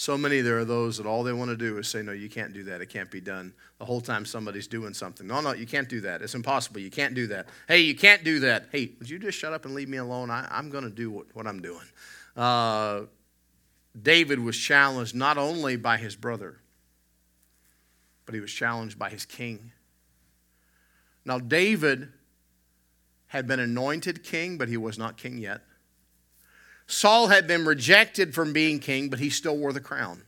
So 0.00 0.16
many 0.16 0.40
there 0.40 0.58
are 0.58 0.64
those 0.64 0.96
that 0.96 1.04
all 1.04 1.22
they 1.22 1.34
want 1.34 1.50
to 1.50 1.56
do 1.58 1.76
is 1.76 1.86
say, 1.86 2.00
No, 2.00 2.12
you 2.12 2.30
can't 2.30 2.54
do 2.54 2.64
that. 2.64 2.80
It 2.80 2.86
can't 2.86 3.10
be 3.10 3.20
done. 3.20 3.52
The 3.78 3.84
whole 3.84 4.00
time 4.00 4.24
somebody's 4.24 4.66
doing 4.66 4.94
something. 4.94 5.26
No, 5.26 5.42
no, 5.42 5.52
you 5.52 5.66
can't 5.66 5.90
do 5.90 6.00
that. 6.00 6.22
It's 6.22 6.34
impossible. 6.34 6.80
You 6.80 6.88
can't 6.88 7.12
do 7.12 7.26
that. 7.26 7.50
Hey, 7.68 7.80
you 7.80 7.94
can't 7.94 8.24
do 8.24 8.40
that. 8.40 8.70
Hey, 8.72 8.92
would 8.98 9.10
you 9.10 9.18
just 9.18 9.36
shut 9.36 9.52
up 9.52 9.66
and 9.66 9.74
leave 9.74 9.90
me 9.90 9.98
alone? 9.98 10.30
I, 10.30 10.58
am 10.58 10.70
going 10.70 10.84
to 10.84 10.90
do 10.90 11.10
what, 11.10 11.26
what 11.34 11.46
I'm 11.46 11.60
doing. 11.60 11.84
Uh, 12.34 13.02
David 14.00 14.40
was 14.40 14.56
challenged 14.56 15.14
not 15.14 15.36
only 15.36 15.76
by 15.76 15.98
his 15.98 16.16
brother, 16.16 16.62
but 18.24 18.34
he 18.34 18.40
was 18.40 18.50
challenged 18.50 18.98
by 18.98 19.10
his 19.10 19.26
king. 19.26 19.70
Now, 21.26 21.38
David 21.38 22.08
had 23.26 23.46
been 23.46 23.60
anointed 23.60 24.24
king, 24.24 24.56
but 24.56 24.70
he 24.70 24.78
was 24.78 24.96
not 24.96 25.18
king 25.18 25.36
yet. 25.36 25.60
Saul 26.90 27.28
had 27.28 27.46
been 27.46 27.64
rejected 27.64 28.34
from 28.34 28.52
being 28.52 28.80
king, 28.80 29.10
but 29.10 29.20
he 29.20 29.30
still 29.30 29.56
wore 29.56 29.72
the 29.72 29.80
crown. 29.80 30.22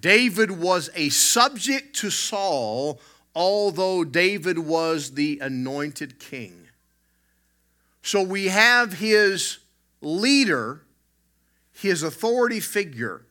David 0.00 0.50
was 0.50 0.90
a 0.96 1.10
subject 1.10 1.94
to 1.96 2.10
Saul, 2.10 3.00
although 3.32 4.02
David 4.02 4.58
was 4.58 5.12
the 5.12 5.38
anointed 5.40 6.18
king. 6.18 6.66
So 8.02 8.20
we 8.20 8.46
have 8.46 8.94
his 8.94 9.58
leader, 10.00 10.82
his 11.72 12.02
authority 12.02 12.58
figure, 12.58 13.22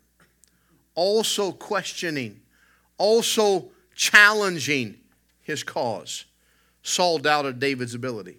also 0.96 1.52
questioning, 1.52 2.40
also 2.98 3.70
challenging 3.96 4.98
his 5.42 5.62
cause. 5.62 6.24
Saul 6.84 7.18
doubted 7.18 7.60
David's 7.60 7.94
ability. 7.94 8.38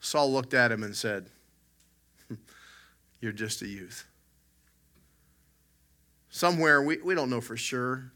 Saul 0.00 0.32
looked 0.32 0.54
at 0.54 0.72
him 0.72 0.82
and 0.82 0.96
said, 0.96 1.26
you're 3.26 3.32
just 3.32 3.60
a 3.60 3.66
youth. 3.66 4.06
Somewhere, 6.30 6.80
we, 6.80 6.98
we 6.98 7.16
don't 7.16 7.28
know 7.28 7.40
for 7.40 7.56
sure. 7.56 8.12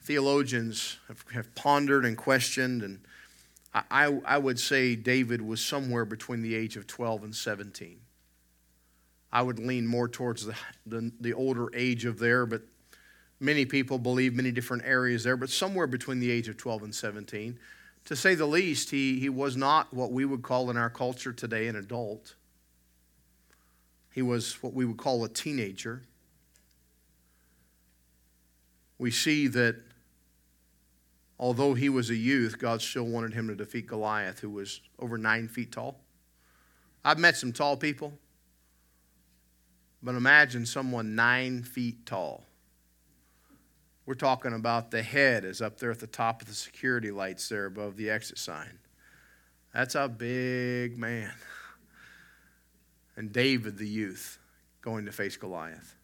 Theologians 0.00 0.96
have, 1.06 1.22
have 1.34 1.54
pondered 1.54 2.06
and 2.06 2.16
questioned, 2.16 2.82
and 2.82 3.00
I, 3.74 4.18
I 4.24 4.38
would 4.38 4.58
say 4.58 4.96
David 4.96 5.42
was 5.42 5.62
somewhere 5.62 6.06
between 6.06 6.40
the 6.40 6.54
age 6.54 6.78
of 6.78 6.86
12 6.86 7.24
and 7.24 7.36
17. 7.36 7.98
I 9.30 9.42
would 9.42 9.58
lean 9.58 9.86
more 9.86 10.08
towards 10.08 10.46
the, 10.46 10.54
the, 10.86 11.12
the 11.20 11.34
older 11.34 11.68
age 11.74 12.06
of 12.06 12.18
there, 12.18 12.46
but 12.46 12.62
many 13.40 13.66
people 13.66 13.98
believe 13.98 14.32
many 14.32 14.50
different 14.50 14.84
areas 14.86 15.24
there, 15.24 15.36
but 15.36 15.50
somewhere 15.50 15.86
between 15.86 16.20
the 16.20 16.30
age 16.30 16.48
of 16.48 16.56
12 16.56 16.84
and 16.84 16.94
17. 16.94 17.58
To 18.06 18.16
say 18.16 18.34
the 18.34 18.46
least, 18.46 18.88
he, 18.88 19.20
he 19.20 19.28
was 19.28 19.58
not 19.58 19.92
what 19.92 20.10
we 20.10 20.24
would 20.24 20.40
call 20.40 20.70
in 20.70 20.78
our 20.78 20.88
culture 20.88 21.34
today 21.34 21.68
an 21.68 21.76
adult. 21.76 22.34
He 24.18 24.22
was 24.22 24.60
what 24.64 24.74
we 24.74 24.84
would 24.84 24.96
call 24.96 25.22
a 25.22 25.28
teenager. 25.28 26.02
We 28.98 29.12
see 29.12 29.46
that 29.46 29.76
although 31.38 31.74
he 31.74 31.88
was 31.88 32.10
a 32.10 32.16
youth, 32.16 32.58
God 32.58 32.82
still 32.82 33.04
wanted 33.04 33.34
him 33.34 33.46
to 33.46 33.54
defeat 33.54 33.86
Goliath, 33.86 34.40
who 34.40 34.50
was 34.50 34.80
over 34.98 35.18
nine 35.18 35.46
feet 35.46 35.70
tall. 35.70 36.00
I've 37.04 37.20
met 37.20 37.36
some 37.36 37.52
tall 37.52 37.76
people, 37.76 38.12
but 40.02 40.16
imagine 40.16 40.66
someone 40.66 41.14
nine 41.14 41.62
feet 41.62 42.04
tall. 42.04 42.44
We're 44.04 44.14
talking 44.14 44.52
about 44.52 44.90
the 44.90 45.02
head 45.04 45.44
is 45.44 45.62
up 45.62 45.78
there 45.78 45.92
at 45.92 46.00
the 46.00 46.08
top 46.08 46.42
of 46.42 46.48
the 46.48 46.54
security 46.54 47.12
lights 47.12 47.48
there 47.48 47.66
above 47.66 47.96
the 47.96 48.10
exit 48.10 48.38
sign. 48.38 48.80
That's 49.72 49.94
a 49.94 50.08
big 50.08 50.98
man 50.98 51.34
and 53.18 53.32
David 53.32 53.76
the 53.76 53.86
youth 53.86 54.38
going 54.80 55.04
to 55.06 55.12
face 55.12 55.36
Goliath. 55.36 55.96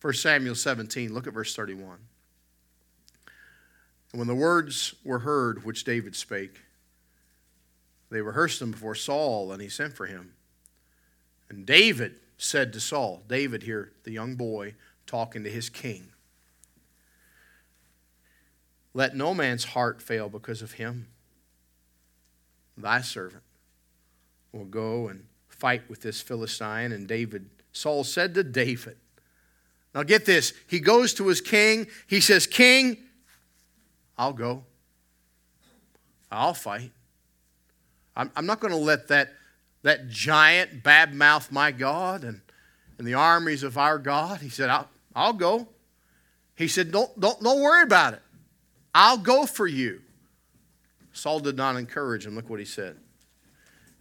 1 0.00 0.14
Samuel 0.14 0.54
17, 0.54 1.12
look 1.12 1.26
at 1.26 1.34
verse 1.34 1.54
31. 1.54 1.98
And 4.10 4.18
when 4.18 4.26
the 4.26 4.34
words 4.34 4.94
were 5.04 5.18
heard 5.18 5.66
which 5.66 5.84
David 5.84 6.16
spake, 6.16 6.62
they 8.10 8.22
rehearsed 8.22 8.58
them 8.58 8.70
before 8.70 8.94
Saul, 8.94 9.52
and 9.52 9.60
he 9.60 9.68
sent 9.68 9.92
for 9.92 10.06
him. 10.06 10.32
And 11.50 11.66
David 11.66 12.14
said 12.38 12.72
to 12.72 12.80
Saul, 12.80 13.22
David 13.28 13.62
here, 13.62 13.92
the 14.04 14.12
young 14.12 14.34
boy, 14.34 14.76
talking 15.06 15.44
to 15.44 15.50
his 15.50 15.68
king, 15.68 16.08
Let 18.94 19.14
no 19.14 19.34
man's 19.34 19.64
heart 19.64 20.00
fail 20.00 20.30
because 20.30 20.62
of 20.62 20.72
him. 20.72 21.08
Thy 22.78 23.02
servant 23.02 23.42
will 24.52 24.64
go 24.64 25.08
and 25.08 25.26
fight 25.64 25.88
with 25.88 26.02
this 26.02 26.20
Philistine. 26.20 26.92
And 26.92 27.08
David, 27.08 27.48
Saul 27.72 28.04
said 28.04 28.34
to 28.34 28.44
David, 28.44 28.98
now 29.94 30.02
get 30.02 30.26
this. 30.26 30.52
He 30.68 30.78
goes 30.78 31.14
to 31.14 31.26
his 31.28 31.40
king. 31.40 31.86
He 32.06 32.20
says, 32.20 32.46
King, 32.46 32.98
I'll 34.18 34.34
go. 34.34 34.64
I'll 36.30 36.52
fight. 36.52 36.92
I'm, 38.14 38.30
I'm 38.36 38.44
not 38.44 38.60
going 38.60 38.74
to 38.74 38.78
let 38.78 39.08
that, 39.08 39.32
that 39.84 40.10
giant 40.10 40.82
badmouth 40.82 41.50
my 41.50 41.72
God 41.72 42.24
and, 42.24 42.42
in 42.98 43.06
the 43.06 43.14
armies 43.14 43.62
of 43.62 43.78
our 43.78 43.98
God? 43.98 44.42
He 44.42 44.50
said, 44.50 44.68
I'll, 44.68 44.90
I'll 45.16 45.32
go. 45.32 45.66
He 46.56 46.68
said, 46.68 46.92
don't, 46.92 47.18
don't, 47.18 47.40
don't 47.40 47.62
worry 47.62 47.84
about 47.84 48.12
it. 48.12 48.22
I'll 48.94 49.16
go 49.16 49.46
for 49.46 49.66
you. 49.66 50.02
Saul 51.14 51.40
did 51.40 51.56
not 51.56 51.76
encourage 51.76 52.26
him. 52.26 52.34
Look 52.34 52.50
what 52.50 52.58
he 52.58 52.66
said. 52.66 52.98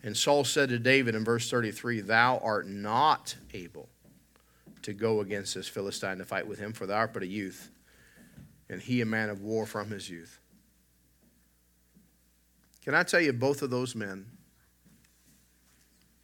And 0.04 0.18
Saul 0.18 0.43
said 0.43 0.70
to 0.70 0.80
David 0.80 1.16
in 1.16 1.24
verse 1.24 1.49
33, 1.49 2.01
Thou 2.01 2.38
art 2.39 2.68
not 2.68 3.36
able 3.54 3.88
to 4.82 4.93
go 4.93 5.22
against 5.22 5.56
this 5.56 5.68
Philistine 5.68 6.18
to 6.18 6.26
fight 6.26 6.45
with 6.45 6.60
him, 6.60 6.74
for 6.74 6.86
thou 6.86 6.97
art 6.97 7.14
but 7.14 7.24
a 7.24 7.28
youth, 7.28 7.72
and 8.70 8.82
he 8.82 8.99
a 8.99 9.06
man 9.06 9.30
of 9.30 9.41
war 9.41 9.66
from 9.66 9.89
his 9.89 10.10
youth. 10.10 10.39
Can 12.84 12.93
I 12.93 13.04
tell 13.04 13.22
you, 13.22 13.32
both 13.32 13.62
of 13.62 13.70
those 13.70 13.95
men, 13.95 14.26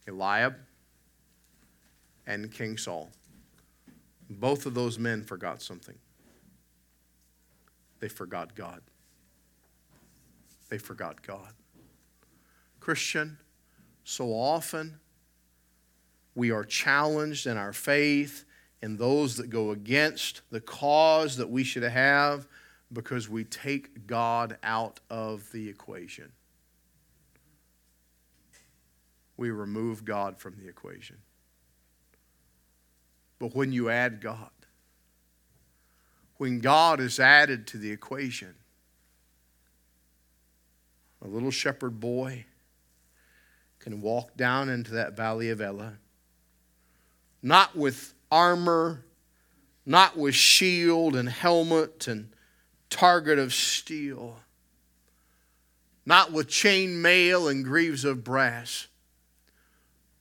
Eliab 0.07 0.55
and 2.27 2.51
King 2.51 2.77
Saul, 2.77 3.09
both 4.29 4.65
of 4.65 4.73
those 4.73 4.99
men 4.99 5.23
forgot 5.23 5.61
something. 5.61 5.95
They 8.01 8.09
forgot 8.09 8.55
God. 8.55 8.81
They 10.67 10.77
forgot 10.77 11.25
God. 11.25 11.53
Christian, 12.81 13.37
so 14.09 14.33
often 14.33 14.99
we 16.33 16.49
are 16.49 16.63
challenged 16.63 17.45
in 17.45 17.57
our 17.57 17.71
faith 17.71 18.43
and 18.81 18.97
those 18.97 19.37
that 19.37 19.51
go 19.51 19.69
against 19.69 20.41
the 20.49 20.59
cause 20.59 21.37
that 21.37 21.51
we 21.51 21.63
should 21.63 21.83
have 21.83 22.47
because 22.91 23.29
we 23.29 23.43
take 23.43 24.07
God 24.07 24.57
out 24.63 24.99
of 25.11 25.51
the 25.51 25.69
equation. 25.69 26.31
We 29.37 29.51
remove 29.51 30.05
God 30.05 30.39
from 30.39 30.55
the 30.57 30.67
equation. 30.67 31.17
But 33.37 33.53
when 33.53 33.71
you 33.71 33.91
add 33.91 34.21
God, 34.21 34.49
when 36.37 36.61
God 36.61 36.99
is 36.99 37.19
added 37.19 37.67
to 37.67 37.77
the 37.77 37.91
equation, 37.91 38.55
a 41.21 41.27
little 41.27 41.51
shepherd 41.51 41.99
boy 41.99 42.45
can 43.79 44.01
walk 44.01 44.35
down 44.35 44.69
into 44.69 44.91
that 44.91 45.15
valley 45.15 45.49
of 45.49 45.61
Elah, 45.61 45.93
not 47.41 47.75
with 47.75 48.13
armor, 48.31 49.05
not 49.85 50.17
with 50.17 50.35
shield 50.35 51.15
and 51.15 51.29
helmet 51.29 52.07
and 52.07 52.29
target 52.89 53.39
of 53.39 53.53
steel, 53.53 54.37
not 56.05 56.31
with 56.31 56.47
chain 56.47 57.01
mail 57.01 57.47
and 57.47 57.63
greaves 57.63 58.03
of 58.03 58.23
brass, 58.23 58.87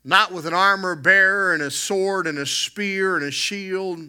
not 0.04 0.32
with 0.32 0.46
an 0.46 0.54
armor 0.54 0.94
bearer 0.94 1.52
and 1.52 1.62
a 1.62 1.70
sword 1.70 2.26
and 2.26 2.38
a 2.38 2.46
spear 2.46 3.16
and 3.16 3.24
a 3.24 3.30
shield, 3.30 4.00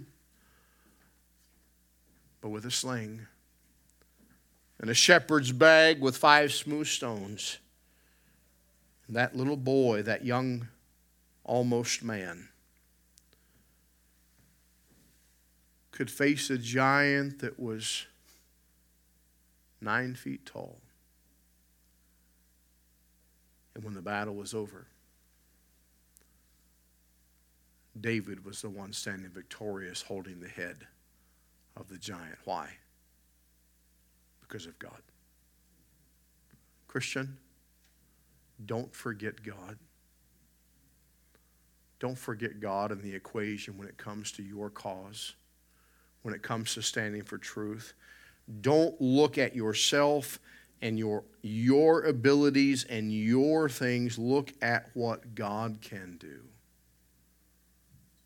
but 2.41 2.49
with 2.49 2.65
a 2.65 2.71
sling 2.71 3.25
and 4.79 4.89
a 4.89 4.93
shepherd's 4.93 5.51
bag 5.51 5.99
with 5.99 6.15
five 6.15 6.53
smooth 6.53 6.87
stones. 6.87 7.57
That 9.09 9.35
little 9.35 9.57
boy, 9.57 10.03
that 10.03 10.23
young 10.23 10.67
almost 11.43 12.03
man, 12.03 12.49
could 15.91 16.11
face 16.11 16.49
a 16.49 16.57
giant 16.57 17.39
that 17.39 17.59
was 17.59 18.05
nine 19.81 20.15
feet 20.15 20.45
tall. 20.45 20.79
And 23.75 23.83
when 23.83 23.93
the 23.93 24.01
battle 24.01 24.35
was 24.35 24.53
over, 24.53 24.85
David 27.99 28.45
was 28.45 28.61
the 28.61 28.69
one 28.69 28.93
standing 28.93 29.29
victorious, 29.29 30.01
holding 30.01 30.39
the 30.39 30.47
head 30.47 30.87
of 31.75 31.89
the 31.89 31.97
giant. 31.97 32.37
Why? 32.45 32.69
Because 34.41 34.65
of 34.65 34.77
God. 34.79 35.01
Christian, 36.87 37.37
don't 38.65 38.93
forget 38.93 39.43
God. 39.43 39.77
Don't 41.99 42.17
forget 42.17 42.59
God 42.59 42.91
in 42.91 43.01
the 43.01 43.13
equation 43.13 43.77
when 43.77 43.87
it 43.87 43.97
comes 43.97 44.31
to 44.33 44.43
your 44.43 44.69
cause 44.69 45.33
when 46.21 46.33
it 46.33 46.41
comes 46.41 46.73
to 46.75 46.81
standing 46.81 47.23
for 47.23 47.37
truth. 47.37 47.93
Don't 48.61 48.99
look 48.99 49.37
at 49.37 49.55
yourself 49.55 50.39
and 50.81 50.97
your, 50.97 51.23
your 51.41 52.03
abilities 52.03 52.83
and 52.83 53.11
your 53.11 53.69
things. 53.69 54.17
Look 54.17 54.53
at 54.61 54.89
what 54.93 55.35
God 55.35 55.79
can 55.81 56.17
do. 56.17 56.41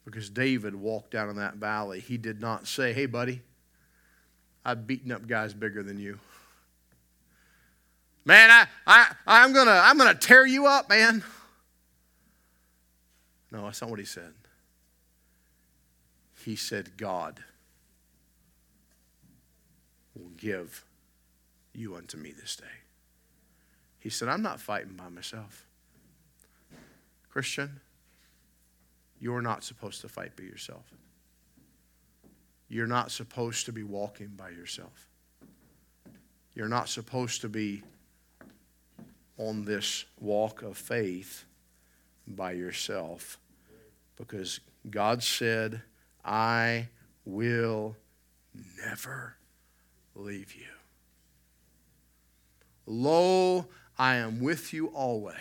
Because 0.06 0.30
David 0.30 0.76
walked 0.76 1.12
down 1.12 1.30
in 1.30 1.38
that 1.38 1.56
valley. 1.56 2.00
He 2.00 2.18
did 2.18 2.42
not 2.42 2.68
say, 2.68 2.94
Hey, 2.94 3.06
buddy, 3.06 3.42
I've 4.66 4.86
beaten 4.86 5.12
up 5.12 5.28
guys 5.28 5.54
bigger 5.54 5.84
than 5.84 6.00
you. 6.00 6.20
Man, 8.26 8.50
I, 8.50 8.68
I, 8.88 9.16
I'm 9.26 9.54
going 9.54 9.68
to 9.68 9.74
I'm 9.74 9.98
gonna 9.98 10.14
tear 10.14 10.46
you 10.46 10.66
up, 10.68 10.90
man. 10.90 11.24
No, 13.52 13.66
that's 13.66 13.82
not 13.82 13.90
what 13.90 14.00
he 14.00 14.06
said. 14.06 14.34
He 16.44 16.56
said, 16.56 16.98
God 16.98 17.44
will 20.16 20.32
give 20.38 20.84
you 21.74 21.96
unto 21.96 22.18
me 22.18 22.32
this 22.32 22.56
day. 22.56 22.66
He 24.00 24.10
said, 24.10 24.28
I'm 24.28 24.42
not 24.42 24.60
fighting 24.60 24.94
by 24.94 25.10
myself. 25.10 25.66
Christian, 27.30 27.80
you're 29.20 29.42
not 29.42 29.64
supposed 29.64 30.02
to 30.02 30.10
fight 30.10 30.36
by 30.36 30.44
yourself. 30.44 30.86
You're 32.68 32.88
not 32.88 33.12
supposed 33.12 33.66
to 33.68 33.72
be 33.72 33.84
walking 33.84 34.34
by 34.36 34.50
yourself. 34.50 35.08
You're 36.56 36.68
not 36.68 36.90
supposed 36.90 37.42
to 37.42 37.50
be 37.50 37.84
on 39.38 39.66
this 39.66 40.06
walk 40.20 40.62
of 40.62 40.78
faith 40.78 41.46
by 42.28 42.52
yourself 42.52 43.40
because 44.16 44.60
God 44.90 45.24
said, 45.24 45.82
I 46.24 46.90
will 47.26 47.96
never 48.86 49.36
leave 50.16 50.56
you. 50.56 50.66
Lo, 52.86 53.68
I 53.98 54.16
am 54.16 54.40
with 54.40 54.74
you 54.74 54.88
always, 54.88 55.36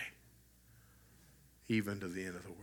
even 1.69 2.01
to 2.01 2.09
the 2.09 2.25
end 2.25 2.37
of 2.37 2.43
the 2.43 2.51
world. 2.51 2.59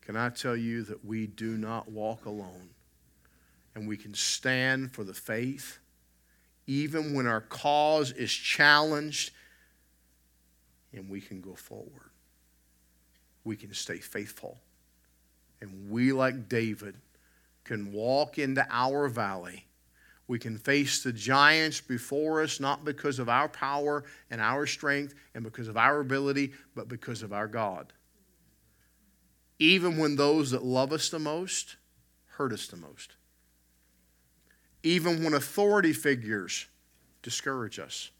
Can 0.00 0.16
I 0.16 0.28
tell 0.30 0.56
you 0.56 0.82
that 0.84 1.04
we 1.04 1.26
do 1.26 1.56
not 1.56 1.90
walk 1.90 2.26
alone 2.26 2.70
and 3.74 3.88
we 3.88 3.96
can 3.96 4.14
stand 4.14 4.92
for 4.92 5.04
the 5.04 5.14
faith 5.14 5.78
even 6.66 7.14
when 7.14 7.26
our 7.26 7.40
cause 7.40 8.12
is 8.12 8.32
challenged 8.32 9.32
and 10.94 11.08
we 11.08 11.20
can 11.20 11.40
go 11.40 11.54
forward. 11.54 12.10
We 13.44 13.56
can 13.56 13.74
stay 13.74 13.98
faithful. 13.98 14.58
And 15.60 15.90
we, 15.90 16.12
like 16.12 16.48
David, 16.48 16.96
can 17.64 17.92
walk 17.92 18.38
into 18.38 18.66
our 18.70 19.08
valley 19.08 19.66
we 20.26 20.38
can 20.38 20.56
face 20.56 21.02
the 21.02 21.12
giants 21.12 21.80
before 21.80 22.42
us, 22.42 22.58
not 22.58 22.84
because 22.84 23.18
of 23.18 23.28
our 23.28 23.48
power 23.48 24.04
and 24.30 24.40
our 24.40 24.66
strength 24.66 25.14
and 25.34 25.44
because 25.44 25.68
of 25.68 25.76
our 25.76 26.00
ability, 26.00 26.52
but 26.74 26.88
because 26.88 27.22
of 27.22 27.32
our 27.32 27.46
God. 27.46 27.92
Even 29.58 29.98
when 29.98 30.16
those 30.16 30.50
that 30.52 30.64
love 30.64 30.92
us 30.92 31.10
the 31.10 31.18
most 31.18 31.76
hurt 32.26 32.52
us 32.52 32.66
the 32.66 32.76
most. 32.76 33.16
Even 34.82 35.22
when 35.22 35.34
authority 35.34 35.92
figures 35.92 36.66
discourage 37.22 37.78
us. 37.78 38.10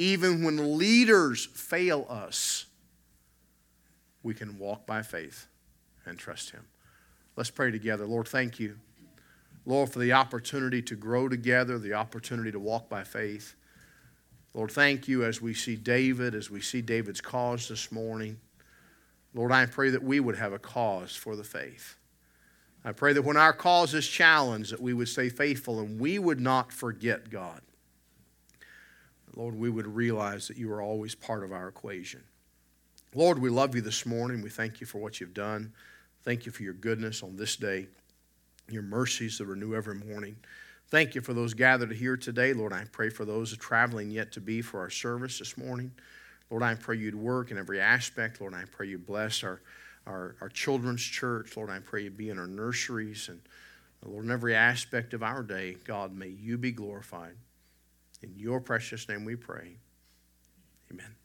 Even 0.00 0.42
when 0.42 0.78
leaders 0.78 1.44
fail 1.44 2.06
us, 2.08 2.64
we 4.22 4.32
can 4.32 4.58
walk 4.58 4.86
by 4.86 5.02
faith 5.02 5.46
and 6.06 6.18
trust 6.18 6.52
Him. 6.52 6.64
Let's 7.36 7.50
pray 7.50 7.70
together. 7.70 8.06
Lord, 8.06 8.26
thank 8.26 8.58
you. 8.58 8.78
Lord, 9.66 9.90
for 9.90 9.98
the 9.98 10.14
opportunity 10.14 10.80
to 10.80 10.96
grow 10.96 11.28
together, 11.28 11.78
the 11.78 11.92
opportunity 11.92 12.50
to 12.50 12.58
walk 12.58 12.88
by 12.88 13.04
faith. 13.04 13.54
Lord, 14.54 14.70
thank 14.70 15.06
you 15.06 15.22
as 15.22 15.42
we 15.42 15.52
see 15.52 15.76
David, 15.76 16.34
as 16.34 16.50
we 16.50 16.62
see 16.62 16.80
David's 16.80 17.20
cause 17.20 17.68
this 17.68 17.92
morning. 17.92 18.40
Lord, 19.34 19.52
I 19.52 19.66
pray 19.66 19.90
that 19.90 20.02
we 20.02 20.18
would 20.18 20.36
have 20.36 20.54
a 20.54 20.58
cause 20.58 21.14
for 21.14 21.36
the 21.36 21.44
faith. 21.44 21.96
I 22.86 22.92
pray 22.92 23.12
that 23.12 23.20
when 23.20 23.36
our 23.36 23.52
cause 23.52 23.92
is 23.92 24.08
challenged, 24.08 24.72
that 24.72 24.80
we 24.80 24.94
would 24.94 25.10
stay 25.10 25.28
faithful 25.28 25.78
and 25.78 26.00
we 26.00 26.18
would 26.18 26.40
not 26.40 26.72
forget 26.72 27.28
God. 27.28 27.60
Lord, 29.34 29.54
we 29.54 29.70
would 29.70 29.86
realize 29.86 30.48
that 30.48 30.56
you 30.56 30.72
are 30.72 30.82
always 30.82 31.14
part 31.14 31.44
of 31.44 31.52
our 31.52 31.68
equation. 31.68 32.22
Lord, 33.14 33.38
we 33.38 33.50
love 33.50 33.74
you 33.74 33.80
this 33.80 34.06
morning. 34.06 34.42
We 34.42 34.50
thank 34.50 34.80
you 34.80 34.86
for 34.86 34.98
what 34.98 35.20
you've 35.20 35.34
done. 35.34 35.72
Thank 36.22 36.46
you 36.46 36.52
for 36.52 36.62
your 36.62 36.74
goodness 36.74 37.22
on 37.22 37.36
this 37.36 37.56
day 37.56 37.86
your 38.72 38.82
mercies 38.82 39.38
that 39.38 39.46
renew 39.46 39.74
every 39.74 39.94
morning. 39.94 40.36
Thank 40.88 41.14
you 41.14 41.20
for 41.20 41.34
those 41.34 41.54
gathered 41.54 41.92
here 41.92 42.16
today. 42.16 42.52
Lord, 42.52 42.72
I 42.72 42.84
pray 42.90 43.10
for 43.10 43.24
those 43.24 43.56
traveling 43.56 44.10
yet 44.10 44.32
to 44.32 44.40
be 44.40 44.62
for 44.62 44.80
our 44.80 44.90
service 44.90 45.38
this 45.38 45.56
morning. 45.56 45.92
Lord, 46.50 46.62
I 46.62 46.74
pray 46.74 46.96
you'd 46.96 47.14
work 47.14 47.50
in 47.50 47.58
every 47.58 47.80
aspect. 47.80 48.40
Lord, 48.40 48.54
I 48.54 48.64
pray 48.70 48.88
you 48.88 48.98
bless 48.98 49.44
our, 49.44 49.60
our, 50.06 50.36
our 50.40 50.48
children's 50.48 51.02
church. 51.02 51.56
Lord, 51.56 51.70
I 51.70 51.78
pray 51.78 52.02
you 52.04 52.10
be 52.10 52.30
in 52.30 52.38
our 52.38 52.48
nurseries 52.48 53.28
and, 53.28 53.40
Lord, 54.04 54.24
in 54.24 54.30
every 54.30 54.54
aspect 54.54 55.14
of 55.14 55.22
our 55.22 55.42
day, 55.42 55.76
God, 55.84 56.16
may 56.16 56.28
you 56.28 56.58
be 56.58 56.72
glorified. 56.72 57.34
In 58.22 58.34
your 58.36 58.60
precious 58.60 59.08
name 59.08 59.24
we 59.24 59.36
pray. 59.36 59.78
Amen. 60.90 61.19